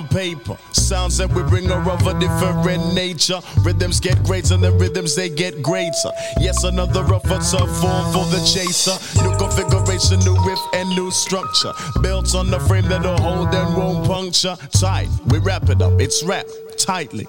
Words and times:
brown 0.00 0.08
paper. 0.08 0.56
Sounds 0.72 1.16
that 1.18 1.28
we 1.32 1.42
bring 1.42 1.70
are 1.70 1.90
of 1.90 2.06
a 2.06 2.18
different 2.18 2.94
nature. 2.94 3.40
Rhythms 3.62 4.00
get 4.00 4.22
greater 4.22 4.54
and 4.54 4.62
the 4.62 4.72
rhythms 4.72 5.14
they 5.14 5.28
get 5.28 5.62
greater. 5.62 6.10
Yes, 6.38 6.64
another 6.64 7.04
rougher 7.04 7.38
tough 7.38 7.70
form 7.80 8.12
for 8.12 8.24
the 8.30 8.40
chaser. 8.44 8.96
New 9.22 9.36
configuration, 9.38 10.20
new 10.20 10.36
riff 10.46 10.60
and 10.74 10.88
new 10.90 11.10
structure. 11.10 11.72
Built 12.02 12.34
on 12.34 12.50
the 12.50 12.60
frame 12.60 12.88
that'll 12.88 13.18
hold 13.18 13.54
and 13.54 13.76
won't 13.76 14.06
puncture. 14.06 14.56
Tight, 14.72 15.08
we 15.28 15.38
wrap 15.38 15.68
it 15.68 15.82
up, 15.82 16.00
it's 16.00 16.22
wrapped 16.22 16.78
tightly. 16.78 17.26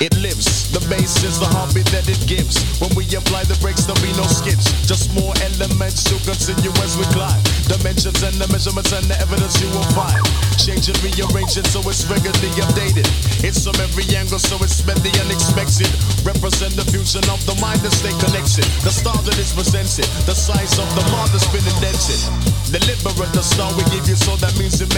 It 0.00 0.16
lives, 0.18 0.57
the 0.72 0.80
bass 0.88 1.22
is 1.24 1.38
the 1.38 1.46
heartbeat 1.46 1.86
that 1.94 2.08
it 2.08 2.20
gives. 2.26 2.60
When 2.80 2.94
we 2.94 3.04
apply 3.14 3.44
the 3.44 3.56
brakes, 3.60 3.84
there'll 3.84 4.02
be 4.02 4.12
no 4.16 4.26
skips. 4.26 4.70
Just 4.86 5.12
more 5.14 5.32
elements 5.42 6.04
to 6.04 6.16
continue 6.24 6.72
as 6.84 6.96
we 6.96 7.04
climb. 7.14 7.40
Dimensions 7.68 8.22
and 8.22 8.36
the 8.36 8.48
measurements 8.48 8.92
and 8.92 9.04
the 9.06 9.18
evidence 9.20 9.60
you 9.60 9.68
will 9.70 9.88
find. 9.96 10.47
Change 10.58 10.90
it, 10.90 10.98
rearrange 11.00 11.56
it 11.56 11.66
so 11.70 11.80
it's 11.88 12.04
regularly 12.10 12.50
updated. 12.60 13.06
It's 13.46 13.64
from 13.64 13.78
every 13.80 14.04
angle, 14.18 14.38
so 14.38 14.58
it's 14.60 14.84
meant 14.84 15.00
the 15.06 15.14
unexpected. 15.22 15.88
Represent 16.26 16.74
the 16.74 16.84
fusion 16.90 17.22
of 17.30 17.40
the 17.46 17.54
mind 17.62 17.80
and 17.86 17.94
stay 17.94 18.12
connected. 18.18 18.66
The 18.82 18.90
star 18.90 19.16
that 19.22 19.38
is 19.38 19.54
presented, 19.54 20.04
the 20.26 20.34
size 20.34 20.76
of 20.76 20.88
the 20.98 21.04
mark 21.14 21.30
that's 21.30 21.46
been 21.54 21.64
indented. 21.64 22.20
Deliberate 22.68 23.32
the 23.32 23.40
star 23.40 23.70
we 23.78 23.84
give 23.94 24.04
you, 24.10 24.16
so 24.18 24.36
that 24.42 24.52
means 24.58 24.82
it. 24.82 24.88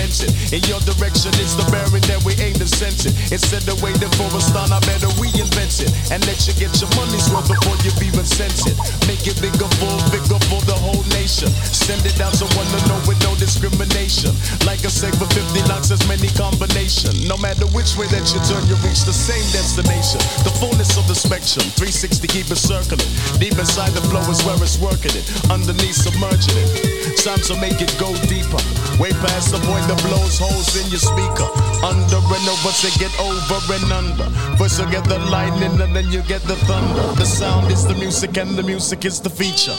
In 0.50 0.62
your 0.66 0.80
direction, 0.82 1.30
it's 1.38 1.54
the 1.54 1.66
bearing 1.70 2.02
that 2.10 2.22
we 2.24 2.34
aim 2.42 2.54
to 2.58 2.66
sense 2.66 3.06
it. 3.06 3.14
Instead 3.30 3.66
of 3.68 3.82
waiting 3.82 4.10
for 4.18 4.26
a 4.32 4.40
star, 4.40 4.66
I 4.66 4.80
better 4.86 5.10
reinvent 5.20 5.82
it 5.82 5.90
and 6.10 6.18
let 6.26 6.42
you 6.46 6.54
get 6.58 6.72
your 6.80 6.90
money's 6.98 7.26
worth 7.30 7.46
before 7.46 7.76
you've 7.82 8.00
even 8.02 8.26
sent 8.26 8.66
it. 8.66 8.74
Make 9.06 9.26
it 9.26 9.38
bigger 9.38 9.70
for, 9.78 9.92
bigger 10.10 10.40
for 10.50 10.62
the 10.66 10.74
whole 10.78 11.04
nation. 11.14 11.50
Send 11.70 12.02
it 12.06 12.18
out 12.18 12.34
to 12.38 12.46
one 12.58 12.66
to 12.74 12.80
know 12.90 12.98
with 13.06 13.20
no 13.22 13.34
discrimination. 13.38 14.34
Like 14.66 14.82
I 14.82 14.90
say, 14.90 15.10
for 15.14 15.26
50 15.26 15.49
knocks, 15.66 15.90
there's 15.90 16.06
many 16.06 16.30
combination. 16.38 17.10
No 17.26 17.34
matter 17.34 17.66
which 17.74 17.98
way 17.98 18.06
that 18.14 18.30
you 18.30 18.38
turn, 18.46 18.62
you 18.70 18.78
reach 18.86 19.02
the 19.02 19.14
same 19.14 19.42
destination. 19.50 20.22
The 20.46 20.54
fullness 20.62 20.94
of 20.94 21.10
the 21.10 21.18
spectrum, 21.18 21.66
360 21.74 22.30
keep 22.30 22.46
it 22.46 22.60
circling. 22.62 23.10
Deep 23.42 23.58
inside 23.58 23.90
the 23.90 24.04
flow 24.06 24.22
is 24.30 24.38
where 24.46 24.54
it's 24.62 24.78
working 24.78 25.10
it. 25.18 25.26
Underneath 25.50 25.98
submerging 25.98 26.54
it. 26.54 27.18
Time 27.18 27.42
to 27.50 27.58
make 27.58 27.82
it 27.82 27.90
go 27.98 28.14
deeper. 28.30 28.62
Way 29.02 29.10
past 29.26 29.50
the 29.50 29.58
point 29.66 29.82
that 29.90 29.98
blows 30.06 30.38
holes 30.38 30.70
in 30.78 30.86
your 30.94 31.02
speaker. 31.02 31.48
Under 31.82 32.22
and 32.22 32.46
over 32.46 32.70
to 32.70 32.88
get 33.02 33.12
over 33.18 33.58
and 33.74 33.90
under. 33.90 34.28
First 34.54 34.78
you 34.78 34.86
get 34.90 35.04
the 35.04 35.18
lightning 35.34 35.80
and 35.80 35.90
then 35.94 36.06
you 36.14 36.22
get 36.22 36.42
the 36.46 36.56
thunder. 36.70 37.02
The 37.18 37.26
sound 37.26 37.72
is 37.72 37.86
the 37.86 37.94
music 37.94 38.38
and 38.38 38.56
the 38.56 38.62
music 38.62 39.04
is 39.04 39.20
the 39.20 39.30
feature. 39.30 39.76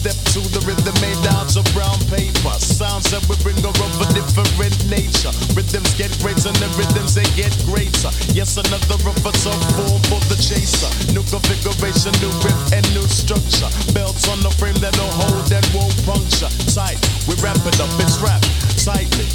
Step 0.00 0.16
to 0.32 0.40
the 0.56 0.64
rhythm 0.64 0.96
made 1.04 1.20
out 1.36 1.52
of 1.60 1.64
brown 1.76 2.00
paper. 2.08 2.56
Sounds 2.56 3.12
that 3.12 3.20
we 3.28 3.36
bring 3.44 3.60
are 3.60 3.76
of 3.84 4.00
a 4.00 4.08
different 4.16 4.72
nature. 4.88 5.28
Rhythms 5.52 5.92
get 6.00 6.08
greater 6.24 6.48
and 6.48 6.56
the 6.56 6.72
rhythms 6.80 7.12
they 7.12 7.28
get 7.36 7.52
greater. 7.68 8.08
Yes, 8.32 8.56
another 8.56 8.96
of 8.96 9.20
a 9.20 9.32
tough 9.44 9.60
form 9.76 10.00
for 10.08 10.16
the 10.32 10.40
chaser. 10.40 10.88
New 11.12 11.20
configuration, 11.28 12.16
new 12.24 12.32
riff 12.40 12.56
and 12.72 12.80
new 12.96 13.04
structure. 13.12 13.68
Belts 13.92 14.24
on 14.32 14.40
the 14.40 14.48
frame 14.56 14.80
that'll 14.80 15.04
hold 15.20 15.52
and 15.52 15.68
won't 15.76 15.92
puncture. 16.08 16.48
Tight, 16.72 16.96
we 17.28 17.36
wrap 17.44 17.60
it 17.68 17.76
up, 17.76 17.92
it's 18.00 18.16
wrapped 18.24 18.48
tightly. 18.80 19.28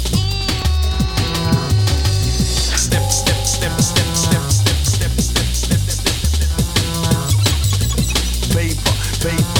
Step, 2.74 3.06
step, 3.06 3.38
step, 3.46 3.70
step, 3.78 4.10
step, 4.18 4.42
step, 4.50 4.78
step, 4.82 5.14
step, 5.14 5.46
step, 5.54 5.78
step, 5.78 5.78
step, 5.94 6.18
step. 6.26 6.50
Paper, 8.50 8.90
paper, 9.22 9.38
paper. 9.46 9.55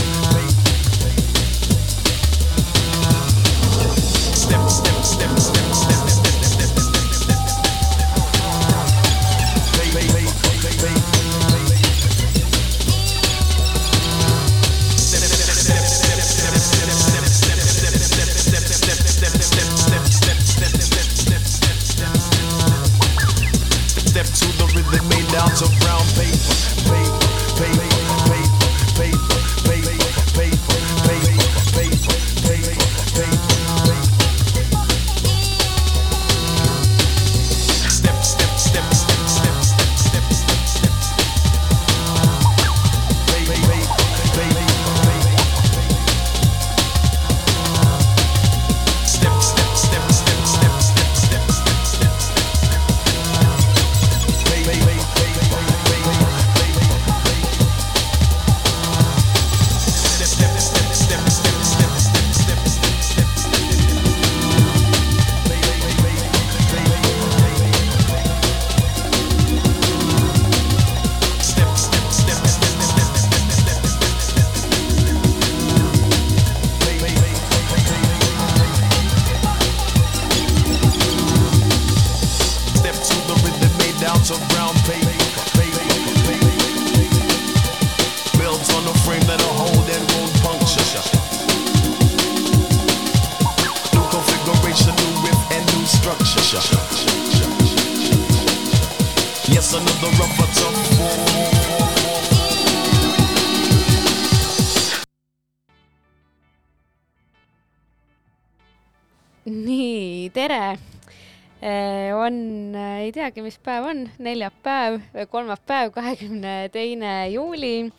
teagi, 113.37 113.45
mis 113.45 113.59
päev 113.61 113.85
on, 113.85 113.99
neljapäev, 114.17 114.95
kolmapäev, 115.29 115.91
kahekümne 115.93 116.71
teine 116.73 117.29
juuli. 117.29 117.93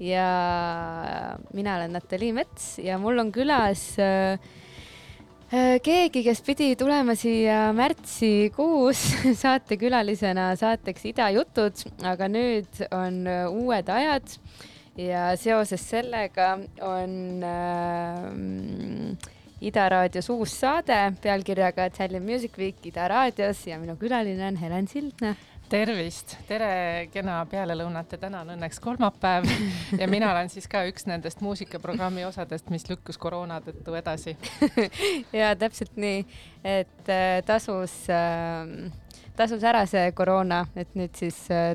Ja 0.00 0.28
mina 1.52 1.74
olen 1.76 1.92
Natalii 1.92 2.32
Mets 2.32 2.78
ja 2.80 2.96
mul 2.98 3.18
on 3.20 3.32
külas 3.34 3.98
äh, 4.00 4.38
äh, 5.52 5.76
keegi, 5.84 6.22
kes 6.24 6.40
pidi 6.46 6.70
tulema 6.78 7.12
siia 7.18 7.74
märtsikuus 7.76 9.02
saatekülalisena 9.42 10.54
saateks 10.56 11.04
Ida 11.12 11.28
jutud, 11.36 11.84
aga 12.08 12.30
nüüd 12.32 12.80
on 12.88 13.26
äh, 13.28 13.44
uued 13.52 13.92
ajad. 13.92 14.38
Ja 14.96 15.34
seoses 15.36 15.84
sellega 15.90 16.54
on 16.80 17.44
äh, 17.44 19.28
Ida 19.58 19.88
raadios 19.90 20.28
uus 20.30 20.52
saade 20.54 20.96
pealkirjaga 21.22 21.88
Italian 21.90 22.22
Music 22.22 22.54
Week 22.58 22.84
Ida 22.86 23.08
raadios 23.10 23.64
ja 23.66 23.78
minu 23.82 23.96
külaline 23.98 24.46
on 24.46 24.56
Helen 24.56 24.86
Sildna. 24.88 25.34
tervist, 25.68 26.36
tere 26.48 27.08
kena 27.12 27.42
pealelõunat 27.50 28.14
ja 28.14 28.18
täna 28.22 28.40
on 28.40 28.54
õnneks 28.54 28.78
kolmapäev 28.80 29.44
ja 29.98 30.06
mina 30.08 30.30
olen 30.30 30.48
siis 30.48 30.64
ka 30.70 30.84
üks 30.88 31.04
nendest 31.10 31.42
muusikaprogrammi 31.44 32.24
osadest, 32.24 32.70
mis 32.70 32.86
lükkus 32.88 33.18
koroona 33.18 33.58
tõttu 33.66 33.98
edasi. 33.98 34.36
ja 35.40 35.50
täpselt 35.58 35.98
nii, 35.98 36.22
et 36.64 37.12
äh, 37.12 37.42
tasus 37.44 37.98
äh,, 38.14 38.72
tasus 39.38 39.64
ära 39.66 39.84
see 39.88 40.10
koroona, 40.16 40.62
et 40.78 40.94
nüüd 40.98 41.14
siis 41.18 41.36
äh, 41.54 41.72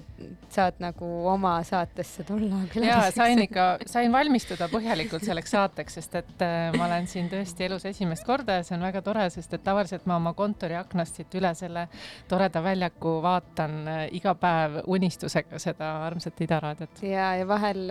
saad 0.54 0.80
nagu 0.84 1.08
oma 1.32 1.56
saatesse 1.68 2.26
tulla. 2.28 2.64
ja 2.84 3.00
sain 3.16 3.42
ikka, 3.46 3.68
sain 3.90 4.12
valmistuda 4.14 4.68
põhjalikult 4.72 5.26
selleks 5.26 5.56
saateks, 5.56 5.98
sest 6.00 6.18
et 6.20 6.46
äh, 6.46 6.70
ma 6.78 6.88
olen 6.90 7.08
siin 7.10 7.30
tõesti 7.32 7.68
elus 7.68 7.88
esimest 7.90 8.28
korda 8.28 8.60
ja 8.60 8.68
see 8.68 8.78
on 8.78 8.86
väga 8.86 9.04
tore, 9.06 9.28
sest 9.34 9.56
et 9.56 9.64
tavaliselt 9.66 10.08
ma 10.10 10.20
oma 10.22 10.36
kontori 10.38 10.78
aknast 10.80 11.20
siit 11.20 11.40
üle 11.40 11.54
selle 11.58 11.88
toreda 12.32 12.64
väljaku 12.64 13.18
vaatan 13.24 13.78
äh, 13.88 14.06
iga 14.20 14.36
päev 14.40 14.82
unistusega 14.88 15.62
seda 15.62 15.94
armsat 16.08 16.42
Ida 16.44 16.60
raadiot. 16.64 17.04
ja, 17.08 17.34
ja 17.40 17.48
vahel 17.48 17.88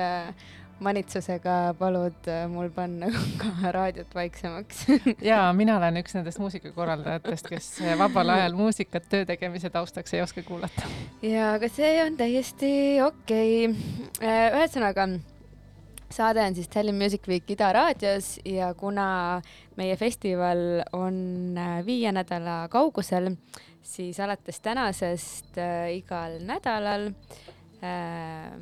manitsusega 0.84 1.74
palud 1.78 2.28
äh, 2.30 2.44
mul 2.50 2.70
panna 2.74 3.10
ka 3.40 3.72
raadiot 3.74 4.14
vaiksemaks 4.14 4.86
ja 5.30 5.44
mina 5.56 5.76
olen 5.80 6.00
üks 6.02 6.16
nendest 6.18 6.42
muusikakorraldajatest, 6.42 7.50
kes 7.52 7.68
vabal 7.98 8.34
ajal 8.36 8.56
muusikat 8.58 9.08
töö 9.12 9.26
tegemise 9.28 9.70
taustaks 9.70 10.14
ei 10.14 10.22
oska 10.22 10.44
kuulata. 10.46 10.88
ja, 11.22 11.54
aga 11.56 11.70
see 11.72 11.98
on 12.04 12.16
täiesti 12.20 12.72
okei 13.04 13.68
okay.. 13.68 13.92
Äh, 14.22 14.48
ühesõnaga 14.58 15.08
saade 16.12 16.44
on 16.44 16.54
siis 16.54 16.68
Tallinn 16.68 16.98
Music 16.98 17.28
Week 17.28 17.50
Ida 17.50 17.72
raadios 17.72 18.36
ja 18.44 18.72
kuna 18.74 19.40
meie 19.76 19.96
festival 19.96 20.82
on 20.92 21.16
äh, 21.58 21.80
viie 21.86 22.12
nädala 22.12 22.66
kaugusel, 22.72 23.32
siis 23.82 24.20
alates 24.20 24.60
tänasest 24.60 25.58
äh, 25.58 25.88
igal 25.96 26.38
nädalal 26.46 27.08
äh, 27.82 28.52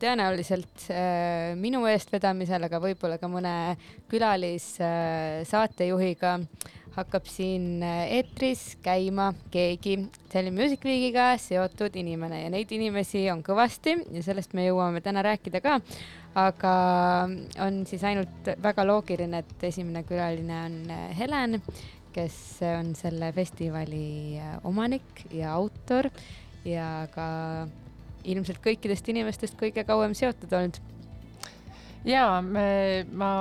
tõenäoliselt 0.00 0.86
äh, 0.92 1.56
minu 1.58 1.86
eestvedamisel, 1.90 2.62
aga 2.68 2.78
võib-olla 2.82 3.18
ka 3.20 3.28
mõne 3.30 3.76
külalisaatejuhiga 4.10 6.32
äh, 6.36 6.42
hakkab 6.96 7.24
siin 7.28 7.82
äh, 7.84 8.12
eetris 8.18 8.76
käima 8.84 9.34
keegi 9.52 10.08
Tele 10.32 10.50
Music 10.54 10.84
Weekiga 10.84 11.38
seotud 11.40 11.96
inimene 12.00 12.42
ja 12.44 12.50
neid 12.52 12.70
inimesi 12.72 13.30
on 13.32 13.42
kõvasti 13.46 13.92
ja 14.16 14.22
sellest 14.24 14.54
me 14.56 14.62
jõuame 14.68 15.00
täna 15.04 15.20
rääkida 15.26 15.58
ka. 15.64 15.74
aga 16.36 16.72
on 17.64 17.86
siis 17.88 18.02
ainult 18.04 18.48
väga 18.62 18.84
loogiline, 18.84 19.38
et 19.40 19.62
esimene 19.64 20.02
külaline 20.04 20.56
on 20.66 20.74
Helen, 21.16 21.62
kes 22.12 22.60
on 22.68 22.94
selle 22.96 23.32
festivali 23.32 24.36
omanik 24.64 25.24
ja 25.32 25.52
autor 25.56 26.10
ja 26.64 27.08
ka 27.14 27.26
ilmselt 28.26 28.60
kõikidest 28.64 29.08
inimestest 29.12 29.58
kõige 29.60 29.84
kauem 29.86 30.14
seotud 30.14 30.52
olnud. 30.52 30.80
ja 32.04 32.40
me, 32.42 33.06
ma 33.12 33.32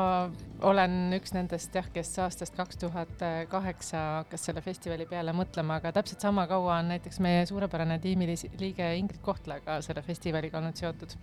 olen 0.64 1.14
üks 1.18 1.34
nendest 1.36 1.74
jah, 1.76 1.88
kes 1.94 2.12
aastast 2.24 2.56
kaks 2.56 2.80
tuhat 2.80 3.24
kaheksa 3.52 4.02
hakkas 4.22 4.46
selle 4.48 4.62
festivali 4.64 5.08
peale 5.10 5.34
mõtlema, 5.36 5.80
aga 5.80 5.92
täpselt 5.96 6.24
sama 6.24 6.46
kaua 6.48 6.78
on 6.80 6.92
näiteks 6.94 7.20
meie 7.24 7.46
suurepärane 7.50 7.98
tiimiliige 8.04 8.88
Ingrid 9.00 9.22
Kohtla 9.26 9.60
ka 9.66 9.80
selle 9.86 10.04
festivaliga 10.06 10.60
olnud 10.60 10.78
seotud. 10.80 11.16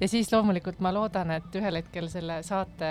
ja 0.00 0.08
siis 0.08 0.30
loomulikult 0.32 0.80
ma 0.84 0.92
loodan, 0.94 1.32
et 1.38 1.58
ühel 1.58 1.80
hetkel 1.80 2.08
selle 2.12 2.38
saate 2.46 2.90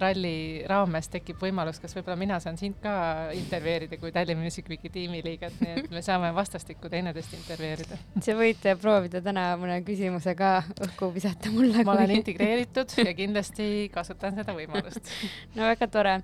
ralli 0.00 0.64
raames 0.70 1.10
tekib 1.12 1.42
võimalus, 1.42 1.80
kas 1.82 1.96
võib-olla 1.96 2.16
mina 2.20 2.40
saan 2.40 2.58
sind 2.60 2.80
ka 2.82 2.94
intervjueerida 3.36 4.00
kui 4.00 4.12
Tallinna 4.12 4.44
Music 4.44 4.68
Weeki 4.70 4.90
tiimiliiget, 4.94 5.60
nii 5.60 5.76
et 5.82 5.90
me 5.92 6.02
saame 6.04 6.32
vastastikku 6.34 6.88
teineteist 6.92 7.36
intervjueerida. 7.36 8.00
sa 8.20 8.38
võid 8.38 8.64
proovida 8.80 9.20
täna 9.24 9.50
mõne 9.60 9.80
küsimuse 9.86 10.34
ka 10.38 10.54
õhku 10.88 11.12
visata 11.14 11.52
mulle. 11.52 11.84
ma 11.84 11.92
kui... 11.92 11.98
olen 11.98 12.16
integreeritud 12.20 12.96
ja 13.04 13.14
kindlasti 13.14 13.90
kasutan 13.94 14.40
seda 14.40 14.56
võimalust 14.56 15.12
no 15.56 15.66
väga 15.68 15.88
tore, 15.90 16.14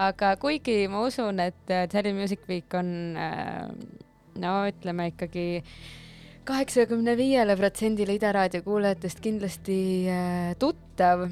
aga 0.00 0.34
kuigi 0.40 0.84
ma 0.90 1.04
usun, 1.06 1.40
et 1.44 1.62
Tallinn 1.66 2.16
äh, 2.16 2.20
Music 2.20 2.44
Week 2.50 2.74
on 2.78 2.90
äh, 3.18 3.66
no 4.42 4.56
ütleme 4.68 5.10
ikkagi 5.12 5.46
kaheksakümne 6.46 7.16
viiele 7.18 7.56
protsendile 7.58 8.16
Ida 8.16 8.32
raadio 8.36 8.62
kuulajatest 8.66 9.22
kindlasti 9.24 9.78
äh, 10.12 10.52
tuttav, 10.62 11.26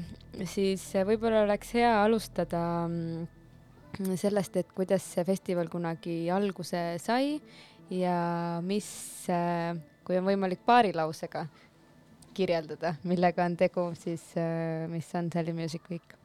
siis 0.49 0.83
võib-olla 1.07 1.45
oleks 1.45 1.71
hea 1.77 1.93
alustada 2.03 2.63
mm, 2.89 4.15
sellest, 4.19 4.59
et 4.59 4.73
kuidas 4.75 5.05
see 5.15 5.23
festival 5.27 5.71
kunagi 5.71 6.25
alguse 6.33 6.83
sai 7.03 7.37
ja 7.93 8.17
mis, 8.65 8.89
kui 10.03 10.17
on 10.19 10.27
võimalik 10.27 10.65
paari 10.67 10.91
lausega 10.95 11.45
kirjeldada, 12.35 12.97
millega 13.07 13.45
on 13.47 13.55
tegu, 13.55 13.87
siis 13.95 14.33
mis 14.91 15.15
on 15.15 15.31
Tallinn 15.31 15.61
Music 15.61 15.87
Week 15.87 16.17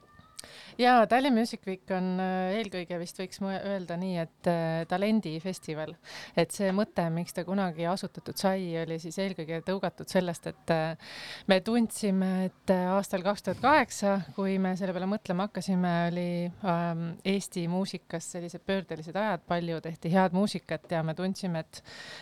ja 0.81 1.07
Tallinn 1.07 1.35
Music 1.35 1.65
Week 1.67 1.91
on 1.95 2.19
äh, 2.21 2.55
eelkõige 2.59 2.97
vist 3.01 3.19
võiks 3.19 3.41
öelda 3.41 3.97
nii, 3.99 4.17
et 4.23 4.49
äh, 4.49 4.83
talendifestival, 4.89 5.93
et 6.37 6.53
see 6.55 6.71
mõte, 6.75 7.05
miks 7.13 7.35
ta 7.35 7.43
kunagi 7.47 7.85
asutatud 7.89 8.37
sai, 8.39 8.71
oli 8.81 8.97
siis 9.01 9.17
eelkõige 9.21 9.61
tõugatud 9.67 10.09
sellest, 10.11 10.47
et 10.51 10.73
äh, 10.73 11.13
me 11.51 11.59
tundsime, 11.65 12.31
et 12.49 12.73
aastal 12.95 13.25
kaks 13.25 13.45
tuhat 13.47 13.61
kaheksa, 13.63 14.17
kui 14.35 14.57
me 14.61 14.73
selle 14.79 14.95
peale 14.95 15.09
mõtlema 15.11 15.47
hakkasime, 15.49 15.93
oli 16.11 16.29
ähm, 16.47 17.05
Eesti 17.27 17.67
muusikas 17.71 18.31
sellised 18.35 18.63
pöördelised 18.65 19.17
ajad, 19.17 19.45
palju 19.47 19.81
tehti 19.83 20.11
head 20.13 20.35
muusikat 20.35 20.89
ja 20.91 21.03
me 21.05 21.15
tundsime, 21.17 21.65
et 21.65 21.81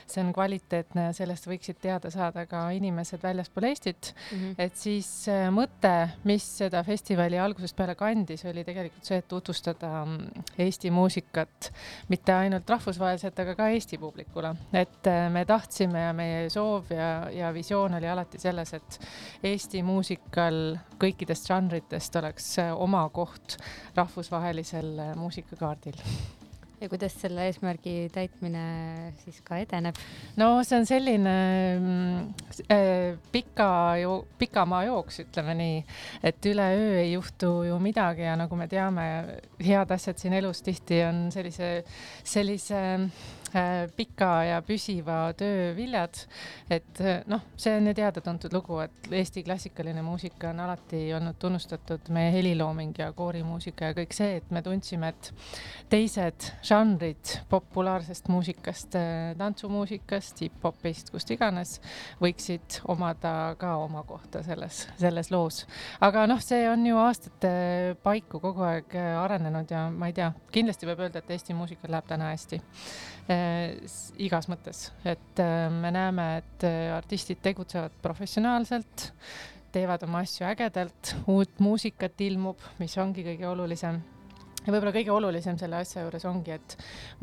see 0.10 0.24
on 0.24 0.34
kvaliteetne 0.36 1.10
ja 1.10 1.16
sellest 1.16 1.48
võiksid 1.50 1.80
teada 1.82 2.12
saada 2.14 2.46
ka 2.50 2.68
inimesed 2.76 3.24
väljaspool 3.24 3.70
Eestit 3.70 4.14
mm. 4.14 4.38
-hmm. 4.38 4.56
et 4.58 4.76
siis 4.76 5.10
mõte, 5.54 5.94
mis 6.28 6.46
seda 6.60 6.84
festivali 6.84 7.40
algusest 7.40 7.76
peale 7.76 7.96
kandis, 8.10 8.44
oli 8.50 8.64
tegelikult 8.68 9.06
see, 9.06 9.20
et 9.22 9.28
tutvustada 9.30 9.92
mm, 10.06 10.46
Eesti 10.66 10.92
muusikat 10.94 11.70
mitte 12.10 12.34
ainult 12.34 12.70
rahvusvaheliselt, 12.70 13.40
aga 13.44 13.56
ka 13.60 13.70
Eesti 13.76 14.00
publikule. 14.02 14.54
et 14.74 15.08
äh, 15.08 15.30
me 15.32 15.46
tahtsime 15.46 16.08
ja 16.08 16.14
meie 16.14 16.50
soov 16.54 16.92
ja, 16.94 17.30
ja 17.34 17.54
visioon 17.54 18.00
oli 18.00 18.10
alati 18.10 18.42
selles, 18.42 18.74
et 18.74 19.00
Eesti 19.44 19.84
muusikal 19.86 20.76
kõikidest 21.00 21.50
žanritest 21.54 22.20
oleks 22.22 22.52
äh, 22.60 22.74
oma 22.76 23.06
koht 23.14 23.58
rahvusvahelisel 23.96 24.94
äh, 25.00 25.16
muusikakaardil 25.20 26.04
ja 26.82 26.90
kuidas 26.90 27.16
selle 27.22 27.48
eesmärgi 27.50 28.10
täitmine 28.14 28.64
siis 29.24 29.42
ka 29.46 29.60
edeneb? 29.62 29.98
no 30.40 30.52
see 30.68 30.80
on 30.80 30.88
selline 30.90 31.36
mm, 31.80 32.30
äh, 32.72 33.18
pika 33.32 33.72
ju, 34.02 34.16
pikamaa 34.40 34.84
jooks, 34.90 35.22
ütleme 35.26 35.58
nii, 35.60 35.82
et 36.24 36.52
üleöö 36.52 37.00
ei 37.02 37.12
juhtu 37.14 37.52
ju 37.70 37.80
midagi 37.84 38.28
ja 38.28 38.38
nagu 38.40 38.60
me 38.60 38.70
teame, 38.72 39.10
head 39.64 39.92
asjad 39.96 40.22
siin 40.22 40.38
elus 40.40 40.64
tihti 40.66 41.04
on 41.08 41.28
sellise, 41.36 41.74
sellise 42.24 42.80
Äh, 42.80 43.39
pika 43.96 44.30
ja 44.44 44.62
püsiva 44.62 45.34
töö 45.38 45.74
viljad. 45.76 46.26
et 46.70 47.02
äh, 47.02 47.22
noh, 47.28 47.42
see 47.58 47.74
on 47.78 47.88
ju 47.90 47.94
teada-tuntud 47.98 48.54
lugu, 48.54 48.80
et 48.84 49.12
Eesti 49.12 49.44
klassikaline 49.44 50.02
muusika 50.06 50.52
on 50.54 50.60
alati 50.60 51.02
olnud 51.18 51.38
tunnustatud, 51.40 52.10
meie 52.14 52.32
helilooming 52.34 52.94
ja 53.00 53.12
koorimuusika 53.14 53.90
ja 53.90 53.98
kõik 53.98 54.14
see, 54.14 54.38
et 54.38 54.52
me 54.54 54.62
tundsime, 54.62 55.10
et 55.10 55.32
teised 55.90 56.50
žanrid 56.66 57.36
populaarsest 57.50 58.30
muusikast, 58.30 58.98
äh, 59.00 59.34
tantsumuusikast, 59.38 60.44
hip-hopist, 60.46 61.10
kust 61.14 61.34
iganes, 61.34 61.80
võiksid 62.22 62.82
omada 62.88 63.56
ka 63.60 63.76
oma 63.82 64.04
kohta 64.08 64.44
selles, 64.46 64.86
selles 65.02 65.32
loos. 65.34 65.66
aga 66.02 66.28
noh, 66.30 66.42
see 66.44 66.68
on 66.70 66.86
ju 66.86 67.02
aastate 67.02 67.54
paiku 68.04 68.40
kogu 68.40 68.68
aeg 68.68 68.94
arenenud 69.24 69.72
ja 69.72 69.88
ma 69.90 70.12
ei 70.12 70.18
tea, 70.18 70.32
kindlasti 70.54 70.90
võib 70.90 71.08
öelda, 71.08 71.24
et 71.24 71.34
Eesti 71.34 71.58
muusikal 71.58 71.92
läheb 71.94 72.08
täna 72.10 72.30
hästi 72.34 72.60
Äh, 72.60 73.19
igas 73.30 74.50
mõttes, 74.50 74.90
et 75.06 75.42
äh, 75.44 75.68
me 75.70 75.92
näeme, 75.94 76.30
et 76.42 76.68
äh, 76.68 76.90
artistid 76.96 77.42
tegutsevad 77.46 77.94
professionaalselt, 78.02 79.12
teevad 79.74 80.06
oma 80.08 80.24
asju 80.26 80.48
ägedalt, 80.50 81.16
uut 81.30 81.60
muusikat 81.62 82.22
ilmub, 82.26 82.64
mis 82.80 82.98
ongi 82.98 83.26
kõige 83.28 83.46
olulisem. 83.52 84.02
Ja 84.66 84.74
võib-olla 84.74 84.92
kõige 84.92 85.14
olulisem 85.16 85.56
selle 85.58 85.78
asja 85.80 86.02
juures 86.04 86.26
ongi, 86.28 86.52
et 86.58 86.74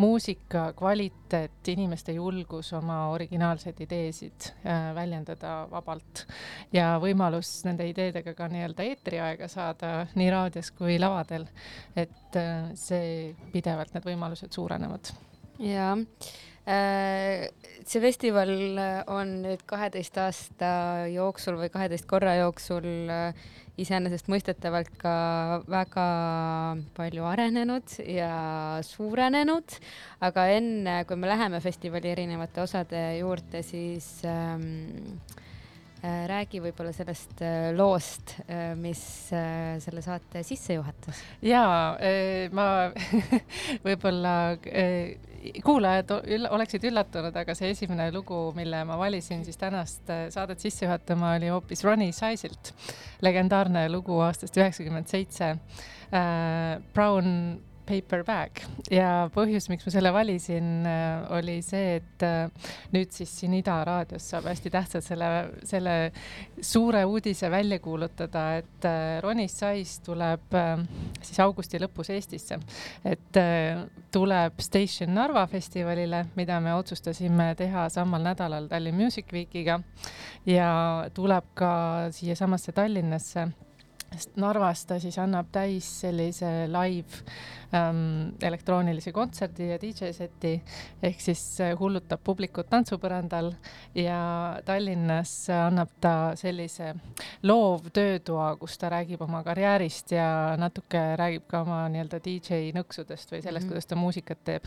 muusika 0.01 0.71
kvaliteet, 0.79 1.59
inimeste 1.69 2.15
julgus 2.17 2.71
oma 2.79 3.03
originaalseid 3.13 3.83
ideesid 3.85 4.49
äh, 4.63 4.89
väljendada 4.97 5.59
vabalt. 5.71 6.25
Ja 6.73 6.95
võimalus 7.03 7.51
nende 7.67 7.91
ideedega 7.91 8.35
ka 8.39 8.49
nii-öelda 8.51 8.89
eetriaega 8.89 9.51
saada 9.53 9.95
nii 10.15 10.33
raadios 10.33 10.71
kui 10.79 11.01
lavadel. 11.03 11.51
et 11.97 12.41
äh, 12.41 12.71
see 12.79 13.35
pidevalt 13.53 13.95
need 13.95 14.07
võimalused 14.15 14.55
suurenevad 14.55 15.13
jaa 15.59 15.93
äh, 16.67 17.47
see 17.87 18.03
festival 18.03 18.51
on 19.13 19.37
nüüd 19.45 19.63
kaheteist 19.69 20.19
aasta 20.19 20.71
jooksul 21.13 21.59
või 21.61 21.71
kaheteist 21.73 22.09
korra 22.11 22.35
jooksul 22.41 22.89
äh, 23.13 23.47
iseenesestmõistetavalt 23.81 24.95
ka 24.99 25.17
väga 25.69 26.07
palju 26.97 27.27
arenenud 27.29 27.99
ja 28.09 28.81
suurenenud, 28.87 29.77
aga 30.25 30.47
enne, 30.57 31.03
kui 31.09 31.19
me 31.21 31.29
läheme 31.29 31.61
festivali 31.61 32.09
erinevate 32.15 32.65
osade 32.65 33.03
juurde, 33.19 33.61
siis 33.61 34.09
ähm, 34.25 35.21
äh, 36.01 36.25
räägi 36.33 36.63
võib-olla 36.65 36.97
sellest 36.97 37.45
loost, 37.77 38.39
mis 38.81 39.05
selle 39.29 40.03
saate 40.03 40.41
sisse 40.49 40.81
juhatas. 40.81 41.21
jaa, 41.45 41.99
ma 42.57 42.69
võib-olla 43.87 44.37
kuulajad 45.65 46.11
oleksid 46.51 46.85
üllatunud, 46.91 47.37
aga 47.37 47.55
see 47.57 47.71
esimene 47.75 48.09
lugu, 48.15 48.39
mille 48.57 48.83
ma 48.89 48.99
valisin 48.99 49.45
siis 49.47 49.59
tänast 49.61 50.11
äh, 50.11 50.27
saadet 50.35 50.63
sisse 50.63 50.87
juhatama, 50.87 51.35
oli 51.39 51.51
hoopis 51.53 51.85
Ronnie 51.85 52.15
Size'ilt, 52.17 52.73
legendaarne 53.23 53.87
lugu 53.93 54.21
aastast 54.25 54.57
üheksakümmend 54.57 55.11
seitse. 55.11 55.55
Äh, 56.15 56.83
Brown 56.95 57.59
Paper 57.87 58.25
Bag 58.27 58.63
ja 58.93 59.29
põhjus, 59.35 59.69
miks 59.71 59.87
ma 59.87 59.93
selle 59.95 60.13
valisin, 60.15 60.87
oli 61.37 61.59
see, 61.65 62.01
et 62.01 62.27
nüüd 62.95 63.15
siis 63.15 63.33
siin 63.41 63.55
Ida 63.59 63.79
raadios 63.87 64.27
saab 64.33 64.49
hästi 64.51 64.73
tähtsalt 64.75 65.07
selle, 65.07 65.31
selle 65.67 65.97
suure 66.61 67.05
uudise 67.07 67.51
välja 67.53 67.79
kuulutada, 67.83 68.47
et 68.61 68.89
Ronis 69.25 69.57
Sais 69.57 69.99
tuleb 70.05 70.57
siis 71.21 71.41
augusti 71.45 71.81
lõpus 71.83 72.11
Eestisse. 72.15 72.59
et 73.05 73.41
tuleb 74.13 74.61
Station 74.61 75.15
Narva 75.15 75.47
festivalile, 75.47 76.25
mida 76.37 76.61
me 76.61 76.75
otsustasime 76.75 77.53
teha 77.59 77.89
samal 77.93 78.25
nädalal 78.25 78.69
Tallinn 78.69 78.97
Music 78.97 79.33
Weekiga. 79.33 79.81
Ja 80.47 80.71
tuleb 81.15 81.45
ka 81.55 81.71
siiasamasse 82.15 82.73
Tallinnasse 82.73 83.49
sest 84.17 84.37
Narvas 84.41 84.87
ta 84.89 84.99
siis 85.03 85.19
annab 85.21 85.51
täis 85.53 85.87
sellise 86.01 86.49
live 86.73 87.21
ähm, 87.77 88.33
elektroonilise 88.43 89.13
kontserdi 89.13 89.71
ja 89.71 89.79
DJ 89.81 90.13
seti 90.17 90.55
ehk 91.05 91.21
siis 91.21 91.43
äh, 91.65 91.75
hullutab 91.79 92.23
publikut 92.25 92.71
tantsupõrandal 92.73 93.53
ja 93.97 94.21
Tallinnas 94.67 95.35
annab 95.53 95.93
ta 96.01 96.15
sellise 96.39 96.95
loov 97.47 97.91
töötoa, 97.95 98.55
kus 98.61 98.79
ta 98.81 98.91
räägib 98.93 99.23
oma 99.27 99.43
karjäärist 99.47 100.15
ja 100.17 100.29
natuke 100.61 101.03
räägib 101.21 101.47
ka 101.51 101.63
oma 101.67 101.85
nii-öelda 101.93 102.21
DJ 102.25 102.73
nõksudest 102.77 103.33
või 103.33 103.43
sellest 103.43 103.67
mm, 103.67 103.69
-hmm. 103.69 103.75
kuidas 103.75 103.87
ta 103.87 104.01
muusikat 104.01 104.45
teeb. 104.45 104.65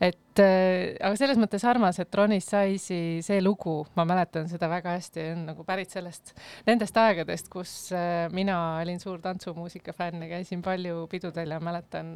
et 0.00 0.42
äh, 0.42 0.96
aga 1.00 1.14
selles 1.16 1.38
mõttes 1.40 1.64
armas, 1.68 1.98
et 1.98 2.14
Ronnie 2.14 2.40
Size'i 2.40 3.22
see 3.24 3.42
lugu, 3.42 3.86
ma 3.96 4.04
mäletan 4.08 4.48
seda 4.48 4.68
väga 4.70 4.96
hästi, 4.96 5.30
on 5.34 5.44
nagu 5.52 5.64
pärit 5.64 5.90
sellest, 5.90 6.34
nendest 6.66 6.96
aegadest, 6.96 7.48
kus 7.52 7.92
äh, 7.92 8.28
mina 8.32 8.77
olin 8.82 9.00
suur 9.00 9.22
tantsumuusika 9.24 9.94
fänn 9.96 10.22
ja 10.24 10.30
käisin 10.36 10.62
palju 10.64 11.06
pidudel 11.10 11.56
ja 11.56 11.60
mäletan 11.60 12.14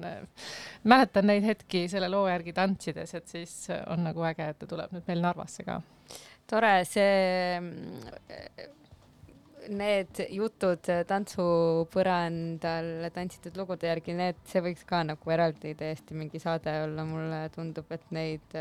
mäletan 0.84 1.28
neid 1.30 1.46
hetki 1.46 1.86
selle 1.92 2.10
loo 2.12 2.26
järgi 2.28 2.54
tantsides, 2.56 3.14
et 3.18 3.28
siis 3.28 3.56
on 3.86 4.04
nagu 4.08 4.24
äge, 4.28 4.52
et 4.52 4.60
ta 4.60 4.68
tuleb 4.70 4.92
nüüd 4.94 5.08
meil 5.08 5.24
Narvasse 5.24 5.64
ka. 5.66 5.80
tore, 6.50 6.74
see, 6.84 8.70
need 9.70 10.18
jutud 10.32 10.88
tantsupõrandal 11.08 13.08
tantsitud 13.14 13.56
lugude 13.60 13.90
järgi, 13.90 14.14
need, 14.18 14.38
see 14.48 14.62
võiks 14.64 14.84
ka 14.88 15.02
nagu 15.06 15.34
eraldi 15.34 15.74
täiesti 15.78 16.16
mingi 16.18 16.40
saade 16.42 16.74
olla, 16.84 17.04
mulle 17.06 17.42
tundub, 17.54 17.90
et 17.94 18.06
neid 18.14 18.56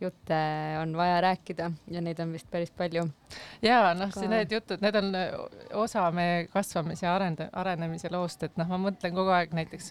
jutte 0.00 0.38
on 0.80 0.96
vaja 0.96 1.20
rääkida 1.20 1.70
ja 1.90 2.00
neid 2.04 2.18
on 2.20 2.32
vist 2.32 2.50
päris 2.50 2.70
palju. 2.70 3.02
ja 3.62 3.94
noh, 3.96 4.12
need 4.28 4.52
jutud, 4.52 4.82
need 4.84 4.96
on 5.00 5.08
osa 5.80 6.04
meie 6.14 6.44
kasvamise 6.52 7.06
ja 7.06 7.14
arenda-, 7.16 7.48
arenemise 7.56 8.10
loost, 8.12 8.42
et 8.44 8.58
noh, 8.60 8.68
ma 8.68 8.78
mõtlen 8.88 9.14
kogu 9.16 9.32
aeg 9.32 9.54
näiteks 9.56 9.88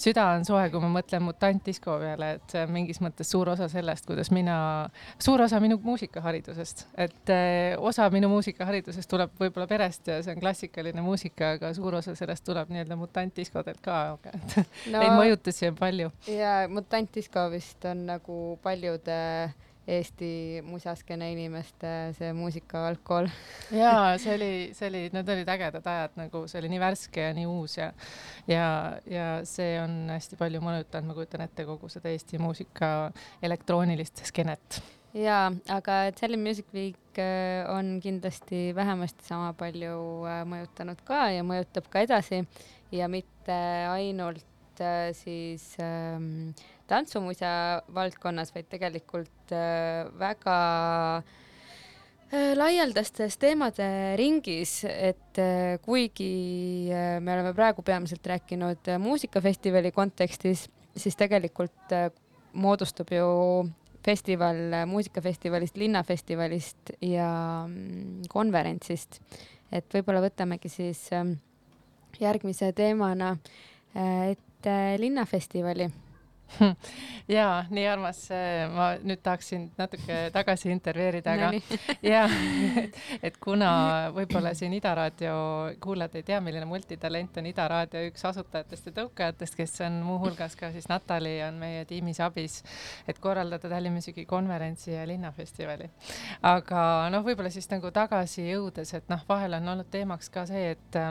süda 0.00 0.26
on 0.36 0.44
soe, 0.44 0.66
kui 0.70 0.82
ma 0.84 0.90
mõtlen 0.92 1.24
Mutant 1.24 1.64
Disco 1.66 1.96
peale, 2.02 2.34
et 2.36 2.52
see 2.52 2.66
on 2.66 2.74
mingis 2.74 3.00
mõttes 3.00 3.32
suur 3.32 3.48
osa 3.54 3.68
sellest, 3.72 4.06
kuidas 4.06 4.30
mina, 4.34 4.58
suur 5.18 5.40
osa 5.46 5.60
minu 5.64 5.80
muusikaharidusest, 5.82 6.86
et 7.00 7.32
eh, 7.32 7.78
osa 7.78 8.10
minu 8.12 8.28
muusikaharidusest 8.34 9.10
tuleb 9.10 9.32
võib-olla 9.40 9.66
perest 9.70 10.12
ja 10.12 10.20
see 10.22 10.36
on 10.36 10.44
klassikaline 10.44 11.04
muusika, 11.04 11.54
aga 11.56 11.72
suur 11.76 11.96
osa 12.02 12.14
sellest 12.18 12.44
tuleb 12.44 12.70
nii-öelda 12.74 13.00
Mutant 13.00 13.34
Discodelt 13.40 13.80
ka, 13.84 14.18
et 14.28 14.56
no, 14.60 14.66
neid 15.00 15.16
mõjutusi 15.16 15.72
on 15.72 15.80
palju. 15.80 16.12
ja 16.28 16.54
Mutant 16.68 17.10
Disco 17.16 17.48
vist 17.50 17.88
on 17.88 18.04
nagu 18.12 18.38
paljude 18.62 19.20
Eesti 19.90 20.60
musaskene 20.62 21.30
inimeste 21.32 21.88
see 22.14 22.28
muusikaalgkool. 22.36 23.26
jaa, 23.80 24.12
see 24.22 24.36
oli, 24.36 24.50
see 24.76 24.90
oli, 24.90 25.00
need 25.16 25.32
olid 25.34 25.50
ägedad 25.50 25.88
ajad, 25.94 26.14
nagu 26.20 26.44
see 26.50 26.60
oli 26.60 26.70
nii 26.74 26.82
värske 26.82 27.24
ja 27.24 27.32
nii 27.34 27.48
uus 27.50 27.78
ja 27.80 27.88
ja, 28.46 28.68
ja 29.10 29.26
see 29.48 29.72
on 29.80 30.12
hästi 30.12 30.38
palju 30.38 30.62
mõjutanud, 30.62 31.10
ma 31.10 31.18
kujutan 31.18 31.46
ette, 31.48 31.66
kogu 31.66 31.90
seda 31.90 32.12
Eesti 32.12 32.38
muusika 32.38 33.10
elektroonilist 33.42 34.22
skeenet 34.30 34.82
jaa, 35.16 35.50
aga 35.72 35.96
Tallinn 36.18 36.44
Music 36.44 36.66
Week 36.74 37.18
äh, 37.18 37.66
on 37.70 37.98
kindlasti 38.02 38.70
vähemasti 38.74 39.26
sama 39.26 39.52
palju 39.58 40.26
äh, 40.28 40.42
mõjutanud 40.46 41.02
ka 41.06 41.30
ja 41.34 41.42
mõjutab 41.46 41.88
ka 41.90 42.04
edasi 42.06 42.44
ja 42.94 43.08
mitte 43.10 43.56
ainult 43.90 44.46
äh, 44.80 45.10
siis 45.16 45.74
ähm, 45.80 46.50
tantsumuisa 46.90 47.82
valdkonnas, 47.94 48.52
vaid 48.54 48.68
tegelikult 48.70 49.54
äh, 49.54 50.08
väga 50.18 50.56
äh, 52.32 52.52
laialdastes 52.58 53.38
teemade 53.40 53.86
ringis, 54.20 54.80
et 54.88 55.40
kuigi 55.84 56.90
me 56.90 57.34
oleme 57.34 57.54
praegu 57.54 57.82
peamiselt 57.86 58.26
rääkinud 58.26 58.90
muusikafestivali 59.02 59.92
kontekstis, 59.94 60.66
siis 60.96 61.16
tegelikult 61.16 61.94
moodustub 62.52 63.12
ju 63.14 63.30
festival 64.04 64.86
muusikafestivalist, 64.88 65.76
linnafestivalist 65.76 66.94
ja 67.04 67.30
mm, 67.68 68.28
konverentsist. 68.32 69.20
et 69.70 69.86
võib-olla 69.94 70.22
võtamegi 70.24 70.68
siis 70.72 71.04
järgmise 72.18 72.72
teemana 72.74 73.36
ette 73.94 74.49
linnafestivali 74.98 75.90
ja 77.28 77.64
nii 77.70 77.86
armas, 77.88 78.22
ma 78.74 78.90
nüüd 79.06 79.20
tahaksin 79.22 79.68
natuke 79.78 80.18
tagasi 80.34 80.70
intervjueerida, 80.74 81.34
aga 81.34 81.50
ja 82.12 82.24
et, 82.80 82.98
et 83.22 83.38
kuna 83.42 83.70
võib-olla 84.14 84.52
siin 84.58 84.74
Ida 84.76 84.94
Raadio 84.98 85.34
kuulajad 85.82 86.18
ei 86.20 86.26
tea, 86.26 86.40
milline 86.44 86.66
multitalent 86.68 87.38
on 87.40 87.50
Ida 87.50 87.68
Raadio 87.70 88.02
üks 88.10 88.24
asutajatest 88.30 88.90
ja 88.90 88.96
tõukajatest, 89.00 89.58
kes 89.58 89.76
on 89.86 90.00
muuhulgas 90.06 90.56
ka 90.58 90.72
siis 90.74 90.90
Natali 90.90 91.36
on 91.46 91.60
meie 91.62 91.84
tiimis 91.88 92.20
abis, 92.24 92.60
et 93.08 93.22
korraldada 93.22 93.70
Tallinn 93.70 93.96
Musici 93.96 94.26
konverentsi 94.28 94.94
ja 94.94 95.06
linnafestivali. 95.08 95.90
aga 96.42 96.82
noh, 97.14 97.24
võib-olla 97.26 97.52
siis 97.52 97.70
nagu 97.70 97.92
tagasi 97.94 98.48
jõudes, 98.50 98.94
et 98.98 99.08
noh, 99.12 99.22
vahel 99.28 99.58
on 99.60 99.74
olnud 99.74 99.90
teemaks 99.90 100.30
ka 100.32 100.46
see, 100.50 100.74
et 100.74 101.02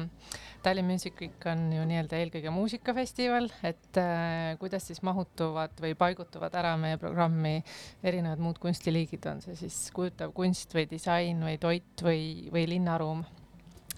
Tallinn 0.63 0.87
Music 0.87 1.15
Week 1.21 1.45
on 1.47 1.69
ju 1.71 1.85
nii-öelda 1.87 2.19
eelkõige 2.19 2.51
muusikafestival, 2.51 3.47
et 3.63 3.99
äh, 4.01 4.57
kuidas 4.59 4.89
siis 4.89 5.01
mahutuvad 5.07 5.79
või 5.79 5.95
paigutuvad 5.99 6.55
ära 6.59 6.75
meie 6.79 6.99
programmi 6.99 7.61
erinevad 8.03 8.43
muud 8.43 8.59
kunstiliigid, 8.59 9.23
on 9.31 9.43
see 9.45 9.55
siis 9.59 9.77
kujutav 9.95 10.33
kunst 10.35 10.75
või 10.75 10.85
disain 10.91 11.39
või 11.45 11.59
toit 11.61 12.03
või, 12.03 12.23
või 12.53 12.65
linnaruum 12.75 13.23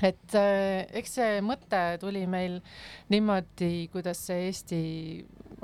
et 0.01 0.37
äh, 0.37 0.85
eks 1.01 1.17
see 1.19 1.41
mõte 1.45 1.81
tuli 2.01 2.23
meil 2.29 2.59
niimoodi, 3.13 3.87
kuidas 3.93 4.21
see 4.29 4.47
Eesti 4.47 4.81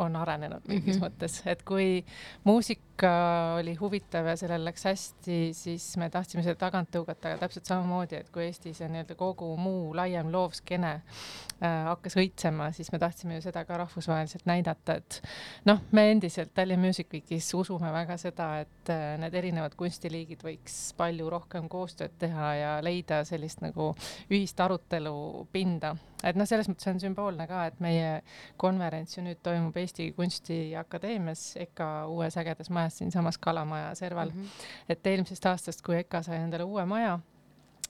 on 0.01 0.17
arenenud 0.17 0.65
mingis 0.67 0.97
mm 0.97 1.01
-hmm. 1.01 1.05
mõttes, 1.05 1.41
et 1.45 1.63
kui 1.65 2.03
muusika 2.45 2.86
oli 3.03 3.75
huvitav 3.75 4.25
ja 4.25 4.35
sellel 4.39 4.63
läks 4.65 4.85
hästi, 4.87 5.37
siis 5.53 5.85
me 5.97 6.09
tahtsime 6.09 6.43
seda 6.45 6.55
tagant 6.61 6.89
tõugata, 6.93 7.35
täpselt 7.37 7.69
samamoodi, 7.69 8.21
et 8.21 8.31
kui 8.33 8.47
Eestis 8.47 8.81
on 8.85 8.93
nii-öelda 8.95 9.17
kogu 9.19 9.49
muu 9.59 9.91
laiem 9.97 10.31
loovskene 10.33 10.93
äh, 10.95 11.77
hakkas 11.89 12.17
õitsema, 12.17 12.71
siis 12.73 12.91
me 12.91 12.99
tahtsime 13.01 13.37
ju 13.37 13.45
seda 13.45 13.65
ka 13.67 13.77
rahvusvaheliselt 13.83 14.47
näidata, 14.49 14.97
et 15.01 15.21
noh, 15.69 15.83
me 15.91 16.07
endiselt 16.11 16.55
Tallinn 16.57 16.81
Music 16.81 17.13
Weekis 17.13 17.51
usume 17.57 17.91
väga 17.93 18.17
seda, 18.21 18.49
et 18.65 18.93
äh, 18.93 19.15
need 19.21 19.37
erinevad 19.37 19.77
kunstiliigid 19.77 20.45
võiks 20.47 20.79
palju 20.97 21.29
rohkem 21.29 21.69
koostööd 21.69 22.17
teha 22.19 22.53
ja 22.57 22.75
leida 22.85 23.23
sellist 23.27 23.61
nagu 23.65 23.93
ühist 24.31 24.59
arutelupinda 24.63 25.95
et 26.25 26.37
noh, 26.37 26.47
selles 26.49 26.67
mõttes 26.69 26.89
on 26.89 26.99
sümboolne 27.01 27.45
ka, 27.49 27.67
et 27.69 27.77
meie 27.83 28.21
konverents 28.57 29.17
ju 29.17 29.23
nüüd 29.25 29.41
toimub 29.45 29.75
Eesti 29.77 30.09
Kunstiakadeemias 30.17 31.43
EKA 31.61 31.89
uues 32.09 32.37
ägedas 32.41 32.71
majas 32.73 32.86
siinsamas 32.89 33.37
Kalamaja 33.37 33.95
serval 33.95 34.29
mm. 34.29 34.41
-hmm. 34.41 34.65
et 34.89 35.07
eelmisest 35.07 35.45
aastast, 35.45 35.81
kui 35.81 35.97
EKA 35.97 36.21
sai 36.21 36.37
endale 36.37 36.63
uue 36.63 36.85
maja, 36.85 37.19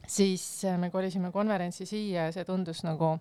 siis 0.07 0.43
me 0.79 0.89
kolisime 0.93 1.31
konverentsi 1.31 1.85
siia 1.85 2.27
ja 2.27 2.35
see 2.35 2.45
tundus 2.47 2.83
nagu 2.87 3.17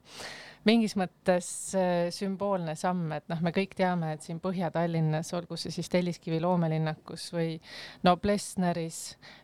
mingis 0.67 0.97
mõttes 0.99 1.49
äh, 1.79 2.09
sümboolne 2.15 2.75
samm, 2.79 3.11
et 3.17 3.27
noh, 3.31 3.43
me 3.45 3.53
kõik 3.55 3.77
teame, 3.79 4.13
et 4.17 4.25
siin 4.27 4.41
Põhja-Tallinnas, 4.43 5.31
olgu 5.39 5.59
see 5.61 5.75
siis 5.75 5.91
Telliskivi 5.93 6.41
loomelinnakus 6.43 7.29
või 7.35 7.55
no 8.07 8.17
Plessneris 8.23 9.01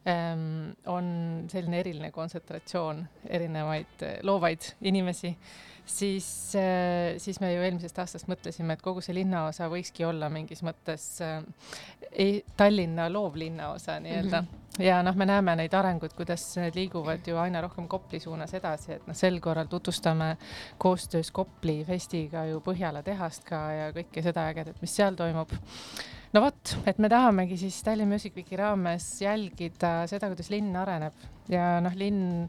ähm, 0.08 0.72
on 0.90 1.12
selline 1.52 1.82
eriline 1.82 2.10
kontsentratsioon 2.14 3.04
erinevaid 3.30 4.06
äh, 4.06 4.16
loovaid 4.26 4.72
inimesi 4.90 5.36
siis, 5.84 6.54
äh, 6.58 7.18
siis 7.22 7.40
me 7.40 7.52
ju 7.52 7.62
eelmisest 7.62 7.98
aastast 8.02 8.30
mõtlesime, 8.30 8.74
et 8.74 8.82
kogu 8.82 9.02
see 9.04 9.16
linnaosa 9.16 9.70
võikski 9.72 10.06
olla 10.08 10.30
mingis 10.32 10.62
mõttes 10.66 11.06
äh, 11.22 11.40
Tallinna 12.56 13.08
loovlinnaosa 13.12 14.00
nii-öelda 14.02 14.42
mm. 14.42 14.48
-hmm. 14.48 14.61
Ja 14.78 15.02
noh, 15.04 15.16
me 15.18 15.26
näeme 15.28 15.54
neid 15.58 15.74
arenguid, 15.76 16.14
kuidas 16.16 16.44
need 16.60 16.76
liiguvad 16.78 17.26
ju 17.28 17.36
aina 17.40 17.60
rohkem 17.64 17.88
Kopli 17.90 18.20
suunas 18.22 18.54
edasi, 18.56 18.96
et 18.96 19.06
noh, 19.08 19.16
sel 19.16 19.38
korral 19.44 19.68
tutvustame 19.70 20.36
koostöös 20.80 21.30
Kopli 21.34 21.82
festiga 21.88 22.46
ju 22.48 22.62
Põhjala 22.64 23.02
tehast 23.04 23.44
ka 23.48 23.60
ja 23.76 23.92
kõike 23.96 24.24
seda 24.24 24.46
ägedat, 24.52 24.80
mis 24.80 24.96
seal 24.96 25.18
toimub. 25.18 25.52
No 26.32 26.40
vot, 26.40 26.76
et 26.88 26.98
me 27.02 27.10
tahamegi 27.12 27.58
siis 27.60 27.82
Tallinn 27.84 28.08
Music 28.08 28.36
Weeki 28.36 28.56
raames 28.56 29.08
jälgida 29.20 30.06
seda, 30.08 30.30
kuidas 30.32 30.48
linn 30.52 30.76
areneb 30.80 31.16
ja 31.52 31.66
noh, 31.84 31.94
linn 31.98 32.48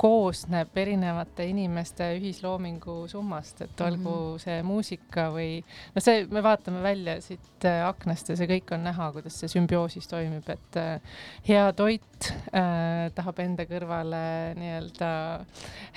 koosneb 0.00 0.76
erinevate 0.78 1.46
inimeste 1.50 2.10
ühisloomingu 2.18 3.04
summast, 3.10 3.62
et 3.66 3.80
olgu 3.80 4.10
mm 4.10 4.34
-hmm. 4.34 4.44
see 4.44 4.62
muusika 4.62 5.28
või 5.34 5.50
noh, 5.94 6.02
see, 6.02 6.26
me 6.30 6.42
vaatame 6.42 6.82
välja 6.82 7.20
siit 7.20 7.64
äh, 7.64 7.82
aknast 7.88 8.28
ja 8.28 8.36
see 8.36 8.48
kõik 8.50 8.74
on 8.74 8.84
näha, 8.84 9.10
kuidas 9.12 9.38
see 9.40 9.48
sümbioosis 9.48 10.08
toimib, 10.08 10.48
et 10.48 10.76
äh, 10.80 11.00
hea 11.48 11.72
toit 11.72 12.30
äh, 12.54 13.10
tahab 13.14 13.38
enda 13.44 13.66
kõrvale 13.68 14.22
nii-öelda 14.58 15.10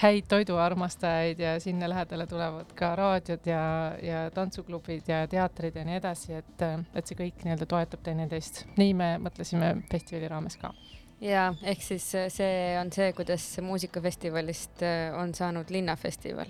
häid 0.03 0.27
toiduarmastajaid 0.27 1.39
ja 1.39 1.59
sinna 1.59 1.89
lähedale 1.89 2.27
tulevad 2.27 2.73
ka 2.75 2.95
raadiod 2.95 3.47
ja, 3.47 3.63
ja 4.01 4.27
tantsuklubid 4.31 5.07
ja 5.07 5.25
teatrid 5.27 5.75
ja 5.75 5.85
nii 5.87 5.99
edasi, 6.01 6.33
et, 6.41 6.61
äh, 6.61 6.79
et 6.95 7.07
see 7.07 7.19
kõik 7.19 7.43
nii-öelda 7.43 7.65
toetab 7.65 8.03
teineteist. 8.03 8.65
nii 8.77 8.93
me 8.93 9.15
mõtlesime 9.21 9.75
festivali 9.91 10.27
raames 10.31 10.57
ka 10.61 10.73
ja 11.21 11.49
ehk 11.65 11.81
siis 11.81 12.07
äh, 12.15 12.29
see 12.33 12.77
on 12.79 12.91
see, 12.93 13.11
kuidas 13.17 13.45
muusikafestivalist 13.65 14.83
äh, 14.85 15.13
on 15.17 15.33
saanud 15.35 15.69
linnafestival 15.73 16.49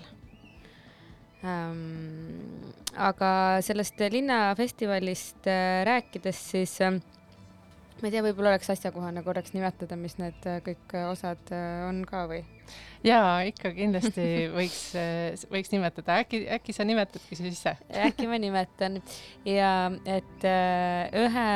ähm,. 1.44 2.72
aga 2.96 3.30
sellest 3.64 4.00
linnafestivalist 4.12 5.46
äh, 5.48 5.84
rääkides, 5.88 6.42
siis 6.50 6.80
äh, 6.84 6.92
ma 6.92 8.10
ei 8.10 8.12
tea, 8.12 8.22
võib-olla 8.26 8.52
oleks 8.52 8.68
asjakohane 8.74 9.22
korraks 9.24 9.54
nimetada, 9.56 9.96
mis 9.96 10.18
need 10.20 10.44
kõik 10.66 10.96
osad 11.08 11.54
on 11.88 12.02
ka 12.08 12.26
või? 12.28 12.42
jaa, 13.06 13.40
ikka 13.48 13.72
kindlasti 13.72 14.26
võiks, 14.58 14.82
võiks 15.48 15.72
nimetada, 15.72 16.18
äkki, 16.26 16.42
äkki 16.58 16.76
sa 16.76 16.84
nimetadki 16.84 17.40
siis 17.40 17.56
ise? 17.56 17.78
äkki 18.04 18.28
ma 18.28 18.36
nimetan 18.42 19.00
ja 19.48 19.72
et 20.04 20.46
ühe 21.24 21.48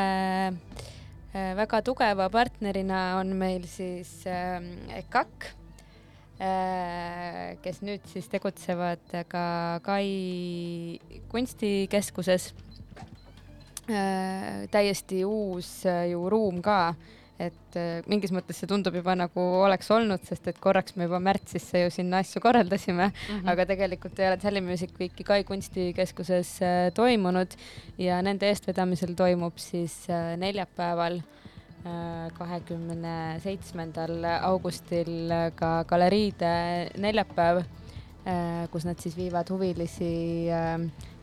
väga 1.32 1.80
tugeva 1.84 2.28
partnerina 2.28 3.16
on 3.20 3.32
meil 3.36 3.64
siis 3.64 4.10
EKAK, 4.26 5.46
ähm, 5.48 6.42
äh, 6.44 7.56
kes 7.64 7.80
nüüd 7.80 8.04
siis 8.10 8.28
tegutsevad 8.28 9.14
ka 9.32 9.80
Kai 9.84 11.00
kunstikeskuses. 11.32 12.52
Äh, 13.90 14.68
täiesti 14.70 15.24
uus 15.24 15.82
ju 16.10 16.28
ruum 16.30 16.60
ka 16.62 16.94
et 17.40 17.76
äh, 17.78 18.02
mingis 18.10 18.32
mõttes 18.34 18.58
see 18.60 18.68
tundub 18.68 18.94
juba 18.96 19.14
nagu 19.16 19.42
oleks 19.62 19.88
olnud, 19.94 20.22
sest 20.28 20.48
et 20.50 20.58
korraks 20.62 20.96
me 20.96 21.06
juba 21.08 21.20
märtsisse 21.22 21.84
ju 21.84 21.92
sinna 21.92 22.20
asju 22.22 22.42
korraldasime 22.44 23.08
mm, 23.08 23.40
-hmm. 23.40 23.50
aga 23.52 23.66
tegelikult 23.66 24.18
ei 24.18 24.28
ole 24.28 24.36
Tally 24.36 24.60
Music 24.60 24.90
Weeki 25.00 25.24
Kai 25.24 25.44
kunstikeskuses 25.44 26.62
äh, 26.62 26.92
toimunud 26.94 27.56
ja 27.98 28.22
nende 28.22 28.48
eestvedamisel 28.48 29.14
toimub 29.14 29.56
siis 29.56 30.08
äh, 30.10 30.36
neljapäeval 30.36 31.22
kahekümne 32.38 33.40
seitsmendal 33.42 34.22
augustil 34.46 35.32
ka 35.58 35.82
galeriide 35.82 36.92
neljapäev, 36.94 37.64
kus 38.70 38.84
nad 38.86 39.02
siis 39.02 39.16
viivad 39.16 39.50
huvilisi 39.50 40.46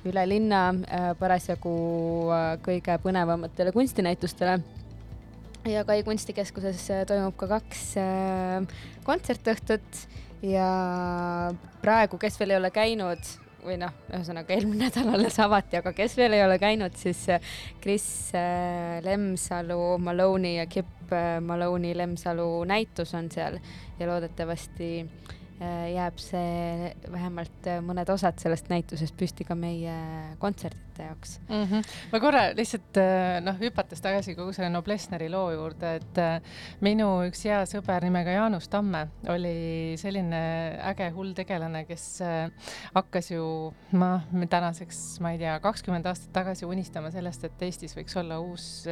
üle 0.04 0.26
linna 0.28 0.74
parasjagu 1.16 1.72
kõige 2.66 2.98
põnevamatele 3.00 3.72
kunstinäitustele 3.72 4.60
ja 5.68 5.84
Kai 5.88 6.04
kunstikeskuses 6.08 6.86
äh, 6.94 7.04
toimub 7.10 7.36
ka 7.40 7.50
kaks 7.58 7.84
äh, 8.00 8.82
kontsertõhtut. 9.08 10.06
Ja 10.46 10.70
praegu, 11.82 12.16
kes 12.20 12.38
veel 12.40 12.54
ei 12.54 12.60
ole 12.62 12.70
käinud 12.72 13.32
või 13.60 13.76
noh, 13.82 13.92
ühesõnaga 14.08 14.56
eelmine 14.56 14.86
nädal 14.88 15.10
alles 15.18 15.36
avati, 15.44 15.82
aga 15.82 15.92
kes 15.98 16.16
veel 16.16 16.38
ei 16.38 16.46
ole 16.46 16.56
käinud, 16.62 16.96
siis 16.96 17.26
äh, 17.34 17.44
Kris 17.84 18.08
Lemsalu, 19.04 19.98
Maloney 20.00 20.62
ja 20.62 20.70
Kip 20.72 21.12
Maloney 21.44 21.98
Lemsalu 21.98 22.48
näitus 22.70 23.12
on 23.18 23.28
seal. 23.34 23.58
Ja 24.00 24.08
loodetavasti 24.08 24.94
jääb 25.94 26.20
see 26.24 26.92
vähemalt 27.12 27.68
äh, 27.68 27.82
mõned 27.84 28.10
osad 28.14 28.40
sellest 28.40 28.70
näitusest 28.72 29.18
püsti 29.20 29.48
ka 29.48 29.58
meie 29.60 29.96
kontsertide 31.00 31.06
jaoks 31.08 31.40
mm. 31.50 31.64
-hmm. 31.64 31.84
ma 32.12 32.20
korra 32.20 32.42
lihtsalt 32.56 32.98
äh, 32.98 33.40
noh, 33.44 33.58
hüpates 33.60 34.02
tagasi 34.02 34.36
kogu 34.36 34.54
selle 34.54 34.70
Noblessneri 34.70 35.30
loo 35.30 35.52
juurde, 35.52 35.96
et 36.00 36.20
minu 36.82 37.08
üks 37.28 37.44
hea 37.46 37.62
sõber 37.70 38.04
nimega 38.04 38.36
Jaanus 38.36 38.70
Tamme 38.70 39.08
oli 39.30 39.96
selline 39.98 40.42
äge 40.92 41.10
hull 41.16 41.34
tegelane, 41.38 41.86
kes 41.86 42.22
hakkas 42.94 43.32
ju, 43.32 43.74
ma 43.92 44.20
tänaseks, 44.50 45.20
ma 45.24 45.34
ei 45.34 45.40
tea, 45.42 45.58
kakskümmend 45.64 46.06
aastat 46.10 46.34
tagasi 46.34 46.66
unistama 46.66 47.12
sellest, 47.12 47.44
et 47.46 47.62
Eestis 47.70 47.96
võiks 47.98 48.18
olla 48.20 48.40
uus 48.40 48.86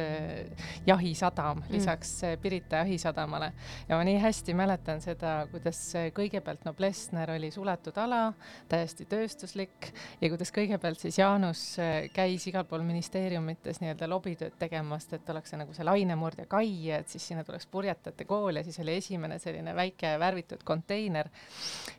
jahisadam 0.86 1.62
mm. 1.62 1.72
lisaks 1.72 2.14
Pirita 2.42 2.82
jahisadamale 2.84 3.52
ja 3.88 3.96
ma 3.96 4.04
nii 4.06 4.18
hästi 4.22 4.54
mäletan 4.54 5.02
seda, 5.04 5.40
kuidas 5.52 5.80
kõigepealt 6.14 6.64
Noblessner 6.66 7.30
oli 7.36 7.50
suletud 7.54 7.96
ala, 7.98 8.32
täiesti 8.68 9.06
tööstuslik 9.08 9.92
ja 10.20 10.30
kuidas 10.30 10.52
kõigepealt 10.54 11.00
siis 11.02 11.18
Jaanus 11.18 11.62
äh, 11.82 11.97
käis 12.12 12.46
igal 12.50 12.64
pool 12.68 12.82
ministeeriumites 12.86 13.80
nii-öelda 13.82 14.08
lobitööd 14.10 14.56
tegemas, 14.58 15.08
et 15.12 15.30
oleks 15.30 15.52
see 15.52 15.60
nagu 15.60 15.74
see 15.76 15.86
lainemurdja 15.86 16.46
kai, 16.50 16.70
et 16.98 17.08
siis 17.08 17.28
sinna 17.30 17.44
tuleks 17.44 17.66
purjetajate 17.70 18.24
kool 18.28 18.60
ja 18.60 18.64
siis 18.64 18.78
oli 18.82 18.96
esimene 18.98 19.38
selline 19.42 19.74
väike 19.76 20.14
värvitud 20.20 20.64
konteiner. 20.64 21.28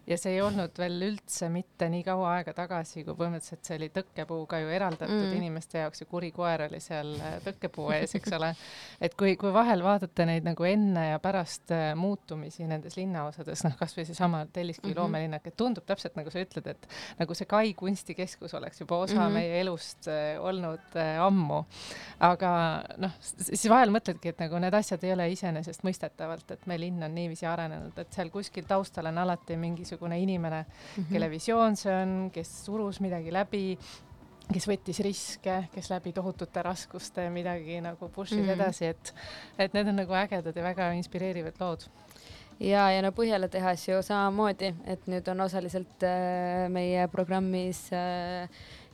ja 0.08 0.18
see 0.18 0.34
ei 0.34 0.42
olnud 0.42 0.78
veel 0.78 1.02
üldse 1.10 1.50
mitte 1.54 1.90
nii 1.90 2.04
kaua 2.04 2.34
aega 2.38 2.54
tagasi, 2.58 3.04
kui 3.04 3.14
põhimõtteliselt 3.14 3.66
see 3.66 3.78
oli 3.78 3.90
tõkkepuuga 3.94 4.62
ju 4.64 4.72
eraldatud 4.74 5.16
mm. 5.16 5.36
inimeste 5.38 5.84
jaoks 5.84 6.04
ja 6.04 6.08
kuri 6.10 6.32
koer 6.36 6.66
oli 6.68 6.80
seal 6.84 7.14
äh, 7.20 7.38
tõkkepuu 7.46 7.92
ees, 7.96 8.16
eks 8.20 8.34
ole. 8.38 8.54
et 9.02 9.16
kui, 9.20 9.36
kui 9.40 9.54
vahel 9.54 9.84
vaadata 9.86 10.26
neid 10.30 10.48
nagu 10.48 10.66
enne 10.68 11.10
ja 11.12 11.20
pärast 11.24 11.74
äh, 11.76 11.92
muutumisi 12.00 12.68
nendes 12.70 12.98
linnaosades, 13.00 13.64
noh, 13.68 13.78
kasvõi 13.80 14.06
seesama 14.10 14.46
Telliskivi 14.54 14.94
mm 14.94 14.96
-hmm. 14.96 15.02
loomelinnak, 15.02 15.48
et 15.48 15.58
tundub 15.58 15.86
täpselt 15.86 16.16
nagu 16.16 16.32
sa 16.32 16.42
ütled, 16.44 16.68
et 16.68 16.88
nagu 17.20 17.34
see 17.36 17.50
Kai 17.50 17.74
kunstikeskus 17.74 18.54
oleks 18.54 18.82
juba 18.82 18.98
osa 18.98 19.16
mm 19.16 19.22
-hmm. 19.22 19.34
meie 19.34 19.62
elust 19.62 19.89
äh, 20.10 20.38
olnud 20.42 20.98
äh, 21.00 21.18
ammu. 21.24 21.64
aga 22.20 22.52
noh, 23.02 23.16
siis 23.22 23.66
vahel 23.72 23.94
mõtledki, 23.96 24.34
et 24.34 24.44
nagu 24.44 24.60
need 24.62 24.76
asjad 24.76 25.04
ei 25.08 25.14
ole 25.16 25.30
iseenesestmõistetavalt, 25.34 26.52
et 26.56 26.68
meie 26.70 26.84
linn 26.86 27.04
on 27.06 27.16
niiviisi 27.16 27.48
arenenud, 27.50 27.98
et 27.98 28.14
seal 28.14 28.32
kuskil 28.34 28.68
taustal 28.70 29.10
on 29.12 29.18
alati 29.24 29.58
mingisugune 29.58 30.20
inimene 30.20 30.64
mm, 30.66 30.94
-hmm. 30.96 31.12
kelle 31.14 31.30
visioon 31.30 31.76
see 31.80 31.96
on, 31.96 32.32
kes 32.34 32.54
surus 32.66 33.00
midagi 33.00 33.34
läbi 33.34 33.78
kes 34.50 34.66
võttis 34.68 35.00
riske, 35.06 35.56
kes 35.74 35.90
läbi 35.90 36.14
tohutute 36.14 36.62
raskuste 36.66 37.30
midagi 37.30 37.82
nagu 37.82 38.10
push'is 38.10 38.40
mm 38.40 38.48
-hmm. 38.48 38.54
edasi, 38.54 38.86
et, 38.86 39.14
et 39.58 39.74
need 39.74 39.88
on 39.88 39.96
nagu 39.96 40.14
ägedad 40.14 40.56
ja 40.56 40.64
väga 40.64 40.92
inspireerivad 40.98 41.60
lood 41.60 41.86
ja, 42.60 42.90
ja 42.92 43.04
no 43.04 43.12
Põhjala 43.16 43.50
tehas 43.52 43.86
ju 43.88 44.02
samamoodi, 44.06 44.74
et 44.90 45.08
nüüd 45.12 45.28
on 45.32 45.46
osaliselt 45.46 46.04
äh, 46.06 46.68
meie 46.72 47.08
programmis 47.12 47.88
äh, 47.96 48.50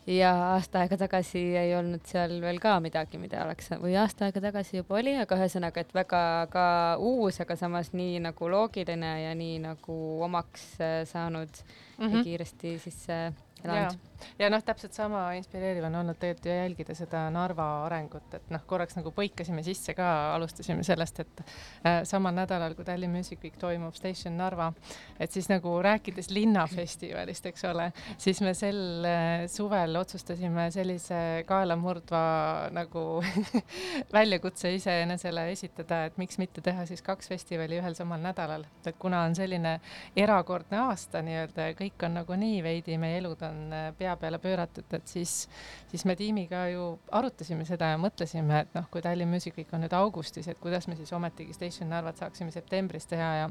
ja 0.07 0.31
aasta 0.53 0.83
aega 0.83 0.97
tagasi 0.97 1.41
ei 1.57 1.73
olnud 1.77 2.05
seal 2.05 2.37
veel 2.41 2.59
ka 2.61 2.75
midagi, 2.83 3.17
mida 3.21 3.41
oleks 3.45 3.71
või 3.81 3.95
aasta 3.99 4.27
aega 4.27 4.43
tagasi 4.43 4.79
juba 4.79 4.99
oli, 4.99 5.15
aga 5.21 5.39
ühesõnaga, 5.39 5.81
et 5.81 5.95
väga 5.95 6.21
ka 6.53 6.67
uus, 7.01 7.39
aga 7.41 7.57
samas 7.59 7.91
nii 7.97 8.19
nagu 8.27 8.49
loogiline 8.51 9.13
ja 9.23 9.33
nii 9.37 9.57
nagu 9.65 9.97
omaks 10.27 10.67
äh, 10.79 11.01
saanud 11.09 11.49
mm 11.97 12.07
-hmm. 12.07 12.23
kiiresti 12.23 12.77
sisse 12.79 13.19
elanud. 13.65 14.11
Ja 14.39 14.49
noh, 14.51 14.61
täpselt 14.65 14.95
sama 14.95 15.21
inspireeriv 15.37 15.85
on 15.87 15.95
olnud 16.01 16.17
tegelikult 16.19 16.45
ju 16.45 16.51
jälgida 16.51 16.95
seda 16.95 17.25
Narva 17.33 17.65
arengut, 17.85 18.27
et 18.35 18.49
noh, 18.53 18.63
korraks 18.67 18.97
nagu 18.97 19.11
põikasime 19.15 19.63
sisse 19.63 19.95
ka, 19.95 20.07
alustasime 20.35 20.83
sellest, 20.87 21.21
et 21.23 21.43
äh, 21.43 22.01
samal 22.07 22.35
nädalal, 22.35 22.75
kui 22.75 22.85
Tallinn 22.87 23.13
Music 23.13 23.43
Week 23.43 23.57
toimub 23.59 23.95
Station 23.95 24.37
Narva, 24.39 24.71
et 25.19 25.31
siis 25.35 25.47
nagu 25.51 25.75
rääkides 25.83 26.31
linnafestivalist, 26.35 27.49
eks 27.51 27.67
ole, 27.69 27.89
siis 28.21 28.41
me 28.45 28.55
sel 28.57 29.07
äh, 29.07 29.45
suvel 29.51 29.95
otsustasime 29.99 30.67
sellise 30.75 31.21
kaelamurdva 31.47 32.23
nagu 32.75 33.05
väljakutse 34.15 34.73
iseenesele 34.75 35.49
esitada, 35.53 36.05
et 36.09 36.19
miks 36.21 36.39
mitte 36.41 36.63
teha 36.65 36.87
siis 36.89 37.03
kaks 37.05 37.31
festivali 37.31 37.79
ühel 37.79 37.95
samal 37.97 38.23
nädalal, 38.23 38.67
et 38.85 38.99
kuna 38.99 39.23
on 39.29 39.35
selline 39.37 39.77
erakordne 40.15 40.81
aasta 40.87 41.23
nii-öelda 41.25 41.69
ja 41.69 41.77
kõik 41.77 42.07
on 42.07 42.19
nagunii 42.19 42.63
veidi, 42.65 42.99
meie 43.01 43.19
elud 43.21 43.41
on 43.47 43.54
äh, 43.73 43.87
pea 43.97 44.15
peale 44.19 44.39
pööratud, 44.41 44.87
et 44.97 45.07
siis, 45.07 45.47
siis 45.91 46.05
me 46.05 46.15
tiimiga 46.19 46.65
ju 46.71 46.87
arutasime 47.15 47.65
seda 47.67 47.93
ja 47.93 47.99
mõtlesime, 48.01 48.61
et 48.65 48.75
noh, 48.77 48.87
kui 48.91 49.03
Tallinn 49.05 49.31
Music 49.31 49.57
Week 49.57 49.71
on 49.73 49.85
nüüd 49.85 49.95
augustis, 49.97 50.47
et 50.51 50.59
kuidas 50.61 50.87
me 50.87 50.97
siis 50.99 51.13
ometigi 51.15 51.53
Station 51.55 51.89
Narvat 51.91 52.21
saaksime 52.21 52.53
septembris 52.55 53.07
teha 53.11 53.31
ja 53.41 53.49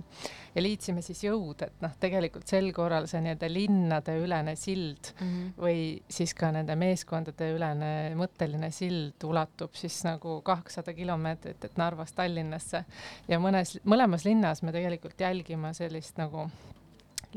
ja 0.54 0.62
liitsime 0.62 1.02
siis 1.02 1.24
jõud, 1.24 1.64
et 1.66 1.80
noh, 1.82 1.94
tegelikult 2.00 2.48
sel 2.50 2.70
korral 2.76 3.08
see 3.10 3.22
nii-öelda 3.24 3.50
linnadeülene 3.50 4.54
sild 4.58 5.10
mm 5.14 5.26
-hmm. 5.26 5.54
või 5.58 5.78
siis 6.08 6.34
ka 6.34 6.52
nende 6.54 6.76
meeskondade 6.78 7.50
ülene 7.54 7.90
mõtteline 8.18 8.70
sild 8.70 9.24
ulatub 9.24 9.74
siis 9.74 10.02
nagu 10.04 10.40
kakssada 10.42 10.94
kilomeetrit, 10.94 11.64
et 11.64 11.76
Narvast 11.76 12.14
Tallinnasse 12.14 12.84
ja 13.28 13.38
mõnes, 13.38 13.78
mõlemas 13.84 14.24
linnas 14.24 14.62
me 14.62 14.72
tegelikult 14.72 15.20
jälgime 15.20 15.74
sellist 15.74 16.18
nagu 16.18 16.48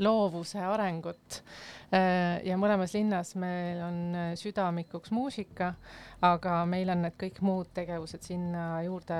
loovuse 0.04 0.60
arengut. 0.64 1.42
Äh, 1.88 2.40
ja 2.44 2.58
mõlemas 2.60 2.92
linnas 2.96 3.34
meil 3.40 3.80
on 3.84 4.00
äh, 4.14 4.32
südamikuks 4.36 5.12
muusika, 5.14 5.72
aga 6.24 6.60
meil 6.68 6.92
on 6.92 7.06
need 7.06 7.16
kõik 7.20 7.40
muud 7.46 7.70
tegevused 7.76 8.26
sinna 8.26 8.82
juurde 8.84 9.18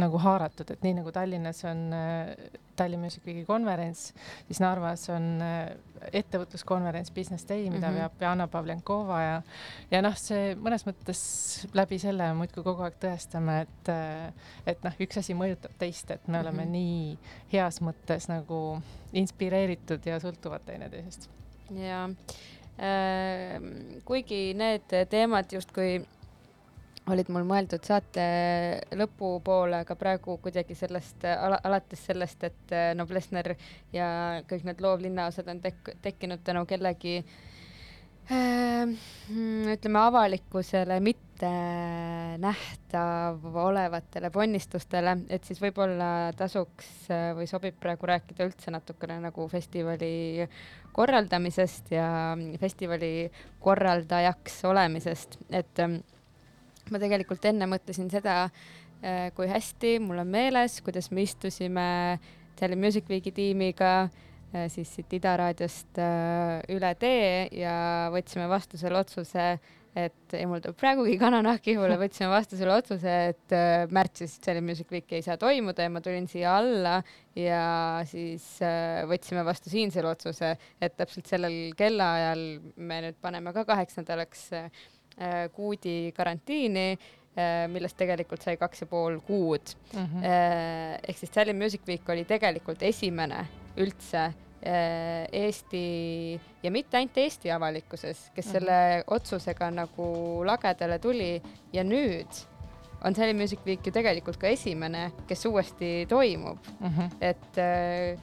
nagu 0.00 0.22
haaratud, 0.24 0.72
et 0.72 0.86
nii 0.86 1.00
nagu 1.02 1.12
Tallinnas 1.12 1.64
on 1.68 1.84
äh, 2.78 2.82
Tallinn 2.82 3.02
Music 3.02 3.26
Weeki 3.26 3.44
konverents, 3.48 4.12
siis 4.46 4.60
Narvas 4.62 5.08
on 5.10 5.42
ettevõtluskonverents 6.12 7.10
Business 7.14 7.48
Day, 7.48 7.66
mida 7.70 7.88
mm 7.88 7.94
-hmm. 7.94 7.98
veab 7.98 8.22
Jana 8.22 8.48
Pavlenkova 8.48 9.20
ja 9.22 9.42
ja 9.90 10.02
noh, 10.02 10.16
see 10.16 10.54
mõnes 10.54 10.86
mõttes 10.86 11.22
läbi 11.74 11.98
selle 11.98 12.32
muudkui 12.34 12.62
kogu 12.62 12.82
aeg 12.86 13.00
tõestame, 13.02 13.60
et 13.62 13.90
et 14.66 14.84
noh, 14.84 15.00
üks 15.00 15.18
asi 15.18 15.34
mõjutab 15.34 15.74
teist, 15.78 16.10
et 16.10 16.28
me 16.28 16.40
oleme 16.40 16.64
mm 16.64 16.68
-hmm. 16.68 16.72
nii 16.72 17.18
heas 17.52 17.80
mõttes 17.80 18.28
nagu 18.28 18.80
inspireeritud 19.12 20.06
ja 20.06 20.20
sõltuvad 20.20 20.64
teineteisest 20.66 21.28
ja 21.76 22.04
äh, 22.78 23.60
kuigi 24.04 24.54
need 24.54 24.94
teemad 25.10 25.52
justkui 25.52 26.00
olid 27.12 27.30
mul 27.32 27.44
mõeldud 27.48 27.84
saate 27.86 28.24
lõpupoole, 28.96 29.82
aga 29.84 29.96
praegu 29.98 30.38
kuidagi 30.42 30.76
sellest 30.78 31.24
ala,, 31.28 31.60
alates 31.64 32.04
sellest, 32.08 32.44
et 32.48 32.74
äh, 32.74 32.90
Noblessner 32.98 33.54
ja 33.94 34.08
kõik 34.48 34.66
need 34.68 34.82
loovlinnaosad 34.84 35.48
on 35.52 35.62
tek-, 35.64 35.94
tekkinud 36.04 36.42
tänu 36.44 36.64
kellegi 36.68 37.18
äh, 37.20 38.92
ütleme 39.72 40.02
avalikkusele 40.02 40.98
mitte 41.04 41.52
nähtav 42.42 43.44
olevatele 43.62 44.30
ponnistustele, 44.34 45.16
et 45.30 45.46
siis 45.48 45.62
võib-olla 45.62 46.34
tasuks 46.36 47.08
äh, 47.14 47.30
või 47.38 47.48
sobib 47.50 47.78
praegu 47.80 48.10
rääkida 48.10 48.48
üldse 48.48 48.74
natukene 48.74 49.20
nagu 49.22 49.48
festivali 49.48 50.44
korraldamisest 50.92 51.92
ja 51.94 52.10
festivali 52.60 53.30
korraldajaks 53.62 54.64
olemisest, 54.66 55.38
et 55.54 55.84
ähm, 55.84 56.00
ma 56.92 57.00
tegelikult 57.02 57.44
enne 57.50 57.68
mõtlesin 57.70 58.10
seda, 58.12 58.44
äh, 59.02 59.28
kui 59.36 59.48
hästi 59.50 59.98
mul 60.04 60.22
on 60.24 60.32
meeles, 60.32 60.80
kuidas 60.84 61.10
me 61.14 61.24
istusime 61.26 61.88
selle 62.58 62.78
Music 62.78 63.08
Weeki 63.10 63.32
tiimiga 63.34 63.92
äh, 64.04 64.68
siis 64.72 64.90
siit 64.96 65.18
Ida 65.18 65.36
raadiost 65.40 66.00
äh, 66.02 66.58
üle 66.74 66.94
tee 67.00 67.48
ja 67.60 67.74
võtsime 68.14 68.48
vastu 68.50 68.80
selle 68.80 69.00
otsuse 69.02 69.56
et 69.98 70.34
ja 70.36 70.46
mul 70.46 70.60
tuleb 70.62 70.76
praegugi 70.78 71.16
kananahk 71.18 71.64
ihule, 71.72 71.96
võtsime 71.98 72.28
vastu 72.30 72.58
selle 72.58 72.74
otsuse, 72.76 73.14
et 73.32 73.54
märtsis 73.94 74.36
Selling 74.44 74.68
Music 74.68 74.92
Week 74.94 75.10
ei 75.16 75.24
saa 75.24 75.38
toimuda 75.40 75.86
ja 75.86 75.90
ma 75.90 76.02
tulin 76.04 76.28
siia 76.30 76.52
alla 76.60 76.98
ja 77.34 77.62
siis 78.06 78.44
võtsime 79.10 79.42
vastu 79.48 79.72
siin 79.72 79.90
selle 79.94 80.12
otsuse, 80.12 80.52
et 80.78 80.94
täpselt 80.98 81.30
sellel 81.30 81.56
kellaajal 81.78 82.44
me 82.76 83.00
nüüd 83.06 83.18
paneme 83.24 83.54
ka 83.56 83.64
kaheksandalaks 83.72 84.44
kuudi 85.52 86.12
karantiini 86.16 86.98
millest 87.70 87.96
tegelikult 87.98 88.42
sai 88.42 88.56
kaks 88.56 88.80
ja 88.82 88.86
pool 88.86 89.20
kuud 89.26 89.74
mm. 89.92 90.04
-hmm. 90.04 90.26
ehk 91.08 91.18
siis 91.18 91.30
Selling 91.34 91.58
Music 91.58 91.82
Week 91.88 92.08
oli 92.08 92.24
tegelikult 92.24 92.82
esimene 92.82 93.46
üldse 93.76 94.28
Äh, 94.66 95.28
Eesti 95.32 96.40
ja 96.62 96.70
mitte 96.74 96.96
ainult 96.98 97.18
Eesti 97.22 97.50
avalikkuses, 97.54 98.30
kes 98.34 98.46
mm 98.46 98.48
-hmm. 98.48 98.52
selle 98.52 99.04
otsusega 99.06 99.70
nagu 99.70 100.42
lagedale 100.44 100.98
tuli 100.98 101.42
ja 101.72 101.84
nüüd 101.84 102.40
on 103.04 103.14
Sally 103.14 103.34
Music 103.34 103.60
Week 103.66 103.86
ju 103.86 103.92
tegelikult 103.92 104.36
ka 104.36 104.46
esimene, 104.46 105.12
kes 105.28 105.46
uuesti 105.46 106.06
toimub 106.08 106.58
mm. 106.80 106.88
-hmm. 106.88 107.10
et 107.20 107.58
äh, 107.58 108.18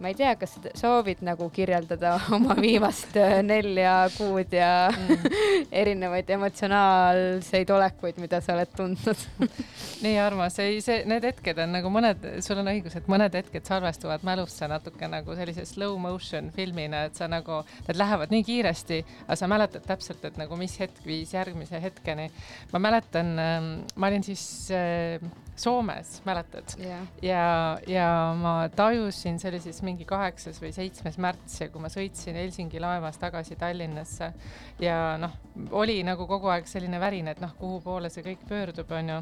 ma 0.00 0.10
ei 0.10 0.16
tea, 0.16 0.32
kas 0.40 0.56
soovid 0.78 1.20
nagu 1.26 1.46
kirjeldada 1.52 2.14
oma 2.36 2.56
viimast 2.58 3.16
äh, 3.20 3.40
nelja 3.44 3.94
kuud 4.14 4.54
ja 4.56 4.88
mm. 4.90 5.34
erinevaid 5.82 6.30
emotsionaalseid 6.36 7.70
olekuid, 7.74 8.20
mida 8.22 8.40
sa 8.44 8.54
oled 8.56 8.72
tundnud 8.76 9.24
nii 10.04 10.16
armas, 10.22 10.56
ei 10.64 10.80
see, 10.84 11.02
need 11.10 11.26
hetked 11.28 11.60
on 11.64 11.76
nagu 11.76 11.92
mõned, 11.92 12.24
sul 12.44 12.62
on 12.62 12.72
õigus, 12.72 12.96
et 12.96 13.10
mõned 13.12 13.36
hetked 13.36 13.68
salvestuvad 13.68 14.24
mälusse 14.26 14.68
natuke 14.70 15.10
nagu 15.10 15.36
sellise 15.38 15.66
slow 15.68 15.98
motion 16.00 16.48
filmina, 16.54 17.04
et 17.10 17.20
sa 17.20 17.28
nagu, 17.30 17.60
need 17.88 18.00
lähevad 18.00 18.32
nii 18.32 18.46
kiiresti, 18.48 19.02
aga 19.26 19.38
sa 19.38 19.50
mäletad 19.50 19.84
täpselt, 19.86 20.24
et 20.24 20.40
nagu 20.40 20.56
mis 20.60 20.78
hetk 20.80 21.04
viis 21.06 21.34
järgmise 21.36 21.80
hetkeni. 21.82 22.30
ma 22.72 22.80
mäletan, 22.82 23.36
ähm, 23.38 23.70
ma 23.96 24.08
olin 24.08 24.24
siis 24.24 24.42
äh, 24.72 25.20
Soomes, 25.60 26.20
mäletad 26.24 26.74
yeah.? 26.80 27.06
ja, 27.22 27.78
ja 27.90 28.08
ma 28.38 28.54
tajusin, 28.76 29.38
see 29.40 29.50
oli 29.52 29.60
siis 29.60 29.82
mingi 29.84 30.06
kaheksas 30.08 30.60
või 30.62 30.72
seitsmes 30.76 31.18
märts 31.20 31.60
ja 31.60 31.68
kui 31.72 31.82
ma 31.82 31.90
sõitsin 31.92 32.38
Helsingi 32.40 32.80
laevas 32.80 33.20
tagasi 33.20 33.58
Tallinnasse 33.60 34.32
ja 34.80 34.96
noh, 35.20 35.36
oli 35.76 36.00
nagu 36.06 36.26
kogu 36.30 36.48
aeg 36.54 36.68
selline 36.70 37.00
värin, 37.02 37.28
et 37.28 37.44
noh, 37.44 37.52
kuhu 37.60 37.82
poole 37.84 38.10
see 38.12 38.24
kõik 38.24 38.48
pöördub, 38.48 38.90
onju 38.96 39.20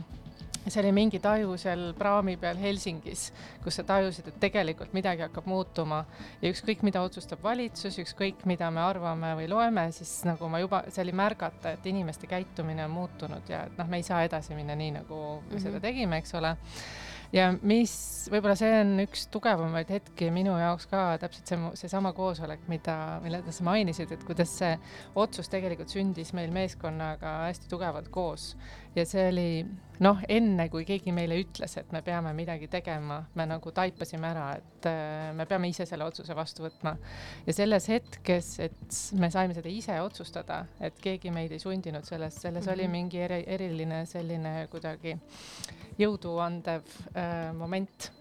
see 0.66 0.80
oli 0.82 0.92
mingi 0.92 1.20
taju 1.22 1.56
seal 1.60 1.92
praami 1.98 2.36
peal 2.40 2.58
Helsingis, 2.60 3.28
kus 3.64 3.78
sa 3.78 3.84
tajusid, 3.88 4.28
et 4.28 4.40
tegelikult 4.42 4.92
midagi 4.96 5.24
hakkab 5.26 5.48
muutuma 5.48 6.02
ja 6.42 6.52
ükskõik, 6.52 6.84
mida 6.86 7.02
otsustab 7.06 7.42
valitsus, 7.44 7.98
ükskõik, 8.02 8.44
mida 8.50 8.70
me 8.74 8.82
arvame 8.84 9.34
või 9.38 9.48
loeme, 9.50 9.88
siis 9.96 10.20
nagu 10.28 10.50
ma 10.50 10.62
juba, 10.62 10.82
see 10.92 11.04
oli 11.06 11.16
märgata, 11.16 11.74
et 11.76 11.86
inimeste 11.86 12.30
käitumine 12.30 12.84
on 12.88 12.96
muutunud 12.96 13.48
ja 13.48 13.64
et 13.68 13.78
noh, 13.80 13.88
me 13.88 14.02
ei 14.02 14.06
saa 14.06 14.24
edasi 14.28 14.58
minna 14.58 14.76
nii, 14.78 14.96
nagu 15.00 15.18
me 15.18 15.40
mm 15.40 15.52
-hmm. 15.54 15.62
seda 15.68 15.80
tegime, 15.80 16.18
eks 16.22 16.34
ole 16.34 16.56
ja 17.34 17.48
mis, 17.66 17.92
võib-olla 18.32 18.56
see 18.58 18.70
on 18.80 18.94
üks 19.02 19.26
tugevamaid 19.32 19.90
hetki 19.92 20.30
minu 20.34 20.54
jaoks 20.58 20.88
ka 20.90 21.02
täpselt 21.20 21.50
see, 21.50 21.58
seesama 21.82 22.12
koosolek, 22.16 22.64
mida, 22.70 22.96
mille 23.24 23.42
sa 23.52 23.66
mainisid, 23.66 24.12
et 24.14 24.24
kuidas 24.26 24.54
see 24.60 24.72
otsus 25.18 25.50
tegelikult 25.52 25.92
sündis 25.92 26.32
meil 26.36 26.52
meeskonnaga 26.54 27.34
hästi 27.46 27.68
tugevalt 27.70 28.08
koos. 28.14 28.54
Ja 28.98 29.04
see 29.06 29.28
oli 29.30 29.50
noh, 30.04 30.20
enne 30.30 30.68
kui 30.70 30.84
keegi 30.86 31.12
meile 31.14 31.38
ütles, 31.42 31.74
et 31.80 31.90
me 31.94 32.02
peame 32.06 32.32
midagi 32.36 32.68
tegema, 32.70 33.20
me 33.38 33.46
nagu 33.50 33.72
taipasime 33.74 34.28
ära, 34.30 34.48
et 34.58 34.88
äh, 34.90 35.30
me 35.36 35.46
peame 35.50 35.70
ise 35.72 35.86
selle 35.88 36.06
otsuse 36.06 36.36
vastu 36.38 36.66
võtma. 36.66 36.94
ja 37.46 37.54
selles 37.56 37.88
hetkes, 37.90 38.52
et 38.68 39.00
me 39.18 39.30
saime 39.34 39.56
seda 39.56 39.70
ise 39.72 39.98
otsustada, 40.04 40.64
et 40.80 40.98
keegi 41.02 41.32
meid 41.34 41.54
ei 41.54 41.62
sundinud 41.62 42.06
sellest, 42.06 42.42
selles 42.42 42.64
mm 42.64 42.68
-hmm. 42.68 42.74
oli 42.74 42.84
mhm. 42.84 42.92
mingi 42.92 43.24
eri, 43.26 43.42
eriline 43.46 44.04
selline 44.06 44.54
kuidagi 44.70 45.18
jõudu 45.98 46.38
andev 46.38 46.86
äh, 47.14 47.52
moment 47.54 48.12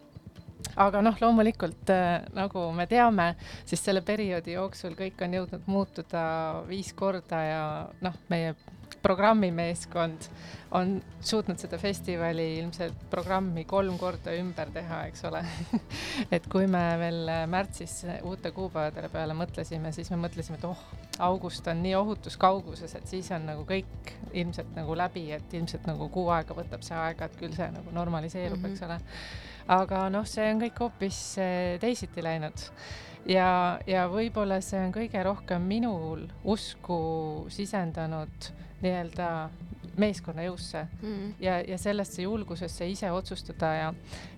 aga 0.76 1.02
noh, 1.02 1.18
loomulikult 1.22 1.90
äh, 1.94 2.26
nagu 2.34 2.72
me 2.76 2.88
teame, 2.88 3.36
siis 3.66 3.84
selle 3.84 4.02
perioodi 4.02 4.58
jooksul 4.58 4.98
kõik 4.98 5.22
on 5.26 5.34
jõudnud 5.34 5.70
muutuda 5.70 6.24
viis 6.68 6.94
korda 6.98 7.42
ja 7.44 7.62
noh, 8.02 8.18
meie 8.30 8.56
programmimeeskond 9.02 10.30
on 10.72 10.98
suutnud 11.22 11.60
seda 11.60 11.78
festivali 11.80 12.58
ilmselt 12.58 13.06
programmi 13.10 13.64
kolm 13.66 13.96
korda 14.00 14.34
ümber 14.36 14.72
teha, 14.74 15.04
eks 15.08 15.24
ole. 15.30 15.42
Et 16.36 16.48
kui 16.52 16.68
me 16.68 16.84
veel 17.00 17.32
märtsis 17.50 18.02
uute 18.28 18.52
kuupäevadele 18.56 19.10
peale 19.14 19.38
mõtlesime, 19.38 19.94
siis 19.96 20.12
me 20.12 20.20
mõtlesime, 20.26 20.60
et 20.60 20.68
oh, 20.68 20.84
august 21.30 21.68
on 21.72 21.82
nii 21.86 21.96
ohutus 21.96 22.38
kauguses, 22.42 22.96
et 23.00 23.08
siis 23.08 23.32
on 23.36 23.48
nagu 23.48 23.64
kõik 23.68 24.14
ilmselt 24.34 24.76
nagu 24.76 24.98
läbi, 24.98 25.30
et 25.36 25.56
ilmselt 25.56 25.88
nagu 25.88 26.10
kuu 26.14 26.28
aega 26.36 26.58
võtab 26.58 26.84
see 26.86 26.98
aega, 27.00 27.30
et 27.30 27.40
küll 27.40 27.56
see 27.56 27.70
nagu 27.72 27.96
normaliseerub 27.96 28.60
mm, 28.60 28.66
-hmm. 28.66 28.76
eks 28.76 28.88
ole. 28.88 29.00
Aga 29.68 30.08
noh, 30.12 30.28
see 30.28 30.52
on 30.52 30.62
kõik 30.62 30.80
hoopis 30.80 31.20
eh, 31.44 31.80
teisiti 31.80 32.24
läinud. 32.24 32.68
Ja, 33.28 33.80
ja 33.88 34.06
võib-olla 34.08 34.62
see 34.64 34.80
on 34.80 34.94
kõige 34.96 35.24
rohkem 35.24 35.62
minul 35.68 36.28
usku 36.48 37.00
sisendanud 37.52 38.52
nii-öelda 38.82 39.30
meeskonna 39.98 40.46
jõusse. 40.46 40.84
Mm. 41.02 41.34
ja, 41.42 41.58
ja 41.66 41.78
sellesse 41.82 42.22
julgusesse 42.22 42.88
ise 42.90 43.10
otsustada 43.12 43.70
ja, 43.74 43.88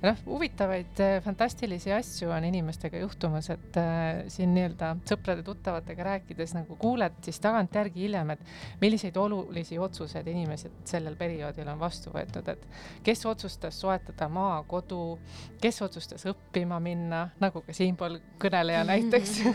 ja 0.02 0.12
noh, 0.12 0.22
huvitavaid 0.26 1.02
äh, 1.04 1.18
fantastilisi 1.24 1.92
asju 1.94 2.32
on 2.32 2.46
inimestega 2.48 3.02
juhtumas, 3.04 3.50
et 3.54 3.80
äh, 3.80 4.22
siin 4.32 4.54
nii-öelda 4.56 4.94
sõprade-tuttavatega 5.10 6.08
rääkides 6.12 6.56
nagu 6.56 6.78
kuuled 6.80 7.20
siis 7.26 7.42
tagantjärgi 7.44 8.06
hiljem, 8.08 8.34
et 8.36 8.46
milliseid 8.82 9.18
olulisi 9.20 9.80
otsuseid 9.80 10.28
inimesed 10.32 10.80
sellel 10.90 11.18
perioodil 11.20 11.68
on 11.68 11.80
vastu 11.82 12.14
võetud, 12.16 12.48
et 12.54 12.68
kes 13.04 13.26
otsustas 13.30 13.80
soetada 13.82 14.30
maa, 14.32 14.62
kodu, 14.68 15.18
kes 15.62 15.82
otsustas 15.86 16.26
õppima 16.32 16.80
minna, 16.84 17.26
nagu 17.44 17.64
ka 17.66 17.76
siinpool 17.76 18.20
kõneleja 18.40 18.86
näiteks. 18.88 19.40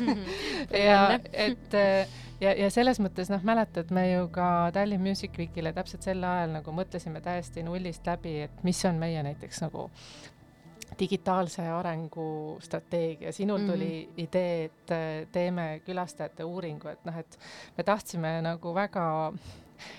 Ja 0.85 1.19
et 1.33 1.75
äh, 1.77 2.09
ja, 2.45 2.53
ja 2.59 2.69
selles 2.73 3.01
mõttes 3.03 3.31
noh, 3.33 3.43
mäletad, 3.47 3.91
me 3.95 4.05
ju 4.11 4.29
ka 4.35 4.71
Tallinn 4.75 5.03
Music 5.05 5.35
Weekile 5.39 5.73
täpselt 5.77 6.07
sel 6.07 6.23
ajal 6.25 6.55
nagu 6.59 6.77
mõtlesime 6.77 7.23
täiesti 7.25 7.65
nullist 7.67 8.07
läbi, 8.09 8.37
et 8.47 8.63
mis 8.67 8.85
on 8.89 9.01
meie 9.01 9.23
näiteks 9.27 9.65
nagu 9.65 9.89
digitaalse 10.99 11.65
arengu 11.75 12.59
strateegia, 12.63 13.33
sinul 13.33 13.67
tuli 13.67 13.91
mm 14.07 14.11
-hmm. 14.11 14.23
idee, 14.23 14.65
et 14.65 14.91
äh, 14.91 15.29
teeme 15.33 15.81
külastajate 15.87 16.45
uuringu, 16.45 16.89
et 16.89 17.05
noh, 17.05 17.19
et 17.19 17.39
me 17.77 17.85
tahtsime 17.85 18.41
nagu 18.43 18.75
väga 18.75 19.33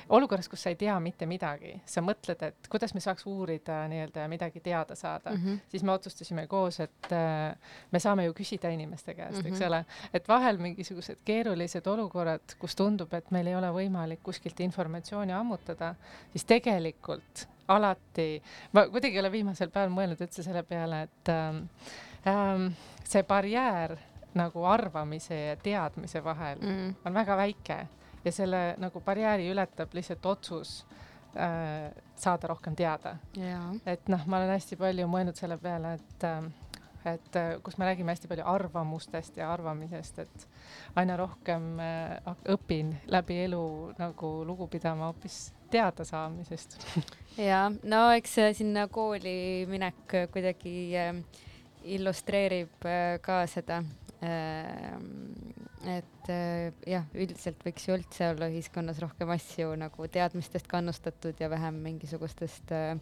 olukorras, 0.09 0.49
kus 0.49 0.63
sa 0.63 0.69
ei 0.73 0.77
tea 0.79 0.95
mitte 0.99 1.27
midagi, 1.29 1.75
sa 1.85 2.03
mõtled, 2.05 2.41
et 2.47 2.69
kuidas 2.71 2.93
me 2.95 3.03
saaks 3.03 3.25
uurida 3.29 3.83
nii-öelda 3.91 4.25
ja 4.25 4.31
midagi 4.31 4.59
teada 4.59 4.95
saada 4.95 5.31
mm, 5.31 5.41
-hmm. 5.43 5.59
siis 5.69 5.83
me 5.83 5.91
otsustasime 5.91 6.47
koos, 6.47 6.79
et 6.79 7.11
äh, 7.11 7.55
me 7.91 7.99
saame 7.99 8.25
ju 8.25 8.33
küsida 8.33 8.69
inimeste 8.69 9.13
käest 9.13 9.37
mm, 9.37 9.43
-hmm. 9.43 9.47
eks 9.47 9.59
mhm. 9.59 9.67
ole, 9.67 9.85
et 10.13 10.27
vahel 10.27 10.57
mingisugused 10.57 11.17
keerulised 11.25 11.87
olukorrad, 11.87 12.55
kus 12.59 12.75
tundub, 12.75 13.13
et 13.13 13.31
meil 13.31 13.47
ei 13.47 13.55
ole 13.55 13.71
võimalik 13.71 14.19
kuskilt 14.23 14.59
informatsiooni 14.59 15.33
ammutada, 15.33 15.95
siis 16.31 16.45
tegelikult 16.45 17.47
alati, 17.67 18.43
ma 18.71 18.87
kuidagi 18.87 19.15
ei 19.15 19.19
ole 19.19 19.31
viimasel 19.31 19.69
päeval 19.69 19.93
mõelnud 19.93 20.21
üldse 20.21 20.43
selle 20.43 20.63
peale, 20.63 21.01
et 21.07 21.29
ähm, 21.33 21.63
ähm, 22.27 22.67
see 23.03 23.23
barjäär 23.23 23.97
nagu 24.35 24.65
arvamise 24.67 25.35
ja 25.35 25.55
teadmise 25.55 26.23
vahel 26.23 26.59
mm. 26.61 26.95
on 27.05 27.13
väga 27.13 27.37
väike 27.37 27.77
ja 28.25 28.31
selle 28.31 28.61
nagu 28.81 29.01
barjääri 29.05 29.49
ületab 29.51 29.93
lihtsalt 29.93 30.25
otsus 30.25 30.85
äh, 31.37 31.91
saada 32.15 32.47
rohkem 32.47 32.75
teada. 32.75 33.17
et 33.85 34.07
noh, 34.09 34.25
ma 34.25 34.41
olen 34.41 34.55
hästi 34.55 34.77
palju 34.79 35.07
mõelnud 35.07 35.37
selle 35.37 35.57
peale, 35.61 35.95
et 35.99 36.27
äh, 36.27 36.45
et 37.05 37.35
äh, 37.37 37.51
kus 37.63 37.77
me 37.77 37.85
räägime 37.85 38.13
hästi 38.15 38.27
palju 38.27 38.45
arvamustest 38.49 39.37
ja 39.37 39.51
arvamisest, 39.53 40.19
et 40.19 40.47
aina 40.95 41.17
rohkem 41.17 41.75
äh, 41.79 42.33
õpin 42.55 42.95
läbi 43.07 43.43
elu 43.45 43.65
nagu 43.99 44.31
lugu 44.45 44.67
pidama 44.67 45.11
hoopis 45.11 45.53
teadasaamisest 45.71 46.79
ja 47.49 47.67
no 47.83 48.07
eks 48.15 48.39
sinna 48.57 48.87
kooli 48.87 49.65
minek 49.69 50.17
kuidagi 50.33 50.77
äh, 50.97 51.13
illustreerib 51.83 52.89
äh, 52.89 53.19
ka 53.21 53.43
seda 53.49 53.83
Ehm, 54.25 55.33
et 55.87 56.29
äh, 56.31 56.71
jah, 56.89 57.05
üldiselt 57.13 57.61
võiks 57.65 57.85
ju 57.87 57.95
üldse 57.97 58.31
olla 58.31 58.49
ühiskonnas 58.51 58.99
rohkem 59.03 59.31
asju 59.35 59.75
nagu 59.79 60.07
teadmistest 60.11 60.67
kannustatud 60.71 61.39
ja 61.41 61.49
vähem 61.51 61.77
mingisugustest 61.85 62.73
äh, 62.75 62.97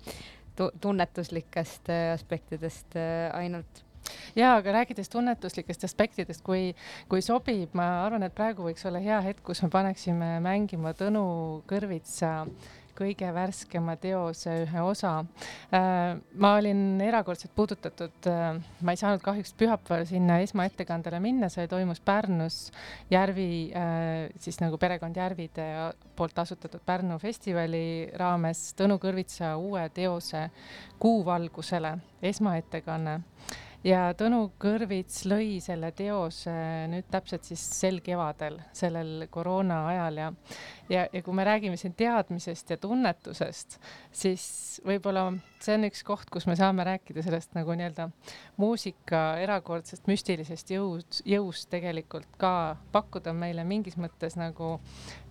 tunnetuslikest 0.55 1.89
äh, 1.89 2.11
aspektidest 2.13 2.97
ainult. 3.33 3.83
Ja 4.35 4.57
aga 4.57 4.73
rääkides 4.75 5.07
tunnetuslikest 5.09 5.85
aspektidest, 5.87 6.43
kui, 6.43 6.73
kui 7.09 7.21
sobib, 7.23 7.71
ma 7.77 7.87
arvan, 8.03 8.25
et 8.27 8.35
praegu 8.35 8.65
võiks 8.67 8.83
olla 8.89 8.99
hea 8.99 9.21
hetk, 9.23 9.39
kus 9.47 9.63
me 9.63 9.69
paneksime 9.71 10.35
mängima 10.43 10.91
Tõnu 10.99 11.23
Kõrvitsa 11.69 12.33
kõige 12.97 13.29
värskema 13.34 13.95
teose 14.01 14.53
ühe 14.63 14.84
osa. 14.86 15.13
Äh, 15.73 16.19
ma 16.39 16.53
olin 16.60 17.01
erakordselt 17.03 17.53
puudutatud, 17.56 18.15
äh, 18.29 18.60
ma 18.82 18.95
ei 18.95 18.99
saanud 18.99 19.23
kahjuks 19.25 19.53
pühapäeval 19.60 20.06
sinna 20.10 20.39
esmaettekandele 20.45 21.19
minna, 21.23 21.49
see 21.53 21.67
toimus 21.71 22.01
Pärnus 22.06 22.60
Järvi, 23.12 23.49
äh, 23.75 24.29
siis 24.39 24.62
nagu 24.63 24.77
perekond 24.82 25.17
Järvide 25.17 25.67
poolt 26.15 26.39
asutatud 26.39 26.82
Pärnu 26.86 27.17
festivali 27.21 28.10
raames 28.19 28.71
Tõnu 28.77 28.99
Kõrvitsa 29.01 29.56
uue 29.58 29.88
teose 29.93 30.47
Kuuvalgusele 31.01 31.97
esmaettekanne 32.23 33.21
ja 33.83 34.03
Tõnu 34.17 34.41
Kõrvits 34.61 35.23
lõi 35.29 35.57
selle 35.63 35.91
teose 35.95 36.53
nüüd 36.91 37.07
täpselt 37.11 37.47
siis 37.47 37.63
sel 37.79 37.99
kevadel, 38.05 38.59
sellel 38.75 39.27
koroona 39.33 39.81
ajal 39.91 40.19
ja, 40.21 40.29
ja, 40.91 41.05
ja 41.11 41.23
kui 41.23 41.35
me 41.35 41.45
räägime 41.47 41.79
siin 41.79 41.95
teadmisest 41.99 42.73
ja 42.73 42.77
tunnetusest, 42.81 43.79
siis 44.11 44.45
võib-olla 44.87 45.29
see 45.63 45.77
on 45.77 45.87
üks 45.87 46.03
koht, 46.07 46.29
kus 46.33 46.47
me 46.49 46.55
saame 46.59 46.85
rääkida 46.87 47.23
sellest 47.25 47.53
nagu 47.57 47.75
nii-öelda 47.77 48.09
muusika 48.61 49.23
erakordsest 49.43 50.07
müstilisest 50.11 50.73
jõud, 50.75 51.21
jõust 51.27 51.69
tegelikult 51.73 52.39
ka 52.41 52.75
pakkuda 52.95 53.35
meile 53.35 53.67
mingis 53.67 53.99
mõttes 53.99 54.37
nagu 54.39 54.77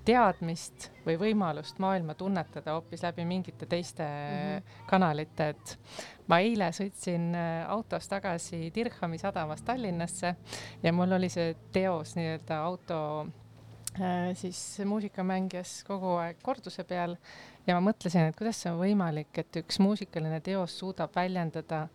teadmist 0.04 0.88
või 1.06 1.16
võimalust 1.20 1.78
maailma 1.82 2.14
tunnetada 2.18 2.74
hoopis 2.76 3.02
läbi 3.04 3.24
mingite 3.26 3.66
teiste 3.66 4.02
mm 4.02 4.40
-hmm. 4.40 4.86
kanalite, 4.90 5.48
et 5.48 5.78
ma 6.26 6.38
eile 6.42 6.70
sõitsin 6.72 7.34
äh, 7.34 7.70
autos 7.70 8.08
tagasi 8.08 8.72
Dirhami 8.74 9.18
sadamast 9.18 9.64
Tallinnasse 9.64 10.34
ja 10.82 10.92
mul 10.92 11.12
oli 11.12 11.28
see 11.28 11.54
teos 11.72 12.16
nii-öelda 12.16 12.58
auto 12.64 13.26
äh, 14.00 14.34
siis 14.34 14.80
muusikamängijas 14.84 15.84
kogu 15.86 16.16
aeg 16.16 16.42
korduse 16.42 16.84
peal 16.84 17.16
ja 17.66 17.80
ma 17.80 17.90
mõtlesin, 17.90 18.28
et 18.28 18.36
kuidas 18.36 18.62
see 18.62 18.72
on 18.72 18.78
võimalik, 18.78 19.38
et 19.38 19.56
üks 19.56 19.78
muusikaline 19.78 20.40
teos 20.40 20.78
suudab 20.78 21.14
väljendada 21.16 21.88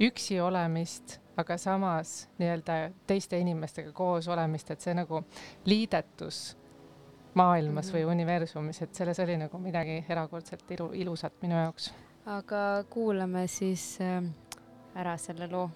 üksi 0.00 0.40
olemist, 0.40 1.20
aga 1.36 1.58
samas 1.58 2.28
nii-öelda 2.38 2.90
teiste 3.06 3.38
inimestega 3.38 3.92
koos 3.92 4.28
olemist, 4.28 4.70
et 4.70 4.80
see 4.80 4.94
nagu 4.94 5.24
liidetus 5.64 6.56
maailmas 7.34 7.92
või 7.92 8.04
mhm. 8.04 8.12
universumis, 8.16 8.82
et 8.82 8.94
selles 8.94 9.20
oli 9.24 9.36
nagu 9.40 9.58
midagi 9.58 10.02
erakordselt 10.08 10.70
ilu, 10.76 10.90
ilusat 10.92 11.40
minu 11.42 11.58
jaoks. 11.58 11.92
aga 12.26 12.84
kuulame 12.90 13.46
siis 13.46 13.98
äh, 14.00 14.22
ära 14.94 15.16
selle 15.20 15.50
loo 15.50 15.68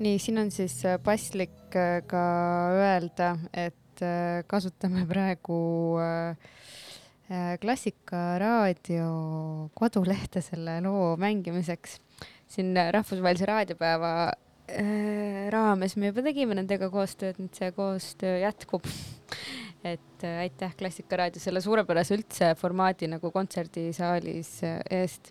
nii, 0.00 0.18
siin 0.20 0.40
on 0.40 0.50
siis 0.52 0.80
äh, 0.88 0.98
paslik 1.02 1.76
äh, 1.76 2.00
ka 2.08 2.22
öelda, 2.76 3.34
et 3.52 4.04
äh, 4.04 4.42
kasutame 4.50 5.06
praegu 5.08 5.60
Klassikaraadio 7.62 9.04
kodulehte 9.78 10.40
selle 10.42 10.80
loo 10.82 11.12
mängimiseks. 11.20 12.00
siin 12.50 12.74
Rahvusvahelise 12.74 13.46
raadiopäeva 13.46 14.32
raames 15.54 15.94
me 15.94 16.10
juba 16.10 16.24
tegime 16.26 16.56
nendega 16.58 16.88
koostööd, 16.90 17.38
nüüd 17.38 17.54
see 17.54 17.70
koostöö 17.76 18.40
jätkub. 18.42 18.82
et 19.92 20.26
aitäh 20.26 20.74
Klassikaraadio 20.74 21.42
selle 21.42 21.62
suurepärase 21.62 22.18
üldse 22.18 22.50
formaadi 22.58 23.06
nagu 23.14 23.30
kontserdisaalis 23.30 24.56
eest. 24.90 25.30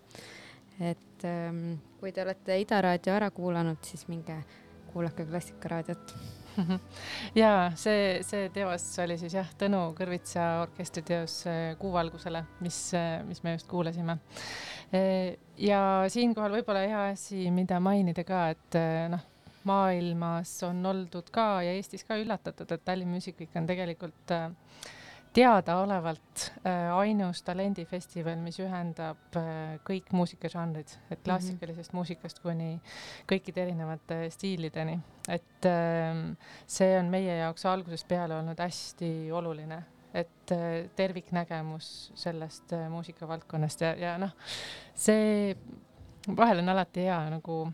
Et 0.79 1.27
ähm, 1.27 1.77
kui 1.99 2.11
te 2.15 2.23
olete 2.23 2.59
Ida 2.61 2.81
raadio 2.85 3.15
ära 3.15 3.29
kuulanud, 3.35 3.81
siis 3.85 4.07
minge 4.11 4.37
kuulake 4.89 5.25
Klassikaraadiot 5.29 6.13
ja 7.41 7.71
see, 7.79 8.19
see 8.25 8.49
teos 8.53 8.85
oli 9.03 9.17
siis 9.21 9.35
jah, 9.37 9.49
Tõnu 9.59 9.81
Kõrvitsa 9.97 10.47
orkestri 10.63 11.03
teos 11.07 11.41
äh, 11.47 11.73
Kuuvalgusele, 11.79 12.43
mis, 12.65 12.79
äh, 12.97 13.19
mis 13.27 13.43
me 13.45 13.55
just 13.55 13.69
kuulasime. 13.69 14.19
Äh, 14.95 15.37
ja 15.61 15.81
siinkohal 16.11 16.59
võib-olla 16.59 16.85
hea 16.87 17.03
asi, 17.13 17.45
mida 17.53 17.79
mainida 17.83 18.25
ka, 18.27 18.47
et 18.55 18.79
noh, 19.13 19.27
maailmas 19.67 20.51
on 20.67 20.85
oldud 20.89 21.29
ka 21.33 21.59
ja 21.65 21.75
Eestis 21.77 22.05
ka 22.07 22.17
üllatatud, 22.19 22.71
et 22.71 22.85
Tallinn 22.85 23.11
Music 23.11 23.39
Week 23.39 23.55
on 23.59 23.67
tegelikult 23.69 24.33
äh, 24.35 24.49
teadaolevalt 25.33 26.45
äh, 26.65 26.89
ainus 26.97 27.43
talendifestival, 27.45 28.39
mis 28.41 28.57
ühendab 28.63 29.37
äh, 29.37 29.77
kõik 29.87 30.09
muusikažanrid, 30.15 30.95
et 31.11 31.21
klassikalisest 31.25 31.91
mm 31.91 31.91
-hmm. 31.91 31.99
muusikast 31.99 32.39
kuni 32.39 32.81
kõikide 33.29 33.63
erinevate 33.67 34.29
stiilideni. 34.29 34.99
et 35.29 35.65
äh, 35.65 36.35
see 36.67 36.99
on 36.99 37.05
meie 37.05 37.37
jaoks 37.37 37.65
algusest 37.65 38.07
peale 38.07 38.35
olnud 38.35 38.59
hästi 38.59 39.31
oluline, 39.31 39.83
et 40.13 40.51
äh, 40.51 40.89
terviknägemus 40.95 42.11
sellest 42.15 42.73
muusikavaldkonnast 42.89 43.81
ja, 43.81 43.95
ja 43.95 44.17
noh, 44.17 44.31
see 44.95 45.55
vahel 46.37 46.59
on 46.59 46.69
alati 46.69 47.01
hea 47.01 47.29
nagu 47.29 47.67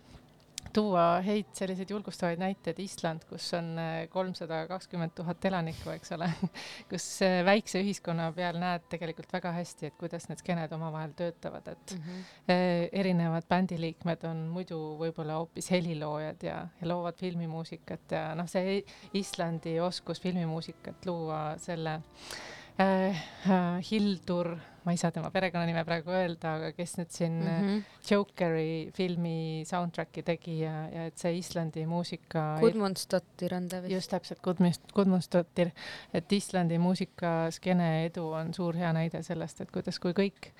tuua 0.75 1.21
häid 1.23 1.53
selliseid 1.55 1.89
julgustavaid 1.89 2.39
näiteid, 2.41 2.79
Island, 2.83 3.23
kus 3.29 3.47
on 3.57 3.71
äh, 3.79 3.93
kolmsada 4.11 4.65
kakskümmend 4.67 5.15
tuhat 5.15 5.45
elanikku, 5.47 5.89
eks 5.95 6.11
ole 6.15 6.29
kus 6.91 7.05
äh, 7.25 7.39
väikse 7.47 7.79
ühiskonna 7.83 8.27
peal 8.35 8.59
näed 8.61 8.87
tegelikult 8.91 9.31
väga 9.33 9.53
hästi, 9.55 9.89
et 9.89 9.97
kuidas 9.99 10.27
need 10.29 10.41
skeened 10.43 10.75
omavahel 10.75 11.15
töötavad, 11.17 11.67
et 11.71 11.95
mm 11.95 12.03
-hmm. 12.03 12.59
erinevad 12.91 13.47
bändiliikmed 13.49 14.23
on 14.29 14.45
muidu 14.51 14.79
võib-olla 14.99 15.39
hoopis 15.39 15.71
heliloojad 15.71 16.43
ja, 16.43 16.57
ja 16.81 16.87
loovad 16.87 17.17
filmimuusikat 17.19 18.11
ja 18.11 18.27
noh, 18.35 18.47
see 18.49 18.83
Islandi 19.13 19.79
oskus 19.79 20.21
filmimuusikat 20.21 21.05
luua 21.05 21.57
selle 21.57 22.01
äh, 22.79 23.25
äh, 23.49 23.91
Hildur 23.91 24.55
ma 24.85 24.93
ei 24.93 24.99
saa 25.01 25.11
tema 25.13 25.31
perekonnanime 25.33 25.81
praegu 25.87 26.13
öelda, 26.13 26.55
aga 26.59 26.71
kes 26.77 26.95
nüüd 26.99 27.13
siin 27.13 27.37
mm 27.41 27.67
-hmm. 27.67 27.83
Jokeri 28.09 28.91
filmi 28.93 29.63
soundtrack'i 29.65 30.23
tegi 30.23 30.59
ja, 30.59 30.73
ja 30.93 31.05
et 31.09 31.17
see 31.17 31.37
Islandi 31.39 31.85
muusika. 31.89 32.45
Gudmundsdottir 32.61 33.55
on 33.57 33.69
ta 33.69 33.81
vist. 33.81 33.93
just 33.93 34.11
täpselt, 34.11 34.41
Gudmund, 34.41 34.91
Gudmundsdottir, 34.93 35.71
et 36.13 36.31
Islandi 36.31 36.77
muusikaskeene 36.77 38.05
edu 38.05 38.29
on 38.31 38.53
suur 38.53 38.77
hea 38.77 38.93
näide 38.93 39.23
sellest, 39.23 39.61
et 39.61 39.71
kuidas, 39.71 39.99
kui 39.99 40.13
kõik 40.13 40.51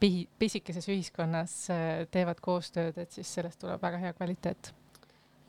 pi-, 0.00 0.28
pisikeses 0.38 0.88
ühiskonnas 0.88 1.58
äh, 1.70 2.06
teevad 2.10 2.40
koostööd, 2.40 2.98
et 2.98 3.12
siis 3.12 3.34
sellest 3.34 3.60
tuleb 3.60 3.82
väga 3.82 3.98
hea 3.98 4.12
kvaliteet 4.12 4.74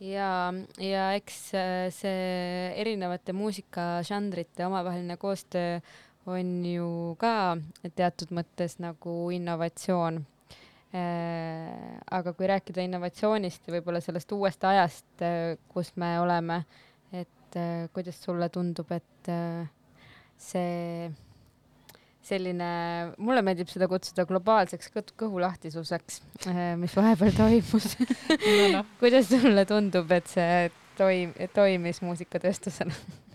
ja, 0.00 0.52
ja 0.82 1.06
eks 1.16 1.38
äh, 1.56 1.86
see 1.94 2.72
erinevate 2.76 3.32
muusikažanrite 3.36 4.66
omavaheline 4.66 5.16
koostöö 5.16 5.80
on 6.26 6.64
ju 6.66 6.88
ka 7.20 7.56
teatud 7.96 8.32
mõttes 8.34 8.78
nagu 8.82 9.18
innovatsioon. 9.34 10.24
Äh, 10.96 11.98
aga 12.14 12.32
kui 12.32 12.46
rääkida 12.48 12.84
innovatsioonist 12.86 13.66
ja 13.66 13.74
võib-olla 13.74 14.00
sellest 14.00 14.30
uuest 14.32 14.62
ajast, 14.64 15.08
äh, 15.20 15.58
kus 15.68 15.90
me 16.00 16.14
oleme, 16.22 16.60
et 17.12 17.58
äh, 17.58 17.88
kuidas 17.92 18.20
sulle 18.22 18.48
tundub, 18.54 18.92
et 18.94 19.30
see 20.40 21.10
selline, 22.26 22.70
mulle 23.18 23.42
meeldib 23.44 23.68
seda 23.70 23.88
kutsuda 23.90 24.24
globaalseks 24.30 24.90
kõhulahtisuseks, 25.18 26.20
mis 26.78 26.96
vahepeal 26.96 27.34
toimus 27.36 27.92
no,. 27.98 28.56
No. 28.78 28.82
kuidas 29.02 29.28
sulle 29.30 29.66
tundub, 29.68 30.10
et 30.14 30.30
see 30.30 30.70
toim-, 30.98 31.36
toimis 31.54 32.02
muusikatööstusena 32.06 32.94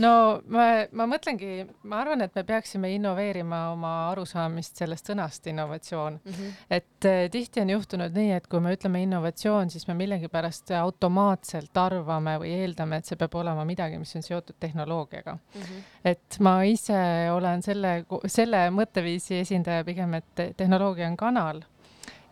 no 0.00 0.12
ma, 0.52 0.66
ma 0.96 1.06
mõtlengi, 1.10 1.64
ma 1.90 2.00
arvan, 2.02 2.24
et 2.24 2.34
me 2.36 2.44
peaksime 2.46 2.90
innoveerima 2.94 3.60
oma 3.74 3.92
arusaamist 4.10 4.80
sellest 4.80 5.10
sõnast 5.10 5.46
innovatsioon 5.50 6.18
mm. 6.18 6.32
-hmm. 6.32 6.60
et 6.78 7.08
eh, 7.08 7.22
tihti 7.30 7.62
on 7.64 7.70
juhtunud 7.76 8.16
nii, 8.16 8.32
et 8.38 8.46
kui 8.50 8.60
me 8.60 8.74
ütleme 8.76 9.02
innovatsioon, 9.04 9.70
siis 9.70 9.86
me 9.88 9.96
millegipärast 9.98 10.70
automaatselt 10.80 11.76
arvame 11.76 12.36
või 12.42 12.54
eeldame, 12.62 13.00
et 13.00 13.10
see 13.10 13.18
peab 13.20 13.34
olema 13.34 13.64
midagi, 13.64 13.98
mis 13.98 14.16
on 14.16 14.26
seotud 14.26 14.56
tehnoloogiaga 14.60 15.34
mm. 15.34 15.60
-hmm. 15.60 15.82
et 16.04 16.40
ma 16.40 16.62
ise 16.64 17.02
olen 17.32 17.62
selle, 17.62 18.04
selle 18.26 18.68
mõtteviisi 18.70 19.40
esindaja 19.40 19.84
pigem, 19.84 20.14
et 20.14 20.46
tehnoloogia 20.56 21.08
on 21.08 21.16
kanal 21.16 21.62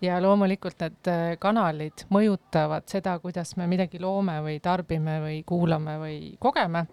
ja 0.02 0.20
loomulikult 0.22 0.80
need 0.80 1.10
eh, 1.10 1.32
kanalid 1.38 2.06
mõjutavad 2.14 2.86
seda, 2.86 3.18
kuidas 3.18 3.56
me 3.56 3.66
midagi 3.66 4.00
loome 4.00 4.38
või 4.44 4.60
tarbime 4.62 5.18
või 5.24 5.42
kuulame 5.46 5.98
või 5.98 6.20
kogeme 6.38 6.86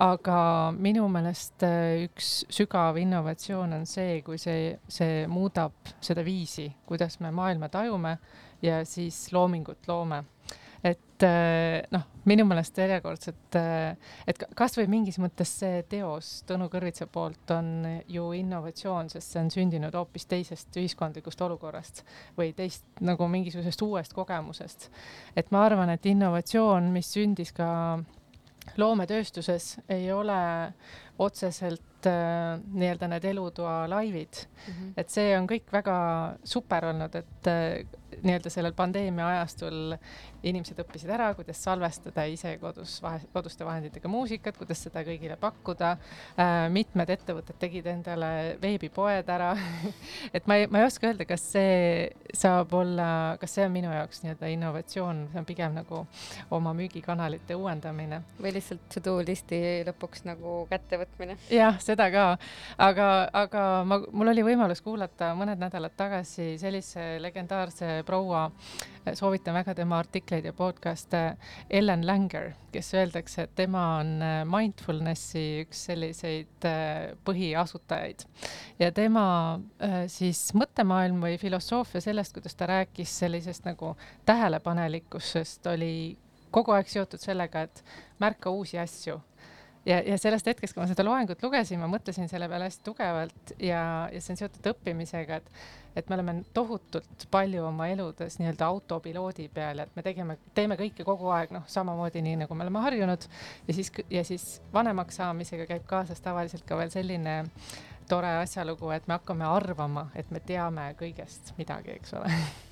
aga 0.00 0.72
minu 0.78 1.04
meelest 1.12 1.64
äh, 1.66 2.06
üks 2.06 2.42
sügav 2.52 2.96
innovatsioon 3.00 3.76
on 3.76 3.86
see, 3.88 4.20
kui 4.24 4.38
see, 4.40 4.72
see 4.88 5.24
muudab 5.30 5.92
seda 6.00 6.24
viisi, 6.24 6.70
kuidas 6.88 7.18
me 7.20 7.32
maailma 7.34 7.68
tajume 7.72 8.16
ja 8.64 8.82
siis 8.88 9.26
loomingut 9.32 9.88
loome. 9.88 10.24
et 10.82 11.22
äh, 11.22 11.84
noh, 11.94 12.06
minu 12.26 12.42
meelest 12.48 12.78
järjekordselt, 12.80 13.58
äh, 13.60 14.14
et 14.26 14.40
kasvõi 14.58 14.88
mingis 14.90 15.20
mõttes 15.22 15.52
see 15.60 15.84
teos 15.90 16.40
Tõnu 16.48 16.66
Kõrvitsa 16.72 17.06
poolt 17.06 17.52
on 17.54 18.00
ju 18.08 18.32
innovatsioon, 18.34 19.12
sest 19.12 19.36
see 19.36 19.44
on 19.44 19.52
sündinud 19.52 19.94
hoopis 19.94 20.26
teisest 20.26 20.80
ühiskondlikust 20.80 21.44
olukorrast 21.44 22.02
või 22.38 22.50
teist 22.56 23.04
nagu 23.04 23.28
mingisugusest 23.28 23.86
uuest 23.86 24.16
kogemusest. 24.16 24.88
et 25.36 25.52
ma 25.52 25.66
arvan, 25.68 25.92
et 25.92 26.10
innovatsioon, 26.16 26.90
mis 26.96 27.12
sündis 27.12 27.52
ka 27.52 27.68
loometööstuses 28.76 29.78
ei 29.88 30.12
ole 30.12 30.72
otseselt 31.18 32.06
äh, 32.06 32.60
nii-öelda 32.72 33.08
need 33.08 33.24
elutoa 33.24 33.90
laivid 33.90 34.44
mm. 34.44 34.72
-hmm. 34.72 34.92
et 34.96 35.10
see 35.10 35.34
on 35.38 35.48
kõik 35.50 35.72
väga 35.72 35.96
super 36.44 36.86
olnud, 36.92 37.14
et 37.14 37.50
äh, 37.50 38.00
nii-öelda 38.22 38.52
sellel 38.52 38.74
pandeemia 38.76 39.28
ajastul 39.36 39.96
inimesed 40.42 40.78
õppisid 40.82 41.10
ära, 41.14 41.30
kuidas 41.38 41.60
salvestada 41.62 42.24
ise 42.30 42.54
kodus 42.60 42.96
vahe, 43.02 43.22
koduste 43.34 43.66
vahenditega 43.66 44.10
muusikat, 44.10 44.56
kuidas 44.58 44.82
seda 44.86 45.04
kõigile 45.06 45.36
pakkuda 45.40 45.92
äh,. 45.94 46.66
mitmed 46.72 47.10
ettevõtted 47.14 47.58
tegid 47.62 47.86
endale 47.92 48.56
veebipoed 48.62 49.28
ära 49.30 49.52
et 50.36 50.46
ma 50.50 50.58
ei, 50.58 50.68
ma 50.70 50.82
ei 50.82 50.88
oska 50.88 51.10
öelda, 51.10 51.26
kas 51.28 51.44
see 51.54 52.10
saab 52.34 52.72
olla, 52.74 53.36
kas 53.40 53.54
see 53.56 53.66
on 53.66 53.74
minu 53.74 53.92
jaoks 53.92 54.22
nii-öelda 54.24 54.50
innovatsioon, 54.56 55.24
see 55.32 55.42
on 55.42 55.48
pigem 55.48 55.76
nagu 55.76 56.02
oma 56.50 56.74
müügikanalite 56.76 57.56
uuendamine. 57.58 58.22
või 58.42 58.54
lihtsalt 58.56 58.84
to-do 58.92 59.18
listi 59.26 59.60
lõpuks 59.86 60.26
nagu 60.28 60.62
kättevõtmine. 60.70 61.38
jah, 61.52 61.78
seda 61.82 62.08
ka, 62.12 62.26
aga, 62.78 63.08
aga 63.44 63.64
ma, 63.88 64.00
mul 64.12 64.32
oli 64.34 64.44
võimalus 64.46 64.82
kuulata 64.84 65.32
mõned 65.38 65.60
nädalad 65.62 65.94
tagasi 65.96 66.56
sellise 66.60 67.16
legendaarse 67.22 68.01
proua, 68.06 68.46
soovitan 69.14 69.54
väga 69.54 69.74
tema 69.74 69.98
artikleid 70.02 70.46
ja 70.48 70.52
podcast'e, 70.56 71.22
Ellen 71.70 72.06
Langer, 72.06 72.52
kes 72.72 72.92
öeldakse, 72.94 73.46
et 73.46 73.54
tema 73.58 73.84
on 74.00 74.14
äh, 74.22 74.42
mindfulnessi 74.48 75.44
üks 75.64 75.86
selliseid 75.88 76.68
äh, 76.68 77.12
põhiasutajaid. 77.26 78.26
ja 78.78 78.92
tema 78.92 79.26
siis 80.12 80.44
mõttemaailm 80.58 81.20
või 81.22 81.38
filosoofia 81.40 82.00
sellest, 82.04 82.34
kuidas 82.36 82.54
ta 82.56 82.68
rääkis 82.70 83.18
sellisest 83.24 83.66
nagu 83.68 83.96
tähelepanelikkusest, 84.28 85.66
oli 85.72 85.92
kogu 86.52 86.74
aeg 86.76 86.88
seotud 86.88 87.20
sellega, 87.20 87.66
et 87.66 87.84
märka 88.20 88.50
uusi 88.50 88.78
asju 88.78 89.20
ja, 89.86 90.00
ja 90.06 90.18
sellest 90.18 90.46
hetkest, 90.46 90.74
kui 90.74 90.82
ma 90.82 90.88
seda 90.90 91.04
loengut 91.06 91.42
lugesin, 91.42 91.80
ma 91.82 91.88
mõtlesin 91.90 92.30
selle 92.30 92.48
peale 92.50 92.68
hästi 92.68 92.84
tugevalt 92.86 93.54
ja, 93.58 93.82
ja 94.12 94.22
see 94.22 94.34
on 94.34 94.40
seotud 94.40 94.68
õppimisega, 94.72 95.38
et, 95.42 95.62
et 95.98 96.10
me 96.10 96.18
oleme 96.18 96.36
tohutult 96.54 97.26
palju 97.32 97.66
oma 97.66 97.88
eludes 97.92 98.38
nii-öelda 98.40 98.68
autopiloodi 98.70 99.48
peal, 99.54 99.84
et 99.84 99.94
me 99.98 100.06
tegeme, 100.06 100.38
teeme 100.54 100.78
kõike 100.80 101.06
kogu 101.08 101.30
aeg, 101.34 101.54
noh, 101.54 101.66
samamoodi 101.70 102.24
nii 102.24 102.42
nagu 102.44 102.58
me 102.58 102.66
oleme 102.66 102.84
harjunud. 102.86 103.28
ja 103.68 103.78
siis, 103.78 103.92
ja 104.10 104.24
siis 104.24 104.50
vanemaks 104.74 105.20
saamisega 105.20 105.68
käib 105.70 105.86
kaasas 105.90 106.20
tavaliselt 106.20 106.66
ka 106.68 106.78
veel 106.78 106.92
selline 106.94 107.40
tore 108.08 108.34
asjalugu, 108.42 108.90
et 108.92 109.06
me 109.08 109.18
hakkame 109.18 109.46
arvama, 109.46 110.08
et 110.14 110.30
me 110.30 110.40
teame 110.40 110.92
kõigest 110.98 111.54
midagi, 111.58 111.96
eks 111.98 112.18
ole 112.18 112.34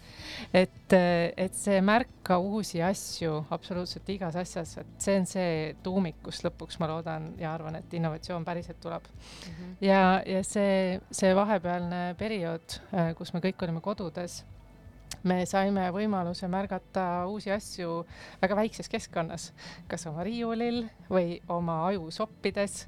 et, 0.54 0.94
et 1.36 1.56
see 1.56 1.80
märka 1.84 2.38
uusi 2.38 2.82
asju 2.82 3.44
absoluutselt 3.50 4.08
igas 4.14 4.36
asjas, 4.40 4.76
et 4.82 4.94
see 4.98 5.18
on 5.20 5.26
see 5.28 5.74
tuumik, 5.84 6.20
kus 6.24 6.42
lõpuks 6.46 6.80
ma 6.80 6.90
loodan 6.90 7.32
ja 7.40 7.54
arvan, 7.54 7.80
et 7.80 7.98
innovatsioon 7.98 8.44
päriselt 8.44 8.80
tuleb 8.80 9.02
mm. 9.10 9.50
-hmm. 9.50 9.74
ja, 9.80 10.22
ja 10.26 10.44
see, 10.44 11.00
see 11.10 11.34
vahepealne 11.36 12.14
periood, 12.18 12.80
kus 13.18 13.34
me 13.34 13.44
kõik 13.44 13.66
olime 13.66 13.80
kodudes 13.84 14.42
me 15.28 15.42
saime 15.48 15.88
võimaluse 15.94 16.48
märgata 16.50 17.26
uusi 17.30 17.52
asju 17.52 18.04
väga 18.42 18.56
väikses 18.58 18.88
keskkonnas, 18.92 19.50
kas 19.90 20.06
oma 20.10 20.24
riiulil 20.26 20.84
või 21.10 21.40
oma 21.48 21.82
ajusoppides. 21.90 22.84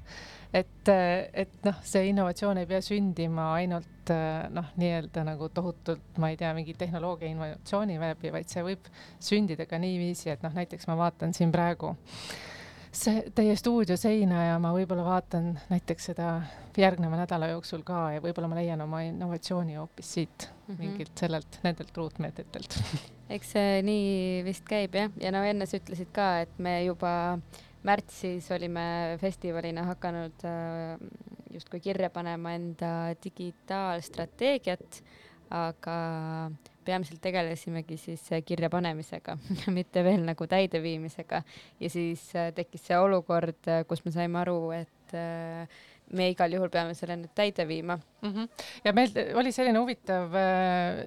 Et, 0.53 0.89
et 0.89 1.53
noh, 1.65 1.79
see 1.81 2.11
innovatsioon 2.11 2.59
ei 2.61 2.67
pea 2.69 2.77
sündima 2.85 3.47
ainult 3.55 4.11
noh, 4.53 4.67
nii-öelda 4.77 5.23
nagu 5.25 5.49
tohutult, 5.49 6.03
ma 6.21 6.29
ei 6.29 6.37
tea, 6.37 6.51
mingi 6.53 6.75
tehnoloogia 6.77 7.31
innovatsiooni 7.31 7.97
läbi, 7.97 8.29
vaid 8.35 8.53
see 8.53 8.61
võib 8.65 8.89
sündida 9.17 9.65
ka 9.65 9.81
niiviisi, 9.81 10.29
et 10.29 10.45
noh, 10.45 10.53
näiteks 10.53 10.85
ma 10.91 10.99
vaatan 10.99 11.33
siin 11.33 11.53
praegu 11.53 11.95
see 12.93 13.23
teie 13.35 13.55
stuudio 13.57 13.97
seina 13.97 14.43
ja 14.47 14.59
ma 14.61 14.73
võib-olla 14.75 15.05
vaatan 15.07 15.53
näiteks 15.71 16.11
seda 16.11 16.27
järgneva 16.77 17.17
nädala 17.17 17.49
jooksul 17.53 17.83
ka 17.85 18.05
ja 18.15 18.21
võib-olla 18.23 18.49
ma 18.51 18.59
leian 18.59 18.81
oma 18.85 19.01
innovatsiooni 19.07 19.77
hoopis 19.79 20.13
siit 20.17 20.47
mm 20.47 20.73
-hmm. 20.73 20.79
mingilt 20.79 21.17
sellelt, 21.19 21.59
nendelt 21.63 21.97
ruutmeetritelt. 21.97 22.79
eks 23.35 23.53
see 23.57 23.81
nii 23.81 24.43
vist 24.45 24.65
käib 24.69 24.95
jah, 24.95 25.11
ja 25.19 25.31
no 25.31 25.43
enne 25.43 25.65
sa 25.65 25.77
ütlesid 25.77 26.11
ka, 26.13 26.41
et 26.45 26.59
me 26.59 26.83
juba 26.85 27.13
märtsis 27.83 28.51
olime 28.51 29.17
festivalina 29.21 29.83
hakanud 29.83 30.45
äh, 30.47 30.97
justkui 31.53 31.79
kirja 31.79 32.09
panema 32.09 32.53
enda 32.55 33.15
digitaalstrateegiat, 33.23 35.03
aga 35.49 35.97
peamiselt 36.85 37.21
tegelesimegi 37.23 37.97
siis 37.97 38.25
kirja 38.45 38.69
panemisega 38.73 39.37
mitte 39.77 40.03
veel 40.03 40.25
nagu 40.27 40.47
täideviimisega. 40.47 41.43
ja 41.79 41.89
siis 41.89 42.29
äh, 42.35 42.51
tekkis 42.55 42.87
see 42.89 42.99
olukord, 42.99 43.61
äh, 43.67 43.85
kus 43.87 44.05
me 44.05 44.13
saime 44.15 44.39
aru, 44.43 44.59
et 44.75 45.17
me 46.13 46.29
igal 46.33 46.53
juhul 46.55 46.71
peame 46.73 46.95
selle 46.97 47.17
nüüd 47.19 47.33
täide 47.35 47.65
viima 47.67 47.97
mm. 47.97 48.31
-hmm. 48.31 48.65
ja 48.85 48.93
meil 48.93 49.37
oli 49.39 49.51
selline 49.51 49.79
huvitav 49.79 50.35
äh, 50.37 50.99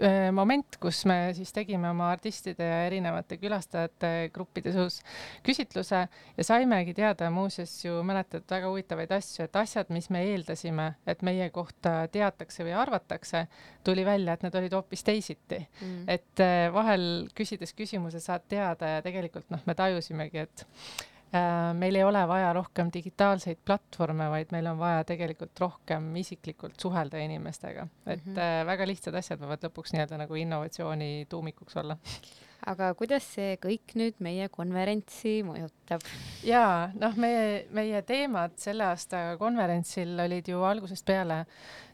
äh, 0.00 0.32
moment, 0.32 0.76
kus 0.80 1.04
me 1.06 1.32
siis 1.36 1.52
tegime 1.52 1.90
oma 1.90 2.10
artistide 2.14 2.66
ja 2.68 2.80
erinevate 2.86 3.38
külastajate 3.38 4.30
gruppide 4.34 4.72
suus 4.72 5.00
küsitluse 5.46 6.02
ja 6.36 6.44
saimegi 6.44 6.94
teada 6.94 7.30
muuseas 7.30 7.76
ju 7.84 8.02
mäletad 8.02 8.44
väga 8.50 8.68
huvitavaid 8.68 9.12
asju, 9.12 9.44
et 9.44 9.56
asjad, 9.56 9.90
mis 9.94 10.10
me 10.10 10.24
eeldasime, 10.32 10.90
et 11.06 11.22
meie 11.22 11.50
kohta 11.50 12.08
teatakse 12.12 12.64
või 12.64 12.76
arvatakse, 12.76 13.46
tuli 13.84 14.04
välja, 14.04 14.34
et 14.34 14.42
need 14.42 14.60
olid 14.60 14.72
hoopis 14.72 15.04
teisiti 15.04 15.58
mm. 15.58 15.88
-hmm. 15.88 16.04
et 16.08 16.40
äh, 16.40 16.72
vahel 16.72 17.28
küsides 17.34 17.74
küsimuse 17.74 18.20
saad 18.20 18.48
teada 18.48 18.96
ja 18.96 19.02
tegelikult 19.02 19.50
noh, 19.50 19.60
me 19.66 19.74
tajusimegi, 19.74 20.38
et 20.38 20.66
meil 21.74 21.98
ei 21.98 22.04
ole 22.06 22.20
vaja 22.28 22.52
rohkem 22.54 22.90
digitaalseid 22.94 23.58
platvorme, 23.66 24.28
vaid 24.30 24.52
meil 24.54 24.68
on 24.70 24.78
vaja 24.78 25.04
tegelikult 25.08 25.60
rohkem 25.60 26.10
isiklikult 26.20 26.80
suhelda 26.80 27.18
inimestega, 27.18 27.86
et 28.06 28.24
mm 28.24 28.32
-hmm. 28.34 28.66
väga 28.66 28.86
lihtsad 28.86 29.14
asjad 29.14 29.40
võivad 29.40 29.68
lõpuks 29.68 29.94
nii-öelda 29.94 30.18
nagu 30.24 30.34
innovatsiooni 30.34 31.26
tuumikuks 31.28 31.76
olla 31.76 31.98
aga 32.68 32.90
kuidas 32.98 33.24
see 33.36 33.56
kõik 33.62 33.94
nüüd 33.98 34.20
meie 34.24 34.48
konverentsi 34.52 35.38
mõjutab? 35.46 36.04
jaa, 36.46 36.90
noh, 37.00 37.16
meie, 37.20 37.64
meie 37.74 38.00
teemad 38.06 38.56
selle 38.60 38.86
aasta 38.88 39.22
konverentsil 39.40 40.16
olid 40.24 40.48
ju 40.48 40.62
algusest 40.66 41.06
peale 41.08 41.44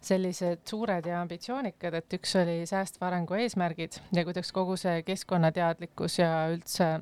sellised 0.04 0.62
suured 0.68 1.06
ja 1.06 1.20
ambitsioonikad, 1.20 1.98
et 2.00 2.18
üks 2.20 2.36
oli 2.40 2.60
säästva 2.70 3.10
arengu 3.10 3.38
eesmärgid 3.40 4.00
ja 4.16 4.24
kuidas 4.28 4.52
kogu 4.54 4.78
see 4.80 5.02
keskkonnateadlikkus 5.06 6.20
ja 6.22 6.30
üldse 6.54 6.92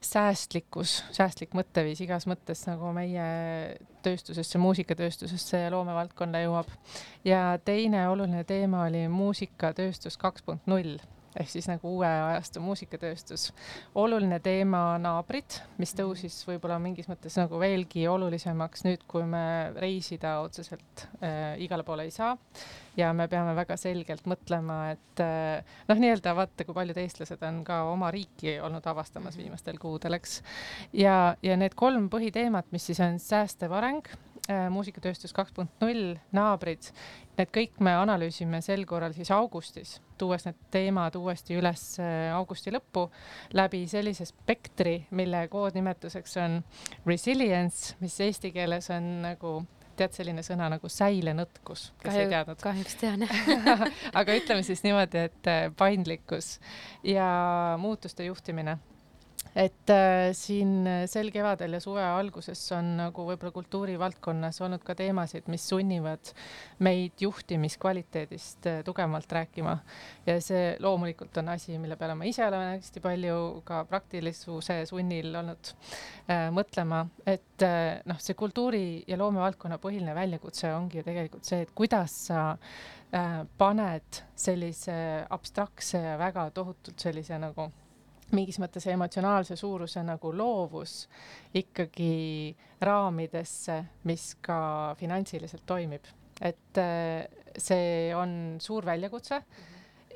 säästlikkus, 0.00 1.00
säästlik 1.12 1.54
mõtteviis 1.56 2.00
igas 2.04 2.26
mõttes 2.30 2.64
nagu 2.68 2.92
meie 2.96 3.24
tööstusesse, 4.04 4.58
muusikatööstusesse 4.58 5.60
ja 5.64 5.70
loomevaldkonda 5.74 6.40
jõuab. 6.44 6.70
ja 7.24 7.58
teine 7.64 8.08
oluline 8.08 8.44
teema 8.44 8.86
oli 8.88 9.06
muusikatööstus 9.08 10.16
kaks 10.16 10.42
punkt 10.42 10.66
null 10.66 10.96
ehk 11.38 11.50
siis 11.50 11.68
nagu 11.70 11.94
uue 11.96 12.08
ajastu 12.08 12.62
muusikatööstus. 12.64 13.50
oluline 13.94 14.40
teema 14.42 14.98
naabrid, 14.98 15.60
mis 15.78 15.92
tõusis 15.94 16.40
võib-olla 16.48 16.80
mingis 16.82 17.08
mõttes 17.10 17.36
nagu 17.38 17.60
veelgi 17.60 18.06
olulisemaks 18.10 18.84
nüüd, 18.86 19.04
kui 19.10 19.26
me 19.28 19.42
reisida 19.76 20.38
otseselt 20.44 21.06
äh, 21.22 21.54
igale 21.62 21.86
poole 21.86 22.08
ei 22.08 22.14
saa. 22.14 22.36
ja 22.96 23.12
me 23.14 23.28
peame 23.28 23.54
väga 23.56 23.76
selgelt 23.80 24.26
mõtlema, 24.26 24.80
et 24.96 25.22
äh, 25.22 25.76
noh, 25.88 26.00
nii-öelda 26.02 26.34
vaata, 26.36 26.66
kui 26.66 26.74
paljud 26.74 26.98
eestlased 26.98 27.42
on 27.46 27.62
ka 27.64 27.84
oma 27.90 28.10
riiki 28.10 28.58
olnud 28.60 28.86
avastamas 28.86 29.36
mhm. 29.36 29.44
viimastel 29.44 29.78
kuudel, 29.78 30.18
eks. 30.18 30.40
ja, 30.92 31.36
ja 31.42 31.56
need 31.56 31.78
kolm 31.78 32.10
põhiteemat, 32.10 32.72
mis 32.74 32.90
siis 32.90 33.00
on 33.06 33.22
säästev 33.22 33.72
areng 33.78 34.10
muusikatööstus 34.72 35.34
kaks 35.36 35.52
punkt 35.56 35.82
null, 35.82 36.14
naabrid, 36.36 36.90
need 37.38 37.50
kõik 37.54 37.80
me 37.84 37.94
analüüsime 38.00 38.60
sel 38.64 38.84
korral 38.88 39.14
siis 39.16 39.30
augustis, 39.34 39.98
tuues 40.20 40.46
need 40.46 40.58
teemad 40.74 41.16
uuesti 41.20 41.58
üles 41.58 41.84
äh, 42.02 42.30
augusti 42.34 42.72
lõppu 42.74 43.06
läbi 43.56 43.84
sellise 43.90 44.26
spektri, 44.28 44.96
mille 45.16 45.46
koodnimetuseks 45.52 46.38
on 46.44 46.60
resilience, 47.06 47.96
mis 48.00 48.18
eesti 48.26 48.52
keeles 48.56 48.90
on 48.94 49.12
nagu 49.24 49.60
tead 50.00 50.14
selline 50.16 50.42
sõna 50.44 50.70
nagu 50.72 50.88
säilenõtkus, 50.88 51.90
kes 52.00 52.06
Kahju, 52.06 52.22
ei 52.24 52.30
teadnud? 52.32 52.60
kahjuks 52.64 52.94
tean 53.00 53.26
jah. 53.26 53.42
Aga 54.20 54.36
ütleme 54.38 54.64
siis 54.66 54.84
niimoodi, 54.86 55.26
et 55.28 55.50
äh, 55.50 55.66
paindlikkus 55.76 56.54
ja 57.04 57.26
muutuste 57.80 58.24
juhtimine 58.24 58.78
et 59.54 59.90
äh, 59.90 60.30
siin 60.36 60.86
äh, 60.86 61.04
sel 61.10 61.30
kevadel 61.34 61.74
ja 61.74 61.80
suve 61.82 62.02
alguses 62.04 62.60
on 62.76 62.92
nagu 63.00 63.24
võib-olla 63.26 63.52
kultuurivaldkonnas 63.54 64.60
olnud 64.62 64.84
ka 64.86 64.94
teemasid, 64.98 65.48
mis 65.50 65.64
sunnivad 65.68 66.32
meid 66.86 67.18
juhtimiskvaliteedist 67.24 68.68
äh, 68.70 68.80
tugevamalt 68.86 69.32
rääkima. 69.32 69.78
ja 70.26 70.36
see 70.44 70.76
loomulikult 70.78 71.36
on 71.42 71.50
asi, 71.56 71.78
mille 71.78 71.96
peale 71.98 72.14
ma 72.14 72.28
ise 72.28 72.46
olen 72.46 72.76
hästi 72.76 73.02
palju 73.02 73.62
ka 73.66 73.82
praktilisuse 73.90 74.84
sunnil 74.86 75.34
olnud 75.42 75.72
äh, 76.30 76.48
mõtlema, 76.54 77.04
et 77.26 77.66
äh, 77.66 78.00
noh, 78.06 78.22
see 78.22 78.38
kultuuri 78.38 79.02
ja 79.08 79.18
loomevaldkonna 79.18 79.80
põhiline 79.82 80.14
väljakutse 80.14 80.70
ongi 80.74 81.00
ju 81.00 81.06
tegelikult 81.06 81.48
see, 81.48 81.64
et 81.66 81.74
kuidas 81.74 82.14
sa 82.30 82.46
äh, 82.54 83.42
paned 83.58 84.22
sellise 84.38 84.96
abstraktse 85.30 85.98
ja 86.06 86.18
väga 86.20 86.50
tohutult 86.54 87.02
sellise 87.02 87.38
nagu 87.40 87.70
mingis 88.36 88.60
mõttes 88.62 88.86
emotsionaalse 88.92 89.56
suuruse 89.58 90.02
nagu 90.06 90.32
loovus 90.36 91.08
ikkagi 91.54 92.54
raamidesse, 92.80 93.80
mis 94.08 94.34
ka 94.42 94.94
finantsiliselt 95.00 95.66
toimib. 95.66 96.04
et 96.40 96.78
äh, 96.78 97.26
see 97.58 98.14
on 98.16 98.56
suur 98.60 98.86
väljakutse 98.86 99.42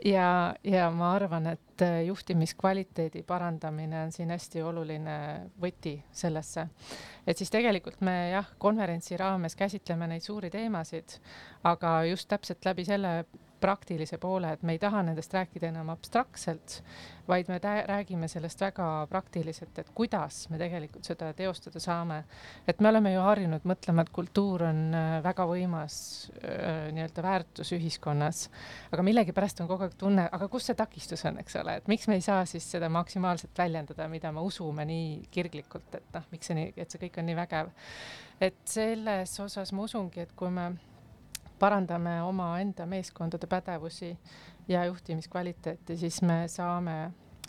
ja, 0.05 0.55
ja 0.65 0.91
ma 0.91 1.13
arvan, 1.15 1.47
et 1.53 1.83
äh, 1.83 2.05
juhtimiskvaliteedi 2.07 3.23
parandamine 3.23 4.03
on 4.07 4.13
siin 4.13 4.31
hästi 4.33 4.63
oluline 4.63 5.17
võti 5.61 5.97
sellesse. 6.13 6.67
et 7.27 7.39
siis 7.39 7.51
tegelikult 7.51 8.01
me 8.01 8.31
jah, 8.31 8.49
konverentsi 8.59 9.17
raames 9.17 9.57
käsitleme 9.57 10.09
neid 10.11 10.23
suuri 10.23 10.51
teemasid, 10.51 11.19
aga 11.65 11.97
just 12.11 12.29
täpselt 12.29 12.65
läbi 12.65 12.85
selle 12.85 13.25
praktilise 13.65 14.19
poole, 14.21 14.53
et 14.55 14.63
me 14.63 14.75
ei 14.77 14.81
taha 14.81 15.01
nendest 15.07 15.33
rääkida 15.33 15.71
enam 15.71 15.89
abstraktselt, 15.95 16.83
vaid 17.29 17.49
me 17.49 17.57
räägime 17.89 18.29
sellest 18.29 18.61
väga 18.61 18.89
praktiliselt, 19.09 19.79
et 19.81 19.89
kuidas 19.97 20.43
me 20.53 20.59
tegelikult 20.61 21.09
seda 21.09 21.31
teostada 21.37 21.81
saame. 21.81 22.25
et 22.69 22.81
me 22.81 22.89
oleme 22.89 23.15
ju 23.15 23.23
harjunud 23.25 23.65
mõtlema, 23.65 24.05
et 24.05 24.13
kultuur 24.13 24.67
on 24.69 24.83
äh, 24.95 25.17
väga 25.25 25.47
võimas 25.49 25.97
äh, 26.43 26.93
nii-öelda 26.93 27.25
väärtus 27.25 27.73
ühiskonnas, 27.77 28.49
aga 28.93 29.07
millegipärast 29.07 29.65
on 29.65 29.71
kogu 29.71 29.89
aeg 29.89 29.97
tunne, 29.99 30.29
aga 30.33 30.49
kus 30.53 30.69
see 30.69 30.77
takistus 30.77 31.25
on, 31.25 31.41
eks 31.41 31.57
ole, 31.63 31.79
et 31.81 31.89
miks 31.89 32.09
me 32.09 32.21
ei 32.21 32.25
saa 32.25 32.45
siis 32.49 32.69
seda 32.77 32.93
maksimaalselt 32.93 33.57
väljendada, 33.59 34.09
mida 34.13 34.33
me 34.33 34.45
usume 34.45 34.85
nii 34.89 35.23
kirglikult, 35.33 35.95
et 35.95 36.11
noh, 36.15 36.29
miks 36.33 36.53
see 36.53 36.61
nii, 36.61 36.73
et 36.77 36.91
see 36.91 37.07
kõik 37.07 37.23
on 37.23 37.33
nii 37.33 37.41
vägev. 37.41 37.73
et 38.41 38.61
selles 38.69 39.39
osas 39.41 39.73
ma 39.73 39.89
usungi, 39.89 40.21
et 40.21 40.37
kui 40.37 40.51
me 40.53 40.75
parandame 41.65 42.19
omaenda 42.23 42.87
meeskondade 42.87 43.49
pädevusi 43.49 44.13
ja 44.69 44.85
juhtimiskvaliteeti, 44.85 45.97
siis 45.97 46.21
me 46.23 46.45
saame 46.49 46.97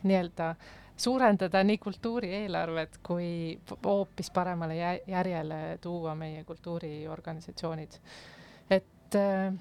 nii-öelda 0.03 0.55
suurendada 0.95 1.63
nii 1.63 1.77
kultuurieelarvet 1.83 2.99
kui 3.03 3.59
hoopis 3.83 4.31
paremale 4.31 4.77
järjele 5.07 5.77
tuua 5.81 6.15
meie 6.15 6.43
kultuuriorganisatsioonid. 6.43 7.99
et 8.69 9.15
äh, 9.15 9.53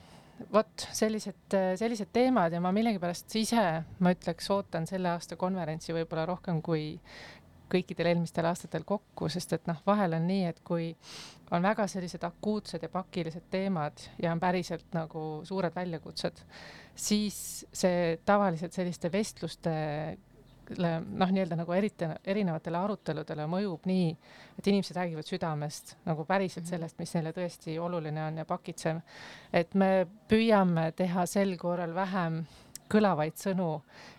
vot 0.52 0.86
sellised, 0.92 1.56
sellised 1.78 2.10
teemad 2.12 2.52
ja 2.52 2.60
ma 2.62 2.72
millegipärast 2.74 3.34
ise, 3.38 3.64
ma 3.98 4.12
ütleks, 4.14 4.50
ootan 4.50 4.86
selle 4.86 5.10
aasta 5.14 5.36
konverentsi 5.40 5.94
võib-olla 5.94 6.26
rohkem 6.30 6.60
kui 6.62 6.94
kõikidel 7.74 8.12
eelmistel 8.12 8.46
aastatel 8.48 8.86
kokku, 8.88 9.28
sest 9.32 9.56
et 9.56 9.66
noh, 9.70 9.80
vahel 9.86 10.16
on 10.18 10.28
nii, 10.30 10.44
et 10.50 10.60
kui 10.66 10.92
on 11.54 11.64
väga 11.64 11.86
sellised 11.90 12.24
akuutsed 12.26 12.82
ja 12.82 12.90
pakilised 12.92 13.48
teemad 13.50 14.06
ja 14.22 14.32
on 14.32 14.42
päriselt 14.42 14.94
nagu 14.96 15.42
suured 15.46 15.74
väljakutsed, 15.74 16.44
siis 16.94 17.38
see 17.72 18.14
tavaliselt 18.26 18.76
selliste 18.76 19.10
vestluste 19.12 19.74
noh, 20.70 21.30
nii-öelda 21.30 21.58
nagu 21.58 21.72
eriti 21.76 22.08
erinevatele 22.24 22.78
aruteludele 22.78 23.46
mõjub 23.50 23.86
nii, 23.88 24.10
et 24.58 24.68
inimesed 24.70 24.96
räägivad 24.96 25.28
südamest 25.28 25.94
nagu 26.08 26.24
päriselt 26.28 26.64
mhm. 26.64 26.70
sellest, 26.70 26.98
mis 26.98 27.14
neile 27.16 27.34
tõesti 27.36 27.78
oluline 27.80 28.24
on 28.24 28.40
ja 28.40 28.48
pakitsev. 28.48 29.00
et 29.52 29.74
me 29.74 30.06
püüame 30.28 30.90
teha 30.96 31.26
sel 31.26 31.56
korral 31.60 31.94
vähem 31.94 32.44
kõlavaid 32.90 33.36
sõnu 33.40 33.68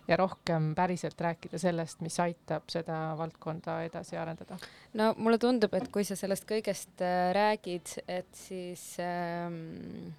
ja 0.07 0.17
rohkem 0.19 0.73
päriselt 0.77 1.21
rääkida 1.21 1.59
sellest, 1.61 2.01
mis 2.05 2.17
aitab 2.23 2.67
seda 2.71 3.15
valdkonda 3.19 3.79
edasi 3.87 4.19
arendada. 4.21 4.57
no 4.93 5.13
mulle 5.17 5.39
tundub, 5.41 5.73
et 5.73 5.89
kui 5.93 6.05
sa 6.07 6.17
sellest 6.19 6.47
kõigest 6.49 7.01
äh, 7.03 7.31
räägid, 7.35 7.97
et 8.07 8.29
siis 8.45 8.93
ähm 9.03 10.13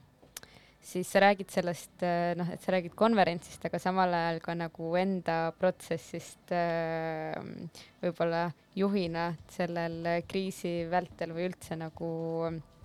siis 0.87 1.09
sa 1.11 1.19
räägid 1.21 1.51
sellest, 1.51 1.97
äh, 2.07 2.37
noh, 2.39 2.47
et 2.53 2.63
sa 2.63 2.71
räägid 2.77 2.95
konverentsist, 2.95 3.65
aga 3.67 3.79
samal 3.83 4.13
ajal 4.15 4.39
ka 4.45 4.55
nagu 4.55 4.93
enda 5.01 5.39
protsessist 5.59 6.55
äh, 6.55 7.35
võib-olla 8.05 8.47
juhina 8.79 9.33
sellel 9.51 10.23
kriisi 10.29 10.85
vältel 10.91 11.35
või 11.35 11.49
üldse 11.51 11.79
nagu 11.81 12.11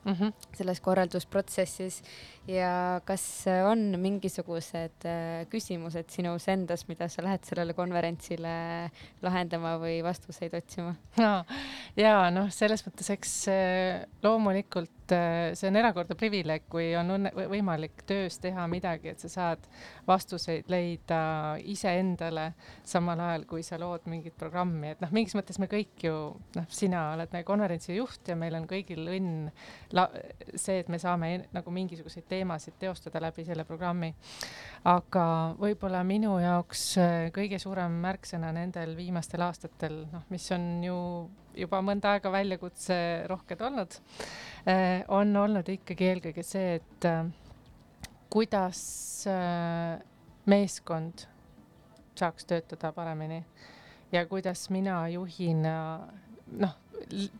mm 0.03 0.13
-hmm. 0.13 0.33
selles 0.57 0.81
korraldusprotsessis 0.81 2.01
ja 2.47 3.01
kas 3.05 3.45
on 3.69 3.99
mingisugused 3.99 5.05
äh, 5.05 5.45
küsimused 5.49 6.09
sinus 6.09 6.47
endas, 6.47 6.87
mida 6.87 7.07
sa 7.09 7.23
lähed 7.23 7.43
sellele 7.45 7.73
konverentsile 7.73 8.91
lahendama 9.21 9.77
või 9.77 10.01
vastuseid 10.03 10.53
otsima 10.53 10.95
no,? 11.25 11.43
ja 11.95 12.29
noh, 12.31 12.49
selles 12.49 12.85
mõttes, 12.87 13.09
eks 13.09 13.47
äh, 13.47 14.05
loomulikult 14.23 15.00
äh, 15.15 15.51
see 15.57 15.69
on 15.69 15.79
erakordne 15.79 16.15
privileeg, 16.19 16.67
kui 16.71 16.91
on 16.97 17.15
õnne, 17.17 17.31
võimalik 17.51 18.03
töös 18.09 18.39
teha 18.41 18.65
midagi, 18.71 19.13
et 19.13 19.23
sa 19.23 19.31
saad 19.31 19.67
vastuseid 20.07 20.69
leida 20.71 21.21
iseendale, 21.73 22.51
samal 22.87 23.19
ajal 23.27 23.45
kui 23.49 23.65
sa 23.65 23.79
lood 23.81 24.07
mingit 24.11 24.37
programmi, 24.39 24.93
et 24.93 25.03
noh, 25.03 25.11
mingis 25.15 25.35
mõttes 25.37 25.59
me 25.61 25.69
kõik 25.71 26.05
ju 26.07 26.15
noh, 26.57 26.69
sina 26.71 27.11
oled 27.15 27.33
meie 27.33 27.47
konverentsi 27.47 27.95
juht 27.95 28.31
ja 28.31 28.37
meil 28.39 28.55
on 28.59 28.67
kõigil 28.69 29.07
õnn 29.11 29.51
see, 30.55 30.79
et 30.79 30.89
me 30.91 30.99
saame 31.01 31.33
nagu 31.55 31.73
mingisuguseid 31.73 32.27
teemasid 32.29 32.77
teostada 32.81 33.21
läbi 33.23 33.45
selle 33.47 33.65
programmi. 33.67 34.13
aga 34.87 35.25
võib-olla 35.59 36.01
minu 36.07 36.37
jaoks 36.41 36.85
äh, 36.97 37.27
kõige 37.35 37.59
suurem 37.61 37.99
märksõna 38.01 38.51
nendel 38.55 38.95
viimastel 38.97 39.45
aastatel, 39.45 40.05
noh, 40.11 40.25
mis 40.33 40.47
on 40.55 40.67
ju 40.83 40.97
juba 41.55 41.81
mõnda 41.85 42.15
aega 42.15 42.31
väljakutserohked 42.31 43.61
olnud, 43.67 43.97
äh, 44.69 45.01
on 45.07 45.35
olnud 45.43 45.69
ikkagi 45.75 46.11
eelkõige 46.11 46.45
see, 46.45 46.79
et 46.79 47.09
äh, 47.09 47.25
kuidas 48.31 48.81
meeskond 50.49 51.27
saaks 52.17 52.47
töötada 52.49 52.89
paremini 52.95 53.43
ja 54.11 54.25
kuidas 54.25 54.69
mina 54.73 55.03
juhina 55.11 55.73
noh, 56.59 56.73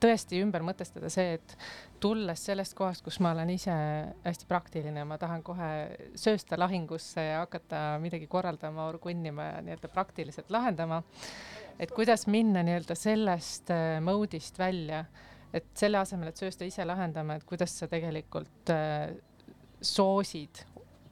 tõesti 0.01 0.39
ümber 0.41 0.63
mõtestada 0.65 1.09
see, 1.11 1.37
et 1.37 1.55
tulles 2.01 2.45
sellest 2.47 2.75
kohast, 2.77 3.03
kus 3.05 3.19
ma 3.23 3.33
olen 3.35 3.51
ise 3.53 3.73
hästi 4.23 4.47
praktiline, 4.49 5.03
ma 5.07 5.17
tahan 5.21 5.43
kohe 5.45 5.69
söösta 6.17 6.59
lahingusse 6.59 7.23
ja 7.23 7.41
hakata 7.43 7.99
midagi 8.01 8.29
korraldama, 8.31 8.87
orgunnima 8.89 9.51
ja 9.51 9.61
nii-öelda 9.65 9.91
praktiliselt 9.93 10.51
lahendama. 10.53 11.01
Et 11.79 11.91
kuidas 11.95 12.27
minna 12.27 12.63
nii-öelda 12.65 12.95
sellest 12.97 13.71
äh, 13.73 13.99
mode'ist 14.03 14.59
välja, 14.59 15.03
et 15.53 15.67
selle 15.77 15.99
asemel, 16.01 16.31
et 16.31 16.41
söösta 16.41 16.67
ise 16.67 16.85
lahendama, 16.87 17.37
et 17.37 17.47
kuidas 17.47 17.73
sa 17.81 17.89
tegelikult 17.91 18.71
äh, 18.73 19.11
soosid 19.81 20.65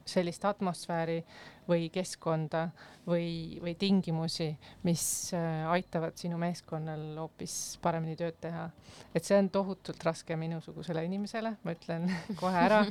sellist 0.10 0.46
atmosfääri 0.46 1.24
või 1.70 1.90
keskkonda 1.94 2.70
või, 3.08 3.60
või 3.62 3.76
tingimusi, 3.80 4.50
mis 4.88 5.04
äh, 5.38 5.68
aitavad 5.70 6.18
sinu 6.20 6.40
meeskonnal 6.42 7.04
hoopis 7.20 7.54
paremini 7.82 8.16
tööd 8.20 8.38
teha. 8.42 8.68
et 9.16 9.26
see 9.26 9.38
on 9.38 9.50
tohutult 9.54 10.04
raske 10.06 10.36
minusugusele 10.40 11.04
inimesele, 11.06 11.56
ma 11.64 11.76
ütlen 11.76 12.10
kohe 12.42 12.64
ära, 12.66 12.82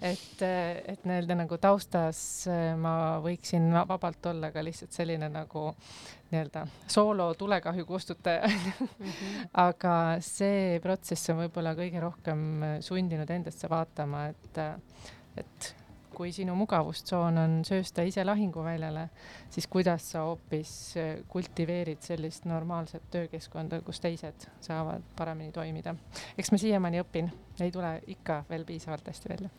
et, 0.00 0.44
äh, 0.44 0.82
et 0.94 1.08
nii-öelda 1.08 1.38
nagu 1.42 1.58
taustas 1.62 2.20
äh, 2.50 2.74
ma 2.76 3.18
võiksin 3.24 3.70
vabalt 3.88 4.30
olla 4.32 4.52
ka 4.54 4.64
lihtsalt 4.64 4.96
selline 4.96 5.30
nagu 5.32 5.70
nii-öelda 6.28 6.66
soolo 6.86 7.30
tulekahju 7.38 7.88
kustutaja 7.88 8.48
mhm. 8.52 9.50
aga 9.64 9.96
see 10.24 10.78
protsess 10.84 11.32
on 11.32 11.44
võib-olla 11.44 11.74
kõige 11.78 12.04
rohkem 12.04 12.48
sundinud 12.84 13.30
endasse 13.38 13.68
vaatama, 13.70 14.28
et, 14.32 14.64
et 15.40 15.74
kui 16.18 16.32
sinu 16.34 16.56
mugavustsoon 16.58 17.38
on 17.38 17.52
söösta 17.66 18.02
ise 18.02 18.24
lahinguväljale, 18.26 19.04
siis 19.54 19.68
kuidas 19.70 20.10
sa 20.12 20.24
hoopis 20.26 20.72
äh, 20.98 21.12
kultiveerid 21.30 22.02
sellist 22.02 22.48
normaalset 22.50 23.04
töökeskkonda, 23.14 23.78
kus 23.86 24.02
teised 24.02 24.48
saavad 24.60 25.04
paremini 25.16 25.54
toimida. 25.54 25.94
eks 26.38 26.50
ma 26.50 26.58
siiamaani 26.58 27.04
õpin, 27.04 27.30
ei 27.64 27.72
tule 27.74 27.94
ikka 28.06 28.42
veel 28.50 28.66
piisavalt 28.68 29.08
hästi 29.08 29.34
välja 29.34 29.50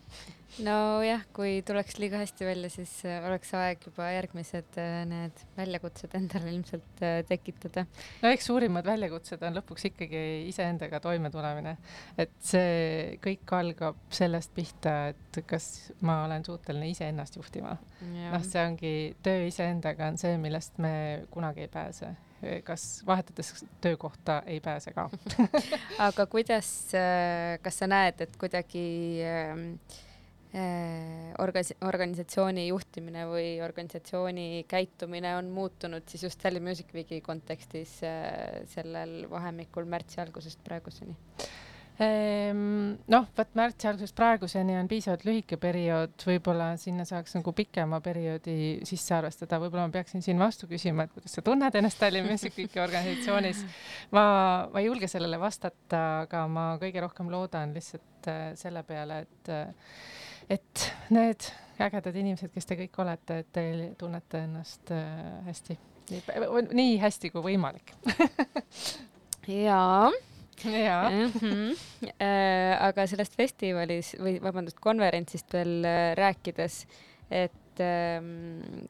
nojah, 0.63 1.23
kui 1.35 1.59
tuleks 1.65 1.97
liiga 2.01 2.19
hästi 2.21 2.47
välja, 2.47 2.69
siis 2.73 2.91
äh, 3.07 3.21
oleks 3.27 3.51
aeg 3.57 3.83
juba 3.85 4.09
järgmised 4.11 4.77
äh, 4.81 5.01
need 5.09 5.43
väljakutsed 5.57 6.15
endale 6.17 6.53
ilmselt 6.55 7.03
äh, 7.05 7.19
tekitada. 7.27 7.85
no 8.23 8.31
eks 8.33 8.49
suurimad 8.49 8.87
väljakutsed 8.87 9.43
on 9.45 9.59
lõpuks 9.59 9.89
ikkagi 9.91 10.23
iseendaga 10.49 11.01
toimetulemine. 11.03 11.75
et 12.17 12.33
see 12.43 13.19
kõik 13.23 13.53
algab 13.59 13.99
sellest 14.13 14.53
pihta, 14.55 14.95
et 15.13 15.41
kas 15.47 15.91
ma 16.01 16.23
olen 16.25 16.45
suuteline 16.45 16.89
iseennast 16.95 17.37
juhtima. 17.37 17.77
noh, 18.01 18.41
see 18.45 18.65
ongi 18.65 18.95
töö 19.23 19.45
iseendaga 19.49 20.09
on 20.09 20.17
see, 20.21 20.37
millest 20.41 20.81
me 20.81 21.27
kunagi 21.31 21.67
ei 21.67 21.71
pääse 21.71 22.15
kas 22.63 23.01
vahetades 23.07 23.65
töökohta 23.81 24.41
ei 24.45 24.59
pääse 24.63 24.93
ka 24.95 25.09
aga 26.09 26.25
kuidas, 26.31 26.69
kas 27.63 27.81
sa 27.81 27.89
näed, 27.91 28.21
et 28.27 28.37
kuidagi 28.39 28.85
äh, 29.25 29.97
Äh, 30.49 31.29
orgas-, 31.37 31.75
organisatsiooni 31.85 32.63
juhtimine 32.71 33.27
või 33.29 33.59
organisatsiooni 33.61 34.63
käitumine 34.65 35.35
on 35.37 35.51
muutunud 35.53 36.07
siis 36.09 36.23
just 36.25 36.39
Tallinn 36.41 36.65
Music 36.65 36.89
Weeki 36.95 37.19
kontekstis 37.21 37.99
äh, 38.01 38.63
sellel 38.71 39.27
vahemikul 39.29 39.85
märtsi 39.85 40.23
algusest 40.23 40.63
praeguseni? 40.65 41.13
Ehm, 41.99 42.93
noh, 43.11 43.25
vot 43.35 43.55
märtsi 43.59 43.89
algusest 43.89 44.15
praeguseni 44.15 44.77
on 44.79 44.87
piisavalt 44.87 45.25
lühike 45.27 45.57
periood, 45.59 46.13
võib-olla 46.23 46.69
sinna 46.79 47.03
saaks 47.07 47.35
nagu 47.35 47.51
pikema 47.55 47.99
perioodi 48.03 48.53
sisse 48.87 49.17
arvestada, 49.17 49.59
võib-olla 49.59 49.89
ma 49.89 49.95
peaksin 49.97 50.23
siin 50.23 50.39
vastu 50.39 50.69
küsima, 50.69 51.03
et 51.03 51.11
kuidas 51.11 51.35
sa 51.35 51.43
tunned 51.43 51.75
ennast 51.75 51.99
Tallinn 51.99 52.29
Music 52.29 52.55
Weeki 52.55 52.79
organisatsioonis. 52.79 53.65
ma, 54.15 54.23
ma 54.71 54.79
ei 54.79 54.87
julge 54.87 55.11
sellele 55.11 55.41
vastata, 55.41 56.05
aga 56.21 56.45
ma 56.47 56.69
kõige 56.79 57.03
rohkem 57.03 57.33
loodan 57.33 57.75
lihtsalt 57.75 58.31
äh, 58.31 58.39
selle 58.59 58.85
peale, 58.87 59.19
et 59.27 59.53
et 60.55 60.87
need 61.11 61.51
ägedad 61.83 62.15
inimesed, 62.15 62.53
kes 62.55 62.65
te 62.65 62.79
kõik 62.79 62.95
olete, 63.03 63.41
et 63.43 63.51
te 63.51 63.67
tunnete 63.99 64.45
ennast 64.47 64.95
äh, 64.95 65.43
hästi, 65.51 65.75
nii 66.71 66.97
hästi 67.03 67.35
kui 67.35 67.43
võimalik. 67.51 67.91
Jaa 69.67 70.07
jaa 70.65 71.09
mm. 71.09 71.31
-hmm. 71.39 71.75
Aga 72.87 73.07
sellest 73.07 73.35
festivalis 73.35 74.13
või 74.19 74.37
vabandust, 74.43 74.79
konverentsist 74.79 75.53
veel 75.53 75.85
äh, 75.85 76.13
rääkides, 76.17 76.85
et 77.31 77.83
ähm, 77.83 78.87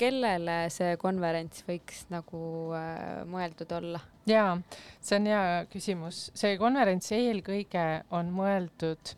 kellele 0.00 0.56
see 0.74 0.96
konverents 1.00 1.64
võiks 1.68 2.04
nagu 2.12 2.42
äh, 2.76 3.22
mõeldud 3.30 3.72
olla? 3.76 4.00
jaa, 4.26 4.56
see 5.00 5.18
on 5.20 5.26
hea 5.30 5.44
küsimus. 5.72 6.30
see 6.34 6.58
konverents 6.58 7.12
eelkõige 7.12 8.04
on 8.10 8.32
mõeldud 8.34 9.14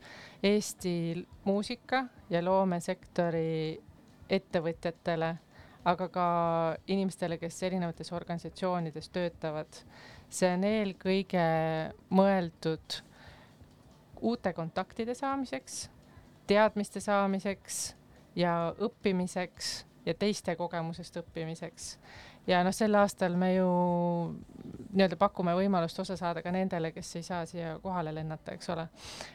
Eesti 0.47 1.27
muusika 1.47 2.05
ja 2.31 2.43
loomesektori 2.45 3.81
ettevõtjatele, 4.31 5.37
aga 5.87 6.09
ka 6.11 6.29
inimestele, 6.91 7.39
kes 7.39 7.63
erinevates 7.63 8.13
organisatsioonides 8.13 9.11
töötavad. 9.15 9.83
see 10.29 10.49
on 10.51 10.65
eelkõige 10.67 11.43
mõeldud 12.11 13.01
uute 14.21 14.53
kontaktide 14.53 15.15
saamiseks, 15.15 15.91
teadmiste 16.47 17.01
saamiseks 17.01 17.95
ja 18.37 18.75
õppimiseks 18.83 19.85
ja 20.07 20.15
teiste 20.15 20.57
kogemusest 20.57 21.21
õppimiseks. 21.23 21.99
ja 22.47 22.63
noh, 22.65 22.75
sel 22.75 22.95
aastal 22.95 23.37
me 23.37 23.53
ju 23.55 23.69
nii-öelda 24.93 25.19
pakume 25.19 25.55
võimalust 25.55 25.99
osa 26.03 26.17
saada 26.17 26.43
ka 26.43 26.51
nendele, 26.55 26.93
kes 26.93 27.17
ei 27.17 27.23
saa 27.27 27.47
siia 27.47 27.77
kohale 27.83 28.15
lennata, 28.15 28.55
eks 28.55 28.71
ole. 28.75 28.89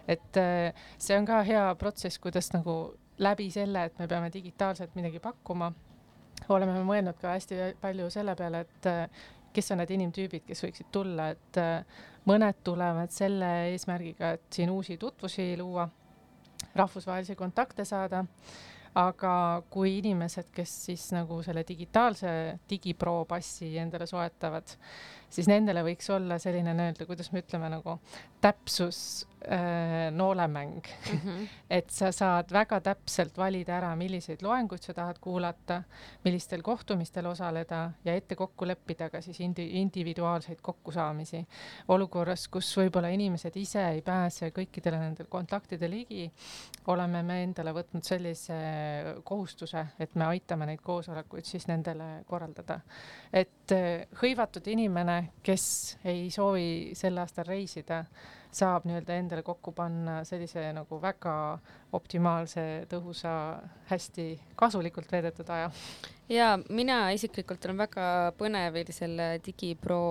et 0.08 0.38
äh, 0.38 0.84
see 0.98 1.18
on 1.18 1.26
ka 1.26 1.42
hea 1.48 1.64
protsess, 1.80 2.20
kuidas 2.20 2.52
nagu 2.54 2.98
läbi 3.22 3.50
selle, 3.52 3.86
et 3.86 4.00
me 4.00 4.08
peame 4.08 4.32
digitaalselt 4.34 4.96
midagi 4.96 5.20
pakkuma, 5.20 5.72
oleme 6.50 6.82
mõelnud 6.86 7.20
ka 7.22 7.36
hästi 7.36 7.76
palju 7.82 8.10
selle 8.14 8.36
peale, 8.36 8.66
et 8.66 8.90
äh, 8.90 9.24
kes 9.54 9.72
on 9.74 9.82
need 9.82 9.94
inimtüübid, 9.98 10.46
kes 10.48 10.64
võiksid 10.66 10.92
tulla, 10.94 11.30
et 11.36 11.62
äh, 11.62 12.02
mõned 12.30 12.62
tulevad 12.64 13.14
selle 13.14 13.50
eesmärgiga, 13.72 14.36
et 14.38 14.46
siin 14.54 14.72
uusi 14.74 14.98
tutvusi 15.02 15.54
luua, 15.60 15.88
rahvusvahelisi 16.76 17.36
kontakte 17.40 17.86
saada. 17.86 18.26
Aga 18.92 19.62
kui 19.72 19.94
inimesed, 20.02 20.50
kes 20.52 20.72
siis 20.90 21.06
nagu 21.16 21.38
selle 21.46 21.62
digitaalse 21.64 22.32
digipro 22.70 23.22
passi 23.24 23.70
endale 23.80 24.04
soetavad, 24.10 24.74
siis 25.32 25.50
nendele 25.50 25.84
võiks 25.86 26.10
olla 26.14 26.40
selline 26.42 26.74
nii-öelda, 26.78 27.08
kuidas 27.10 27.32
me 27.32 27.42
ütleme 27.44 27.70
nagu 27.72 27.98
täpsus 28.42 29.28
äh, 29.46 30.12
noolemäng 30.12 30.82
mm. 31.14 31.20
-hmm. 31.20 31.48
et 31.78 31.90
sa 31.90 32.12
saad 32.12 32.52
väga 32.52 32.82
täpselt 32.82 33.38
valida 33.38 33.78
ära, 33.78 33.96
milliseid 33.96 34.42
loenguid 34.42 34.82
sa 34.82 34.94
tahad 34.94 35.20
kuulata, 35.22 35.84
millistel 36.24 36.62
kohtumistel 36.62 37.26
osaleda 37.26 37.92
ja 38.06 38.14
ette 38.14 38.36
kokku 38.36 38.68
leppida 38.68 39.10
ka 39.10 39.22
siis 39.22 39.40
indi-, 39.40 39.70
individuaalseid 39.82 40.60
kokkusaamisi. 40.62 41.46
olukorras, 41.88 42.48
kus 42.48 42.78
võib-olla 42.78 43.08
inimesed 43.08 43.56
ise 43.56 43.90
ei 43.90 44.02
pääse 44.02 44.50
kõikidele 44.50 45.00
nendele 45.00 45.30
kontaktide 45.30 45.90
ligi, 45.90 46.32
oleme 46.88 47.24
me 47.24 47.44
endale 47.44 47.74
võtnud 47.74 48.04
sellise 48.04 48.54
kohustuse, 49.24 49.86
et 50.00 50.16
me 50.16 50.26
aitame 50.26 50.66
neid 50.66 50.82
koosolekuid 50.82 51.46
siis 51.46 51.68
nendele 51.68 52.24
korraldada. 52.28 52.80
et 53.34 53.72
äh, 53.72 54.08
hõivatud 54.22 54.68
inimene, 54.68 55.21
kes 55.44 55.66
ei 56.08 56.30
soovi 56.34 56.94
sel 56.98 57.18
aastal 57.22 57.48
reisida, 57.50 58.04
saab 58.52 58.86
nii-öelda 58.88 59.16
endale 59.16 59.44
kokku 59.48 59.72
panna 59.76 60.22
sellise 60.28 60.64
nagu 60.76 61.00
väga 61.02 61.36
optimaalse, 61.96 62.66
tõhusa, 62.92 63.34
hästi 63.92 64.26
kasulikult 64.60 65.12
veedetud 65.12 65.50
aja. 65.56 65.72
ja 66.30 66.58
mina 66.70 67.04
isiklikult 67.16 67.66
olen 67.66 67.86
väga 67.86 68.10
põnevil 68.40 68.92
selle 68.96 69.34
digipro 69.46 70.02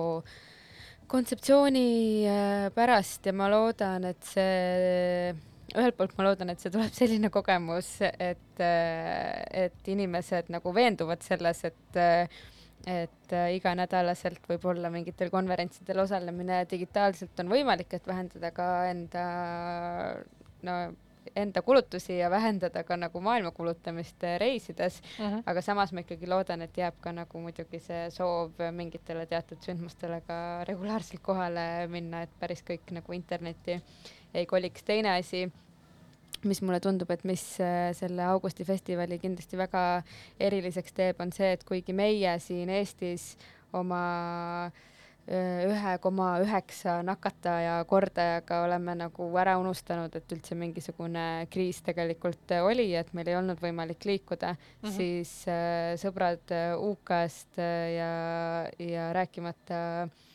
kontseptsiooni 1.11 1.87
äh, 2.25 2.67
pärast 2.73 3.25
ja 3.27 3.33
ma 3.35 3.49
loodan, 3.51 4.05
et 4.07 4.23
see 4.23 5.33
ühelt 5.75 5.97
poolt 5.97 6.15
ma 6.17 6.25
loodan, 6.29 6.51
et 6.51 6.63
see 6.63 6.71
tuleb 6.73 6.93
selline 6.95 7.31
kogemus, 7.33 7.93
et, 8.01 8.63
äh, 8.63 9.67
et 9.67 9.91
inimesed 9.91 10.51
nagu 10.53 10.73
veenduvad 10.75 11.23
selles, 11.25 11.63
et 11.67 11.99
äh, 11.99 12.41
et 12.87 13.33
äh, 13.33 13.53
iganädalaselt 13.57 14.47
võib-olla 14.49 14.89
mingitel 14.93 15.29
konverentsidel 15.33 16.03
osalemine 16.03 16.63
digitaalselt 16.71 17.39
on 17.43 17.51
võimalik, 17.51 17.93
et 17.93 18.07
vähendada 18.07 18.51
ka 18.55 18.67
enda 18.89 19.25
no 20.65 20.81
enda 21.37 21.61
kulutusi 21.61 22.17
ja 22.17 22.29
vähendada 22.33 22.83
ka 22.83 22.97
nagu 22.97 23.21
maailma 23.21 23.51
kulutamist 23.55 24.23
äh, 24.23 24.39
reisides 24.41 25.01
uh, 25.01 25.25
mhm. 25.25 25.33
-huh. 25.33 25.43
aga 25.45 25.61
samas 25.61 25.93
ma 25.93 26.01
ikkagi 26.01 26.27
loodan, 26.27 26.61
et 26.61 26.77
jääb 26.77 26.97
ka 27.01 27.11
nagu 27.11 27.39
muidugi 27.39 27.79
see 27.79 28.09
soov 28.09 28.51
mingitele 28.71 29.25
teatud 29.25 29.61
sündmustele 29.61 30.21
ka 30.27 30.63
regulaarselt 30.67 31.21
kohale 31.21 31.87
minna, 31.87 32.21
et 32.21 32.39
päris 32.39 32.63
kõik 32.63 32.91
nagu 32.91 33.13
internetti 33.13 33.81
ei 34.33 34.45
koliks. 34.45 34.83
teine 34.83 35.09
asi 35.09 35.51
mis 36.49 36.61
mulle 36.65 36.79
tundub, 36.83 37.09
et 37.13 37.25
mis 37.27 37.43
äh, 37.63 37.89
selle 37.97 38.25
augustifestivali 38.33 39.19
kindlasti 39.21 39.59
väga 39.59 39.81
eriliseks 40.39 40.95
teeb, 40.97 41.19
on 41.23 41.33
see, 41.35 41.51
et 41.57 41.65
kuigi 41.67 41.95
meie 41.95 42.37
siin 42.43 42.71
Eestis 42.73 43.33
oma 43.77 44.01
äh, 44.67 45.67
ühe 45.69 45.97
koma 46.01 46.31
üheksa 46.43 46.97
nakataja 47.05 47.77
kordajaga 47.89 48.63
oleme 48.65 48.95
nagu 49.03 49.27
ära 49.37 49.57
unustanud, 49.61 50.15
et 50.17 50.33
üldse 50.33 50.57
mingisugune 50.57 51.45
kriis 51.53 51.81
tegelikult 51.85 52.55
oli, 52.61 52.89
et 52.97 53.13
meil 53.13 53.29
ei 53.29 53.37
olnud 53.39 53.61
võimalik 53.61 54.05
liikuda 54.05 54.55
mm, 54.55 54.65
-hmm. 54.81 54.97
siis 54.97 55.47
äh, 55.47 55.93
sõbrad 56.01 56.57
UK-st 56.77 57.61
ja, 57.97 58.11
ja 58.79 59.13
rääkimata 59.13 59.85
äh, 60.03 60.30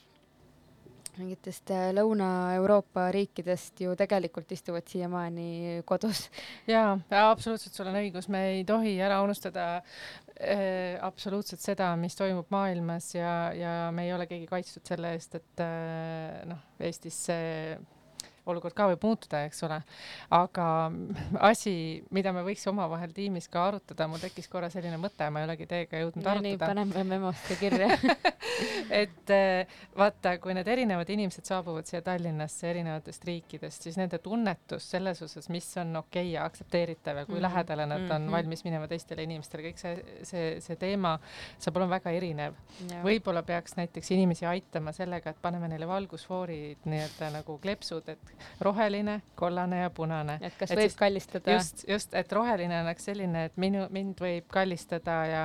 mingitest 1.20 1.72
äh, 1.74 1.88
Lõuna-Euroopa 1.96 3.08
riikidest 3.14 3.80
ju 3.84 3.94
tegelikult 3.98 4.52
istuvad 4.52 4.86
siiamaani 4.90 5.82
kodus. 5.88 6.26
jaa, 6.70 6.96
absoluutselt, 7.22 7.74
sul 7.74 7.90
on 7.90 7.98
õigus, 8.02 8.30
me 8.32 8.42
ei 8.54 8.64
tohi 8.68 8.96
ära 9.02 9.22
unustada 9.24 9.66
äh, 9.76 10.96
absoluutselt 11.04 11.64
seda, 11.64 11.92
mis 12.00 12.16
toimub 12.18 12.50
maailmas 12.54 13.12
ja, 13.14 13.34
ja 13.56 13.74
me 13.94 14.06
ei 14.06 14.14
ole 14.16 14.28
keegi 14.30 14.48
kaitstud 14.50 14.86
selle 14.88 15.14
eest, 15.16 15.38
et 15.40 15.64
äh, 15.64 16.42
noh, 16.50 16.64
Eestis 16.86 17.18
see 17.30 17.76
olukord 18.46 18.74
ka 18.76 18.88
võib 18.92 19.02
muutuda, 19.06 19.44
eks 19.48 19.62
ole. 19.66 19.80
aga 20.30 20.68
asi, 21.48 21.74
mida 22.14 22.32
me 22.32 22.44
võiks 22.46 22.66
omavahel 22.70 23.12
tiimis 23.16 23.48
ka 23.52 23.66
arutada, 23.70 24.08
mul 24.10 24.22
tekkis 24.22 24.48
korra 24.52 24.70
selline 24.72 24.98
mõte, 25.00 25.28
ma 25.30 25.42
ei 25.42 25.50
olegi 25.50 25.66
teiega 25.70 26.02
jõudnud 26.04 26.24
no, 26.24 26.34
arutada. 26.36 26.70
paneme 26.70 27.04
memosse 27.16 27.58
kirja 27.60 27.90
et 29.02 29.32
eh, 29.34 29.78
vaata, 29.96 30.36
kui 30.42 30.54
need 30.56 30.68
erinevad 30.70 31.10
inimesed 31.12 31.46
saabuvad 31.48 31.88
siia 31.88 32.02
Tallinnasse 32.06 32.70
erinevatest 32.70 33.24
riikidest, 33.26 33.86
siis 33.86 33.98
nende 34.00 34.18
tunnetus 34.22 34.88
selles 34.94 35.22
osas, 35.24 35.48
mis 35.52 35.68
on 35.82 35.96
okei 36.02 36.28
okay 36.28 36.34
ja 36.34 36.46
aktsepteeritav 36.48 37.22
ja 37.22 37.26
kui 37.26 37.34
mm 37.34 37.38
-hmm. 37.38 37.48
lähedale 37.48 37.86
nad 37.86 38.00
on 38.10 38.22
mm 38.22 38.28
-hmm. 38.28 38.32
valmis 38.32 38.64
minema 38.64 38.88
teistele 38.88 39.22
inimestele, 39.22 39.70
kõik 39.70 39.78
see, 39.78 40.04
see, 40.22 40.60
see 40.60 40.76
teema 40.76 41.18
saab 41.58 41.76
olema 41.76 41.96
väga 41.96 42.10
erinev. 42.10 42.54
võib-olla 43.02 43.42
peaks 43.42 43.76
näiteks 43.76 44.10
inimesi 44.10 44.46
aitama 44.46 44.92
sellega, 44.92 45.30
et 45.30 45.42
paneme 45.42 45.68
neile 45.68 45.88
valgusfoorid 45.88 46.78
nii-öelda 46.84 47.30
nagu 47.30 47.58
kleepsud, 47.58 48.08
et 48.08 48.35
roheline, 48.60 49.20
kollane 49.34 49.80
ja 49.80 49.90
punane. 49.90 50.38
et 50.40 50.54
kas 50.58 50.70
et 50.70 50.78
võib 50.78 50.90
siis, 50.90 50.98
kallistada? 51.00 51.56
just, 51.56 51.84
just, 51.88 52.14
et 52.14 52.32
roheline 52.32 52.82
oleks 52.82 53.08
selline, 53.10 53.46
et 53.50 53.56
minu, 53.60 53.86
mind 53.90 54.20
võib 54.20 54.48
kallistada 54.52 55.16
ja 55.30 55.44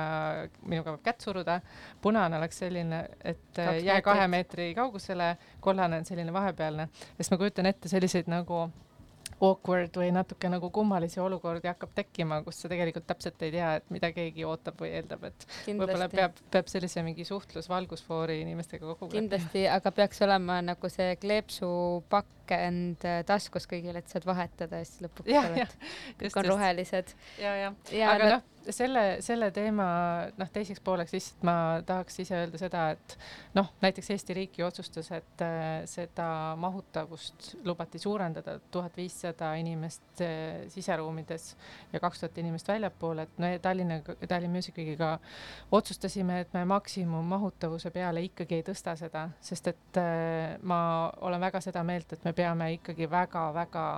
minuga 0.62 0.96
võib 0.96 1.04
kätt 1.06 1.24
suruda. 1.24 1.60
punane 2.02 2.38
oleks 2.38 2.62
selline, 2.64 3.04
et 3.24 3.62
jää 3.82 4.00
kahe 4.02 4.28
meetri 4.28 4.72
kaugusele, 4.74 5.36
kollane 5.60 6.02
on 6.02 6.08
selline 6.08 6.32
vahepealne, 6.32 6.88
sest 7.16 7.34
ma 7.34 7.40
kujutan 7.40 7.70
ette 7.70 7.88
selliseid 7.92 8.30
nagu 8.32 8.66
awkward 9.42 9.96
või 9.98 10.10
natuke 10.14 10.50
nagu 10.52 10.70
kummalisi 10.74 11.20
olukordi 11.22 11.70
hakkab 11.70 11.94
tekkima, 11.96 12.40
kus 12.46 12.62
sa 12.62 12.70
tegelikult 12.72 13.06
täpselt 13.08 13.42
ei 13.42 13.54
tea, 13.54 13.72
et 13.80 13.90
mida 13.94 14.12
keegi 14.14 14.46
ootab 14.48 14.78
või 14.82 14.92
eeldab, 14.98 15.26
et 15.30 15.46
võib-olla 15.66 16.08
peab, 16.12 16.38
peab 16.54 16.70
sellise 16.70 17.04
mingi 17.06 17.26
suhtlus 17.28 17.68
valgusfoori 17.72 18.40
inimestega 18.44 18.86
kokku 18.92 19.10
kindlasti, 19.12 19.66
aga 19.70 19.94
peaks 19.94 20.22
olema 20.26 20.60
nagu 20.64 20.92
see 20.92 21.16
kleepsupakend 21.22 23.08
taskus 23.28 23.68
kõigil, 23.70 23.98
et 23.98 24.08
saad 24.12 24.26
vahetada 24.28 24.82
ja 24.82 24.88
siis 24.88 25.04
lõpuks 25.06 25.34
oled, 25.42 25.76
kõik 26.22 26.40
on 26.42 26.50
rohelised. 26.54 27.14
ja, 27.42 27.56
ja, 27.66 27.76
ja, 27.90 28.16
aga 28.16 28.34
noh 28.36 28.51
selle, 28.70 29.16
selle 29.24 29.50
teema 29.54 29.86
noh, 30.38 30.50
teiseks 30.52 30.80
pooleks 30.84 31.14
lihtsalt 31.14 31.44
ma 31.46 31.54
tahaks 31.86 32.18
ise 32.22 32.36
öelda 32.38 32.60
seda, 32.60 32.84
et 32.94 33.16
noh, 33.56 33.70
näiteks 33.82 34.10
Eesti 34.14 34.36
riik 34.36 34.58
ju 34.58 34.66
otsustas, 34.66 35.10
et 35.16 35.44
äh, 35.44 35.82
seda 35.90 36.26
mahutavust 36.60 37.52
lubati 37.66 38.00
suurendada 38.02 38.58
tuhat 38.74 38.96
viissada 38.96 39.52
inimest 39.60 40.22
äh, 40.24 40.64
siseruumides 40.72 41.48
ja 41.92 42.00
kaks 42.02 42.22
tuhat 42.24 42.38
inimest 42.42 42.68
väljapoole, 42.68 43.26
et 43.28 43.42
me 43.42 43.54
Tallinna, 43.62 44.00
Tallinn 44.28 44.52
Music 44.52 44.76
Weekiga 44.78 45.16
otsustasime, 45.72 46.40
et 46.40 46.52
me 46.54 46.64
maksimummahutavuse 46.64 47.90
peale 47.94 48.22
ikkagi 48.28 48.60
ei 48.60 48.66
tõsta 48.66 48.96
seda, 48.98 49.28
sest 49.40 49.72
et 49.72 50.02
äh, 50.02 50.58
ma 50.62 50.82
olen 51.20 51.42
väga 51.42 51.62
seda 51.64 51.82
meelt, 51.86 52.12
et 52.12 52.24
me 52.24 52.34
peame 52.36 52.72
ikkagi 52.78 53.10
väga-väga 53.10 53.88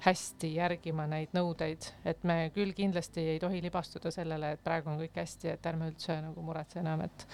hästi 0.00 0.54
järgima 0.54 1.04
neid 1.10 1.34
nõudeid, 1.36 1.90
et 2.08 2.22
me 2.28 2.50
küll 2.54 2.72
kindlasti 2.76 3.24
ei 3.34 3.40
tohi 3.42 3.60
libastuda 3.64 4.12
sellele, 4.14 4.54
et 4.54 4.62
praegu 4.64 4.92
on 4.92 5.00
kõik 5.02 5.18
hästi, 5.20 5.52
et 5.52 5.66
ärme 5.68 5.90
üldse 5.90 6.16
nagu 6.24 6.44
muretse 6.44 6.80
enam, 6.80 7.04
et 7.04 7.26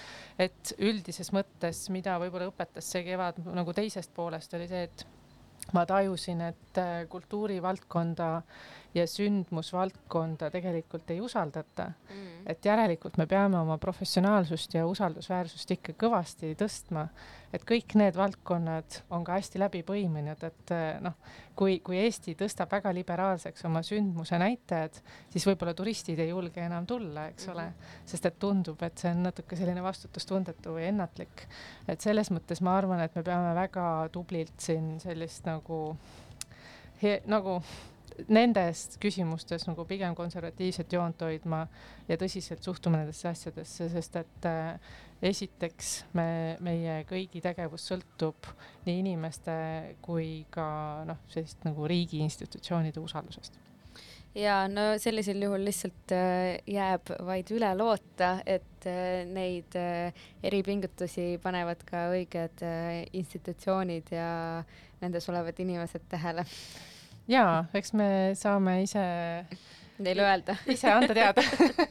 et 0.47 0.73
üldises 0.77 1.31
mõttes, 1.35 1.85
mida 1.93 2.17
võib-olla 2.21 2.49
õpetas 2.51 2.91
see 2.91 3.05
kevad 3.07 3.39
nagu 3.45 3.75
teisest 3.75 4.13
poolest, 4.15 4.53
oli 4.57 4.67
see, 4.67 4.83
et 4.89 5.05
ma 5.73 5.85
tajusin, 5.87 6.41
et 6.41 6.81
äh, 6.81 7.05
kultuurivaldkonda 7.09 8.29
ja 8.97 9.07
sündmusvaldkonda 9.09 10.51
tegelikult 10.53 11.11
ei 11.13 11.21
usaldata 11.21 11.91
mm.. 11.91 12.45
et 12.53 12.65
järelikult 12.65 13.17
me 13.17 13.27
peame 13.29 13.59
oma 13.59 13.77
professionaalsust 13.81 14.77
ja 14.77 14.87
usaldusväärsust 14.87 15.75
ikka 15.77 15.97
kõvasti 16.05 16.53
tõstma 16.59 17.07
et 17.55 17.63
kõik 17.67 17.95
need 17.99 18.17
valdkonnad 18.17 18.99
on 19.15 19.23
ka 19.25 19.37
hästi 19.37 19.59
läbi 19.61 19.81
põimunud, 19.87 20.41
et 20.43 20.73
eh, 20.75 20.99
noh, 21.03 21.15
kui, 21.57 21.77
kui 21.85 21.99
Eesti 22.01 22.35
tõstab 22.39 22.71
väga 22.71 22.91
liberaalseks 22.95 23.65
oma 23.69 23.81
sündmuse 23.85 24.39
näitajad, 24.41 24.99
siis 25.33 25.47
võib-olla 25.47 25.73
turistid 25.77 26.19
ei 26.23 26.31
julge 26.33 26.63
enam 26.63 26.87
tulla, 26.89 27.27
eks 27.31 27.49
ole, 27.53 27.69
mhm. 27.71 27.97
sest 28.11 28.29
et 28.29 28.39
tundub, 28.41 28.81
et 28.83 28.99
see 28.99 29.11
on 29.13 29.23
natuke 29.29 29.59
selline 29.59 29.83
vastutustundetu 29.85 30.75
või 30.77 30.89
ennatlik. 30.91 31.47
et 31.87 32.03
selles 32.03 32.31
mõttes 32.35 32.61
ma 32.61 32.77
arvan, 32.77 33.01
et 33.03 33.15
me 33.15 33.23
peame 33.23 33.53
väga 33.55 33.85
tublilt 34.11 34.57
siin 34.61 34.97
sellist 35.03 35.47
nagu, 35.47 35.97
nagu 37.27 37.61
nendes 38.27 38.97
küsimustes 39.01 39.67
nagu 39.67 39.85
pigem 39.89 40.15
konservatiivset 40.17 40.93
joont 40.93 41.21
hoidma 41.21 41.63
ja 42.07 42.17
tõsiselt 42.19 42.65
suhtuma 42.65 43.01
nendesse 43.01 43.29
asjadesse, 43.29 43.89
sest 43.93 44.17
et 44.21 44.49
äh, 44.49 44.97
esiteks 45.31 45.93
me, 46.17 46.57
meie 46.65 47.01
kõigi 47.09 47.41
tegevus 47.43 47.87
sõltub 47.91 48.49
nii 48.87 48.99
inimeste 49.03 49.55
kui 50.05 50.45
ka 50.53 50.67
noh, 51.09 51.23
sellist 51.33 51.65
nagu 51.67 51.87
riigi 51.89 52.21
institutsioonide 52.25 53.01
usaldusest 53.03 53.61
ja 54.37 54.57
no 54.69 54.81
sellisel 55.01 55.41
juhul 55.41 55.65
lihtsalt 55.65 56.13
äh, 56.15 56.57
jääb 56.69 57.09
vaid 57.25 57.49
üle 57.55 57.69
loota, 57.77 58.37
et 58.45 58.85
äh, 58.89 59.23
neid 59.29 59.77
äh, 59.79 60.27
eripingutusi 60.45 61.37
panevad 61.43 61.81
ka 61.87 62.07
õiged 62.13 62.65
institutsioonid 63.17 64.13
ja 64.13 64.29
nendes 65.01 65.29
olevad 65.31 65.57
inimesed 65.63 66.05
tähele. 66.09 66.45
Jaa, 67.27 67.65
eks 67.73 67.93
me 67.93 68.07
saame 68.35 68.81
ise 68.83 69.03
neile 70.03 70.23
öelda 70.25 70.55
ise 70.73 70.91
anda 70.91 71.13
teada 71.15 71.43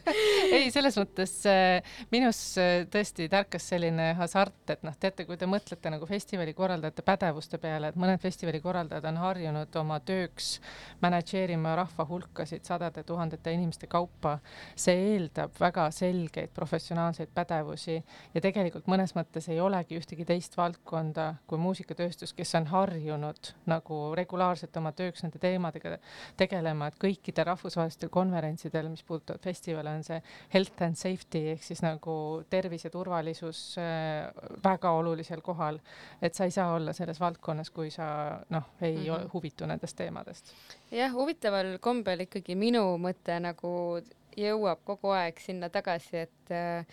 ei, 0.56 0.70
selles 0.74 0.96
mõttes 1.00 1.32
äh, 1.50 1.96
minus 2.12 2.40
äh, 2.60 2.84
tõesti 2.92 3.28
tärkas 3.32 3.66
selline 3.72 4.12
hasart, 4.18 4.58
et 4.72 4.84
noh, 4.86 4.94
teate, 5.00 5.26
kui 5.28 5.38
te 5.40 5.48
mõtlete 5.50 5.90
nagu 5.92 6.06
festivali 6.08 6.54
korraldajate 6.56 7.04
pädevuste 7.06 7.60
peale, 7.62 7.90
et 7.90 7.98
mõned 8.00 8.22
festivali 8.22 8.60
korraldajad 8.62 9.08
on 9.10 9.20
harjunud 9.22 9.80
oma 9.80 9.98
tööks 10.06 10.56
manageerima 11.02 11.74
rahva 11.78 12.06
hulkasid 12.08 12.66
sadade 12.66 13.04
tuhandete 13.06 13.52
inimeste 13.52 13.86
kaupa. 13.90 14.38
see 14.76 14.96
eeldab 15.14 15.54
väga 15.60 15.88
selgeid 15.90 16.52
professionaalseid 16.54 17.32
pädevusi 17.34 17.96
ja 18.34 18.40
tegelikult 18.40 18.86
mõnes 18.90 19.14
mõttes 19.16 19.48
ei 19.50 19.60
olegi 19.60 19.98
ühtegi 19.98 20.24
teist 20.24 20.56
valdkonda 20.56 21.34
kui 21.46 21.58
muusikatööstus, 21.58 22.32
kes 22.36 22.54
on 22.54 22.66
harjunud 22.70 23.52
nagu 23.66 24.00
regulaarselt 24.14 24.76
oma 24.76 24.92
tööks 24.92 25.24
nende 25.24 25.40
teemadega 25.42 25.96
tegelema, 26.36 26.88
et 26.90 26.98
kõikide 27.00 27.44
rahvusvaheliste 27.46 27.95
rahvusvahelistel 27.96 28.08
konverentsidel, 28.10 28.88
mis 28.88 29.02
puudutavad 29.02 29.40
festivale, 29.40 29.90
on 29.90 30.04
see 30.04 30.20
health 30.52 30.82
and 30.82 30.96
safety 30.96 31.52
ehk 31.52 31.62
siis 31.62 31.82
nagu 31.82 32.42
tervis 32.50 32.84
ja 32.84 32.90
turvalisus 32.90 33.78
äh, 33.78 34.28
väga 34.64 34.90
olulisel 34.90 35.40
kohal. 35.40 35.78
et 36.22 36.34
sa 36.34 36.44
ei 36.44 36.50
saa 36.50 36.74
olla 36.74 36.92
selles 36.92 37.20
valdkonnas, 37.20 37.70
kui 37.70 37.90
sa 37.90 38.40
noh, 38.50 38.64
ei 38.80 38.96
mm 38.96 39.04
-hmm. 39.04 39.30
huvitu 39.32 39.66
nendest 39.66 39.96
teemadest. 39.96 40.52
jah, 40.90 41.12
huvitaval 41.12 41.78
kombel 41.80 42.20
ikkagi 42.20 42.54
minu 42.54 42.98
mõte 42.98 43.40
nagu 43.40 44.00
jõuab 44.36 44.78
kogu 44.84 45.10
aeg 45.10 45.40
sinna 45.40 45.68
tagasi, 45.68 46.16
et 46.16 46.50
äh, 46.50 46.86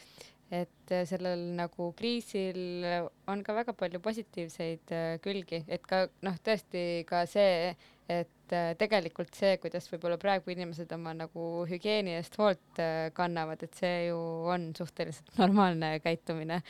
et 0.52 0.92
sellel 1.08 1.56
nagu 1.56 1.94
kriisil 1.98 2.86
on 3.28 3.44
ka 3.44 3.54
väga 3.54 3.74
palju 3.74 4.00
positiivseid 4.00 4.92
äh, 4.92 5.20
külgi, 5.20 5.64
et 5.68 5.82
ka 5.88 6.08
noh, 6.22 6.36
tõesti 6.46 7.04
ka 7.10 7.26
see, 7.26 7.76
et 8.10 8.43
äh, 8.54 8.72
tegelikult 8.80 9.34
see, 9.38 9.58
kuidas 9.62 9.90
võib-olla 9.92 10.18
praegu 10.22 10.54
inimesed 10.54 10.92
oma 10.96 11.14
nagu 11.18 11.48
hügieeni 11.70 12.16
eest 12.18 12.38
hoolt 12.40 12.82
äh, 12.82 13.10
kannavad, 13.16 13.64
et 13.66 13.80
see 13.80 14.08
ju 14.08 14.20
on 14.54 14.70
suhteliselt 14.78 15.34
normaalne 15.42 15.96
käitumine. 16.04 16.62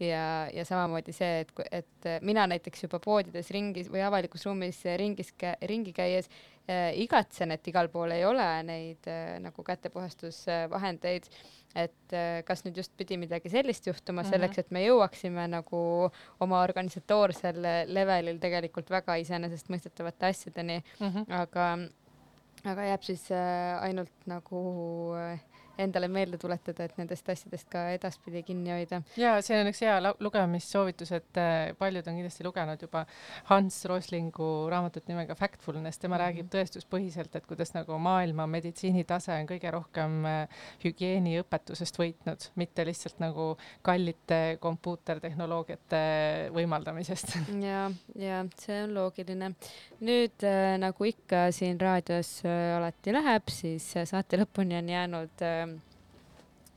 ja, 0.00 0.24
ja 0.54 0.64
samamoodi 0.68 1.14
see, 1.16 1.44
et, 1.44 1.52
et 1.82 2.10
mina 2.22 2.46
näiteks 2.50 2.86
juba 2.86 3.02
poodides 3.02 3.50
ringis 3.54 3.90
või 3.92 4.04
avalikus 4.06 4.46
ruumis 4.48 4.80
ringis, 4.98 5.34
ringi 5.68 5.94
käies 5.96 6.30
äh, 6.70 6.90
igatsen, 7.02 7.52
et 7.54 7.68
igal 7.68 7.90
pool 7.92 8.14
ei 8.14 8.24
ole 8.28 8.48
neid 8.66 9.10
äh, 9.10 9.36
nagu 9.42 9.66
kätepuhastusvahendeid 9.66 11.28
äh, 11.28 11.42
et 11.74 12.14
äh, 12.16 12.42
kas 12.44 12.64
nüüd 12.66 12.76
just 12.76 12.92
pidi 12.96 13.16
midagi 13.20 13.50
sellist 13.52 13.86
juhtuma 13.86 14.22
-hmm. 14.22 14.30
selleks, 14.30 14.58
et 14.58 14.70
me 14.70 14.84
jõuaksime 14.84 15.46
nagu 15.48 16.10
oma 16.40 16.62
organisatoorsel 16.62 17.62
levelil 17.86 18.38
tegelikult 18.38 18.90
väga 18.90 19.16
iseenesestmõistetavate 19.24 20.26
asjadeni 20.26 20.82
mm, 20.82 21.08
-hmm. 21.08 21.24
aga, 21.42 21.68
aga 22.64 22.90
jääb 22.92 23.02
siis 23.02 23.30
äh, 23.30 23.82
ainult 23.82 24.26
nagu 24.26 24.62
äh, 25.16 25.40
endale 25.84 26.08
meelde 26.12 26.38
tuletada, 26.40 26.86
et 26.86 26.98
nendest 27.00 27.28
asjadest 27.32 27.68
ka 27.72 27.84
edaspidi 27.96 28.42
kinni 28.46 28.72
hoida. 28.74 29.02
ja 29.18 29.34
see 29.44 29.58
on 29.60 29.70
üks 29.70 29.82
hea 29.84 29.96
lugemissoovitus, 30.22 31.12
et 31.16 31.40
äh, 31.40 31.72
paljud 31.78 32.06
on 32.08 32.18
kindlasti 32.18 32.46
lugenud 32.46 32.82
juba 32.82 33.04
Hans 33.50 33.82
Roslingu 33.90 34.48
raamatut 34.72 35.08
nimega 35.10 35.36
Factfulness, 35.38 35.98
tema 35.98 36.16
mm 36.16 36.20
-hmm. 36.20 36.24
räägib 36.24 36.50
tõestuspõhiselt, 36.54 37.36
et 37.36 37.46
kuidas 37.46 37.74
nagu 37.74 37.98
maailma 37.98 38.46
meditsiinitase 38.46 39.32
on 39.32 39.48
kõige 39.50 39.70
rohkem 39.70 40.24
äh, 40.26 40.64
hügieeniõpetusest 40.84 41.98
võitnud, 41.98 42.48
mitte 42.56 42.86
lihtsalt 42.86 43.20
nagu 43.20 43.56
kallite 43.82 44.58
kompuutertehnoloogiate 44.60 46.02
võimaldamisest. 46.54 47.36
ja, 47.70 47.90
ja 48.16 48.44
see 48.58 48.82
on 48.84 48.94
loogiline. 48.94 49.54
nüüd 50.00 50.44
äh, 50.44 50.78
nagu 50.78 51.04
ikka 51.04 51.50
siin 51.52 51.80
raadios 51.80 52.42
alati 52.76 53.12
läheb, 53.12 53.48
siis 53.48 53.92
saate 54.04 54.36
lõpuni 54.40 54.78
on 54.78 54.88
jäänud 54.88 55.42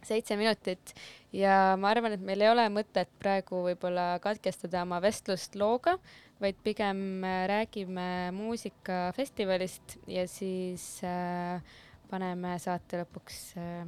seitse 0.07 0.37
minutit 0.39 0.93
ja 1.35 1.75
ma 1.79 1.91
arvan, 1.93 2.15
et 2.15 2.23
meil 2.23 2.43
ei 2.43 2.51
ole 2.51 2.67
mõtet 2.73 3.09
praegu 3.21 3.63
võib-olla 3.67 4.15
katkestada 4.23 4.83
oma 4.85 5.01
vestlust 5.03 5.57
looga, 5.59 5.97
vaid 6.41 6.59
pigem 6.63 7.23
äh, 7.23 7.45
räägime 7.51 8.31
muusikafestivalist 8.35 9.97
ja 10.11 10.25
siis 10.29 10.87
äh, 11.07 11.61
paneme 12.11 12.57
saate 12.61 13.03
lõpuks 13.03 13.43
äh, 13.59 13.85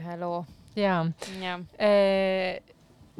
ühe 0.00 0.20
loo. 0.20 0.44
jaa 0.76 1.04
ja. 1.40 1.58
ja 1.58 1.58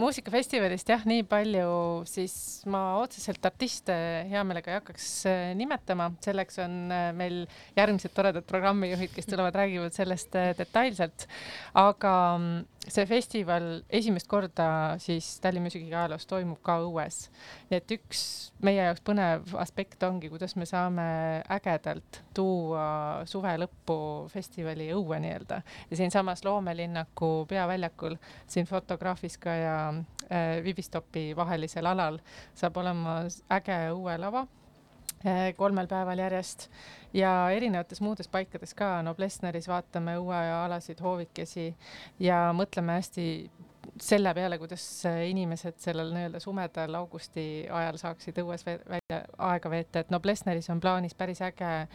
muusikafestivalist 0.01 0.89
jah, 0.89 1.03
nii 1.09 1.25
palju, 1.29 1.69
siis 2.09 2.35
ma 2.71 2.81
otseselt 3.03 3.45
artiste 3.45 3.95
hea 4.31 4.43
meelega 4.47 4.73
ei 4.73 4.79
hakkaks 4.79 5.09
äh, 5.29 5.43
nimetama, 5.59 6.09
selleks 6.25 6.61
on 6.65 6.79
äh, 6.95 7.11
meil 7.17 7.43
järgmised 7.77 8.15
toredad 8.17 8.47
programmijuhid, 8.49 9.13
kes 9.13 9.29
tulevad, 9.29 9.57
räägivad 9.61 9.97
sellest 9.97 10.37
äh, 10.39 10.53
detailselt. 10.59 11.27
aga 11.77 12.15
mm, 12.39 12.82
see 12.91 13.07
festival 13.07 13.83
esimest 13.91 14.27
korda 14.29 14.97
siis 14.99 15.41
Tallinna 15.41 15.69
Muusika 15.69 15.87
ajaloos 15.87 16.27
toimub 16.27 16.59
ka 16.67 16.79
õues. 16.83 17.29
nii 17.71 17.79
et 17.79 17.95
üks 17.97 18.23
meie 18.67 18.83
jaoks 18.83 19.05
põnev 19.07 19.55
aspekt 19.63 20.03
ongi, 20.07 20.31
kuidas 20.33 20.57
me 20.59 20.67
saame 20.67 21.05
ägedalt 21.53 22.23
tuua 22.35 22.87
suve 23.31 23.55
lõppu 23.63 23.99
festivali 24.33 24.91
õue 24.97 25.21
nii-öelda 25.23 25.61
ja 25.91 26.01
siinsamas 26.01 26.45
loomelinnaku 26.45 27.47
peaväljakul 27.49 28.17
siin 28.47 28.67
Fotograafiska 28.67 29.55
ja 29.63 29.77
äh, 29.93 30.59
Vivistopi 30.65 31.31
vahelisel 31.37 31.87
alal 31.87 32.19
saab 32.55 32.83
olema 32.83 33.23
äge 33.61 33.79
õuelava 33.95 34.47
kolmel 35.57 35.89
päeval 35.91 36.19
järjest. 36.25 36.69
Ja 37.13 37.51
erinevates 37.53 38.01
muudes 38.01 38.29
paikades 38.33 38.75
ka, 38.75 39.03
no 39.03 39.15
Plessneris 39.15 39.69
vaatame 39.69 40.17
õuealasid 40.21 41.03
hoovikesi 41.05 41.69
ja 42.21 42.47
mõtleme 42.57 42.97
hästi 43.01 43.27
selle 44.01 44.33
peale, 44.35 44.59
kuidas 44.59 44.85
inimesed 45.29 45.77
sellel 45.83 46.13
nii-öelda 46.15 46.41
sumedal 46.41 46.95
augusti 47.03 47.67
ajal 47.71 47.99
saaksid 48.01 48.39
õues 48.43 48.65
välja 49.13 49.25
aega 49.39 49.71
veeta, 49.71 50.01
et 50.01 50.11
no 50.11 50.21
Plessneris 50.21 50.71
on 50.71 50.81
plaanis 50.81 51.15
päris 51.15 51.43
äge 51.43 51.89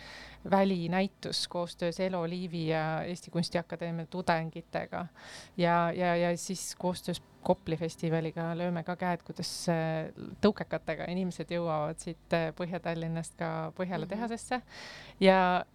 välinäitus 0.49 1.47
koostöös 1.47 1.99
Elo 1.99 2.29
Liivi 2.29 2.67
ja 2.67 3.03
Eesti 3.03 3.31
Kunstiakadeemia 3.31 4.05
tudengitega 4.05 5.05
ja, 5.57 5.91
ja, 5.91 6.15
ja 6.15 6.37
siis 6.37 6.75
koostöös 6.75 7.21
Kopli 7.47 7.77
festivaliga 7.79 8.49
lööme 8.59 8.81
ka 8.83 8.97
käed, 8.99 9.21
kuidas 9.23 9.49
äh, 9.71 10.09
tõukekatega 10.43 11.05
inimesed 11.13 11.51
jõuavad 11.53 12.01
siit 12.01 12.33
äh, 12.35 12.49
Põhja-Tallinnast 12.57 13.37
ka 13.39 13.71
Põhjala 13.77 14.03
mm 14.03 14.09
-hmm. 14.09 14.09
tehasesse. 14.09 14.61
ja 15.19 15.65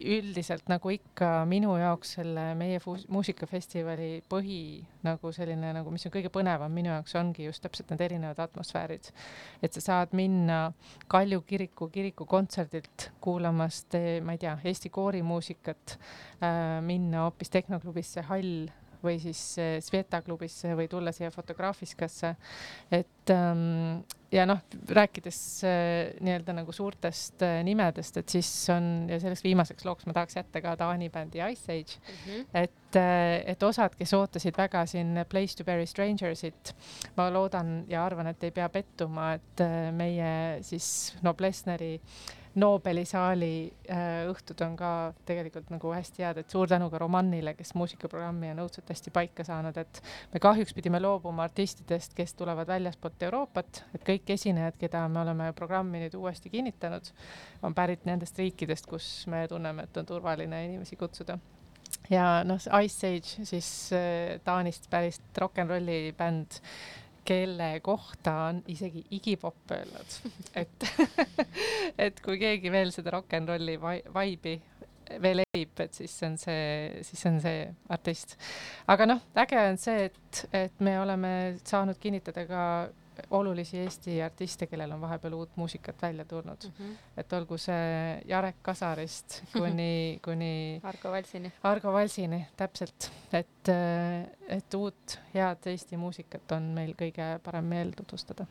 üldiselt 0.00 0.68
nagu 0.68 0.90
ikka 0.90 1.44
minu 1.46 1.76
jaoks 1.78 2.16
selle 2.16 2.54
meie 2.54 2.80
muusikafestivali 3.08 4.24
põhi 4.28 4.84
nagu 5.02 5.32
selline 5.32 5.72
nagu, 5.72 5.90
mis 5.90 6.06
on 6.06 6.12
kõige 6.12 6.28
põnevam 6.28 6.72
minu 6.72 6.90
jaoks 6.90 7.14
ongi 7.14 7.44
just 7.44 7.62
täpselt 7.62 7.90
need 7.90 8.00
erinevad 8.00 8.38
atmosfäärid. 8.38 9.12
et 9.62 9.72
sa 9.72 9.80
saad 9.80 10.08
minna 10.12 10.72
Kalju 11.08 11.40
kiriku 11.46 11.88
kirikukontserdilt 11.92 13.10
kuulamas, 13.20 13.84
ma 14.24 14.36
ei 14.36 14.42
tea, 14.44 14.56
Eesti 14.64 14.90
koorimuusikat 14.92 15.96
äh,, 15.96 16.78
minna 16.84 17.26
hoopis 17.26 17.50
Tehnoklubisse 17.50 18.24
Hall 18.28 18.70
või 19.02 19.18
siis 19.22 19.40
eh, 19.58 19.76
Sveta 19.82 20.22
klubisse 20.22 20.76
või 20.78 20.88
tulla 20.90 21.12
siia 21.12 21.30
Fotograafiskasse. 21.34 22.34
et 22.90 23.11
ähm, 23.30 24.02
ja 24.32 24.46
noh, 24.48 24.62
rääkides 24.88 25.38
äh, 25.68 26.12
nii-öelda 26.24 26.54
nagu 26.56 26.72
suurtest 26.72 27.42
äh, 27.44 27.60
nimedest, 27.66 28.16
et 28.16 28.32
siis 28.32 28.50
on 28.72 29.08
ja 29.10 29.20
selleks 29.20 29.44
viimaseks 29.44 29.86
looks 29.86 30.08
ma 30.08 30.16
tahaks 30.16 30.38
jätta 30.40 30.62
ka 30.64 30.74
Taani 30.80 31.10
bändi 31.12 31.42
Ice 31.52 31.72
Age 31.72 31.98
mm. 32.00 32.20
-hmm. 32.26 32.46
et 32.54 32.96
äh,, 32.96 33.42
et 33.54 33.62
osad, 33.62 33.94
kes 33.98 34.14
ootasid 34.14 34.58
väga 34.58 34.86
siin 34.86 35.24
Place 35.28 35.56
to 35.56 35.64
Bury 35.64 35.86
Strangersit, 35.86 36.74
ma 37.16 37.30
loodan 37.30 37.84
ja 37.88 38.04
arvan, 38.04 38.26
et 38.26 38.44
ei 38.44 38.50
pea 38.50 38.68
pettuma, 38.68 39.32
et 39.34 39.66
meie 39.92 40.62
siis 40.62 41.16
Noblessneri 41.22 41.94
äh, 41.94 42.41
Nobeli 42.54 43.04
saali 43.08 43.72
äh, 43.88 44.26
õhtud 44.28 44.60
on 44.66 44.74
ka 44.76 44.90
tegelikult 45.28 45.70
nagu 45.72 45.92
hästi 45.94 46.24
head, 46.26 46.42
et 46.42 46.52
suur 46.52 46.68
tänu 46.68 46.90
ka 46.92 47.00
Romannile, 47.00 47.54
kes 47.56 47.72
muusikaprogrammi 47.80 48.50
on 48.52 48.60
õudselt 48.66 48.92
hästi 48.92 49.12
paika 49.14 49.46
saanud, 49.48 49.78
et 49.80 50.02
me 50.34 50.42
kahjuks 50.42 50.76
pidime 50.76 51.00
loobuma 51.00 51.46
artistidest, 51.48 52.12
kes 52.18 52.36
tulevad 52.36 52.68
väljaspoolt 52.68 53.24
Euroopat, 53.28 53.82
et 53.96 54.04
kõik 54.04 54.34
esinejad, 54.36 54.76
keda 54.80 55.06
me 55.08 55.22
oleme 55.24 55.48
programmi 55.56 56.04
nüüd 56.04 56.18
uuesti 56.20 56.52
kinnitanud, 56.52 57.08
on 57.64 57.74
pärit 57.74 58.04
nendest 58.04 58.36
riikidest, 58.38 58.90
kus 58.90 59.08
me 59.32 59.46
tunneme, 59.48 59.88
et 59.88 59.96
on 59.96 60.12
turvaline 60.12 60.64
inimesi 60.68 61.00
kutsuda. 61.00 61.38
Ja 62.10 62.42
noh, 62.44 62.60
Ice 62.84 63.08
Age 63.08 63.46
siis 63.48 63.68
äh, 63.96 64.40
Taanist 64.44 64.90
päris 64.90 65.20
rock 65.38 65.60
n 65.62 65.70
rolli 65.70 66.12
bänd 66.16 66.60
kelle 67.24 67.68
kohta 67.84 68.34
on 68.48 68.62
isegi 68.72 69.04
Iggy 69.14 69.36
Pop 69.40 69.70
öelnud, 69.70 70.16
et 70.58 70.86
et 72.06 72.20
kui 72.24 72.38
keegi 72.40 72.72
veel 72.74 72.92
seda 72.94 73.14
rock 73.14 73.38
n 73.38 73.48
rolli 73.48 73.78
vibe'i 73.78 74.58
veel 75.22 75.42
evib, 75.42 75.80
et 75.82 75.94
siis 75.94 76.14
on 76.26 76.36
see, 76.40 77.02
siis 77.04 77.26
on 77.28 77.38
see 77.42 77.66
artist. 77.92 78.36
aga 78.90 79.06
noh, 79.08 79.22
äge 79.44 79.60
on 79.60 79.78
see, 79.80 80.08
et, 80.08 80.42
et 80.56 80.80
me 80.84 80.96
oleme 81.00 81.32
saanud 81.68 81.98
kinnitada 82.00 82.46
ka 82.48 82.64
olulisi 83.30 83.78
Eesti 83.78 84.22
artiste, 84.22 84.66
kellel 84.66 84.92
on 84.92 85.00
vahepeal 85.00 85.36
uut 85.36 85.56
muusikat 85.56 86.02
välja 86.02 86.24
tulnud 86.24 86.64
mm. 86.68 86.72
-hmm. 86.78 86.96
et 87.16 87.32
olgu 87.32 87.58
see 87.58 88.22
Jarek 88.26 88.62
Kasarist 88.62 89.42
kuni 89.58 90.20
kuni 90.24 90.80
Argo 90.82 91.10
Valsini. 91.10 91.52
Argo 91.62 91.92
Valsini, 91.92 92.46
täpselt, 92.56 93.10
et, 93.32 93.68
et 94.48 94.74
uut 94.74 95.18
head 95.34 95.66
Eesti 95.66 95.96
muusikat 95.96 96.52
on 96.52 96.62
meil 96.62 96.94
kõige 96.98 97.38
parem 97.42 97.64
meel 97.64 97.92
tutvustada 97.96 98.46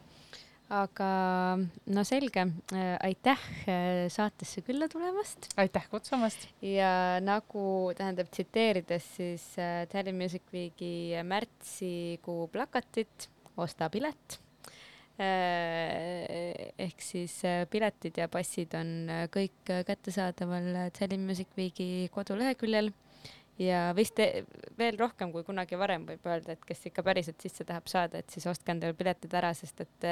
aga 0.72 1.08
no 1.92 2.04
selge, 2.08 2.46
aitäh 3.04 3.42
saatesse 4.12 4.64
külla 4.66 4.88
tulemast. 4.92 5.50
aitäh 5.60 5.88
kutsumast. 5.92 6.48
ja 6.62 7.20
nagu 7.24 7.92
tähendab 7.98 8.32
tsiteerides 8.32 9.10
siis 9.18 9.48
äh, 9.60 9.84
Tallinn 9.92 10.18
Music 10.22 10.48
Weeki 10.54 11.12
märtsikuu 11.28 12.48
plakatit, 12.48 13.30
osta 13.58 13.90
pilet 13.90 14.40
ehk 15.20 17.04
siis 17.04 17.36
äh, 17.46 17.66
piletid 17.70 18.18
ja 18.18 18.28
passid 18.32 18.74
on 18.80 19.10
äh, 19.12 19.28
kõik 19.34 19.74
kättesaadaval 19.88 20.90
Tallinn 20.98 21.28
Music 21.28 21.52
Weeki 21.58 22.10
koduleheküljel. 22.14 22.92
Ja 23.62 23.92
vist 23.94 24.18
veel 24.80 24.96
rohkem 24.98 25.30
kui 25.34 25.44
kunagi 25.46 25.78
varem 25.78 26.08
võib 26.08 26.24
öelda, 26.26 26.56
et 26.56 26.64
kes 26.66 26.88
ikka 26.90 27.04
päriselt 27.06 27.44
sisse 27.44 27.68
tahab 27.68 27.92
saada, 27.92 28.22
et 28.24 28.34
siis 28.34 28.48
ostke 28.50 28.74
endale 28.74 28.96
piletid 28.98 29.34
ära, 29.38 29.52
sest 29.54 29.84
et 29.86 30.08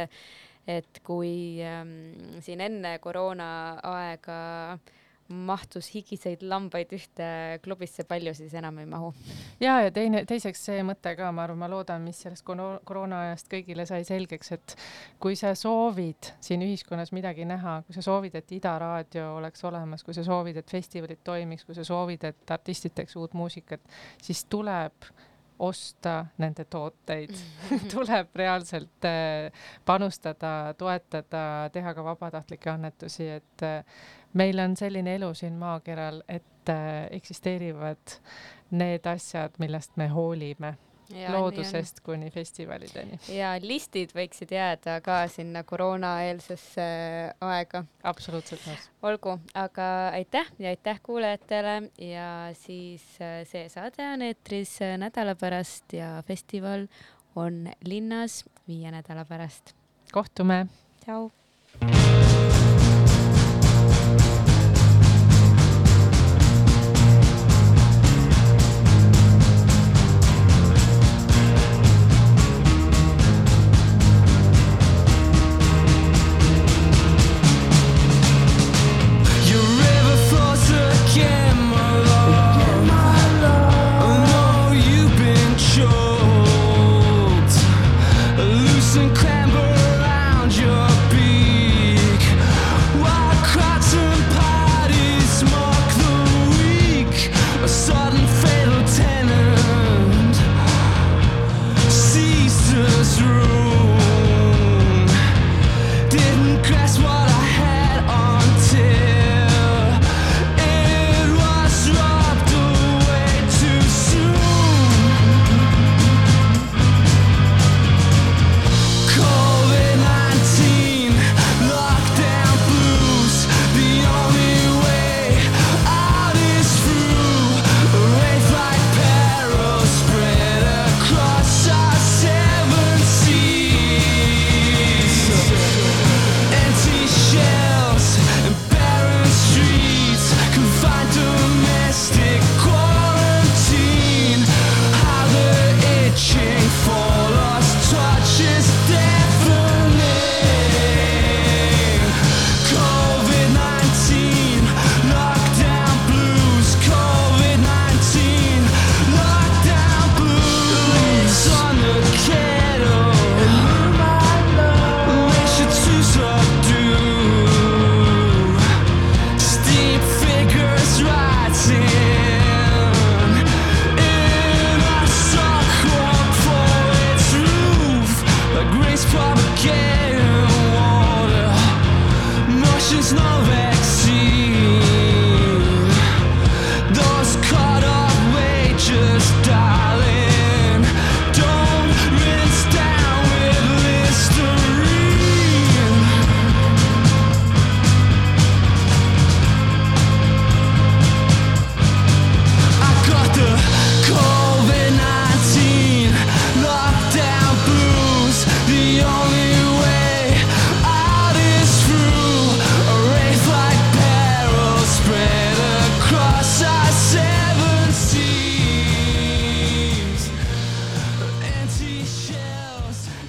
et 0.70 1.00
kui 1.02 1.64
ähm, 1.66 2.12
siin 2.46 2.62
enne 2.62 2.92
koroona 3.02 3.48
aega 3.90 4.40
äh, 4.76 4.99
mahtus 5.30 5.92
higiseid 5.94 6.42
lambaid 6.50 6.92
ühte 6.96 7.28
klubisse 7.64 8.06
palju, 8.10 8.34
siis 8.38 8.54
enam 8.58 8.80
ei 8.82 8.88
mahu. 8.90 9.12
ja, 9.62 9.80
ja 9.86 9.92
teine, 9.94 10.24
teiseks 10.30 10.64
see 10.70 10.82
mõte 10.86 11.14
ka, 11.18 11.30
ma 11.36 11.46
arvan, 11.46 11.62
ma 11.62 11.70
loodan, 11.72 12.04
mis 12.06 12.22
sellest 12.26 12.46
koroona 12.48 13.22
ajast 13.28 13.52
kõigile 13.52 13.86
sai 13.90 14.02
selgeks, 14.08 14.52
et 14.58 14.76
kui 15.22 15.38
sa 15.40 15.54
soovid 15.58 16.34
siin 16.42 16.66
ühiskonnas 16.66 17.14
midagi 17.16 17.46
näha, 17.50 17.80
kui 17.86 17.98
sa 17.98 18.04
soovid, 18.06 18.36
et 18.40 18.58
Ida 18.58 18.76
Raadio 18.82 19.36
oleks 19.38 19.64
olemas, 19.70 20.04
kui 20.04 20.18
sa 20.18 20.26
soovid, 20.26 20.62
et 20.62 20.70
festivalid 20.70 21.22
toimiks, 21.24 21.66
kui 21.68 21.78
sa 21.78 21.86
soovid, 21.88 22.26
et 22.32 22.56
artistid 22.58 22.98
teeks 22.98 23.18
uut 23.20 23.38
muusikat, 23.38 23.86
siis 24.24 24.46
tuleb 24.50 25.12
osta 25.60 26.26
nende 26.40 26.64
tooteid 26.72 27.34
tuleb 27.94 28.36
reaalselt 28.36 29.06
äh, 29.06 29.52
panustada, 29.86 30.74
toetada, 30.78 31.44
teha 31.74 31.94
ka 31.94 32.04
vabatahtlikke 32.04 32.72
annetusi, 32.72 33.28
et 33.40 33.66
äh, 33.68 33.84
meil 34.34 34.60
on 34.60 34.76
selline 34.78 35.16
elu 35.16 35.34
siin 35.34 35.58
maakeral, 35.60 36.22
et 36.28 36.70
äh, 36.70 37.08
eksisteerivad 37.12 38.20
need 38.72 39.06
asjad, 39.10 39.58
millest 39.60 39.98
me 39.98 40.08
hoolime 40.08 40.76
Ja, 41.10 41.32
loodusest 41.34 42.00
kuni 42.06 42.30
festivalideni. 42.30 43.18
ja 43.34 43.56
listid 43.62 44.12
võiksid 44.14 44.52
jääda 44.54 45.00
ka 45.02 45.24
sinna 45.28 45.64
koroonaeelsesse 45.66 46.86
aega. 47.42 47.82
absoluutselt 48.04 48.62
nõus. 48.68 48.86
olgu, 49.02 49.40
aga 49.58 49.88
aitäh 50.14 50.52
ja 50.60 50.70
aitäh 50.70 51.02
kuulajatele 51.04 51.90
ja 51.98 52.28
siis 52.54 53.08
äh, 53.22 53.42
see 53.50 53.66
saade 53.74 54.06
on 54.14 54.22
eetris 54.22 54.78
nädala 55.02 55.34
pärast 55.36 55.98
ja 55.98 56.22
festival 56.28 56.86
on 57.36 57.66
linnas 57.82 58.44
viie 58.68 58.92
nädala 58.92 59.26
pärast. 59.26 59.74
kohtume. 60.14 60.68
tšau. 61.02 61.32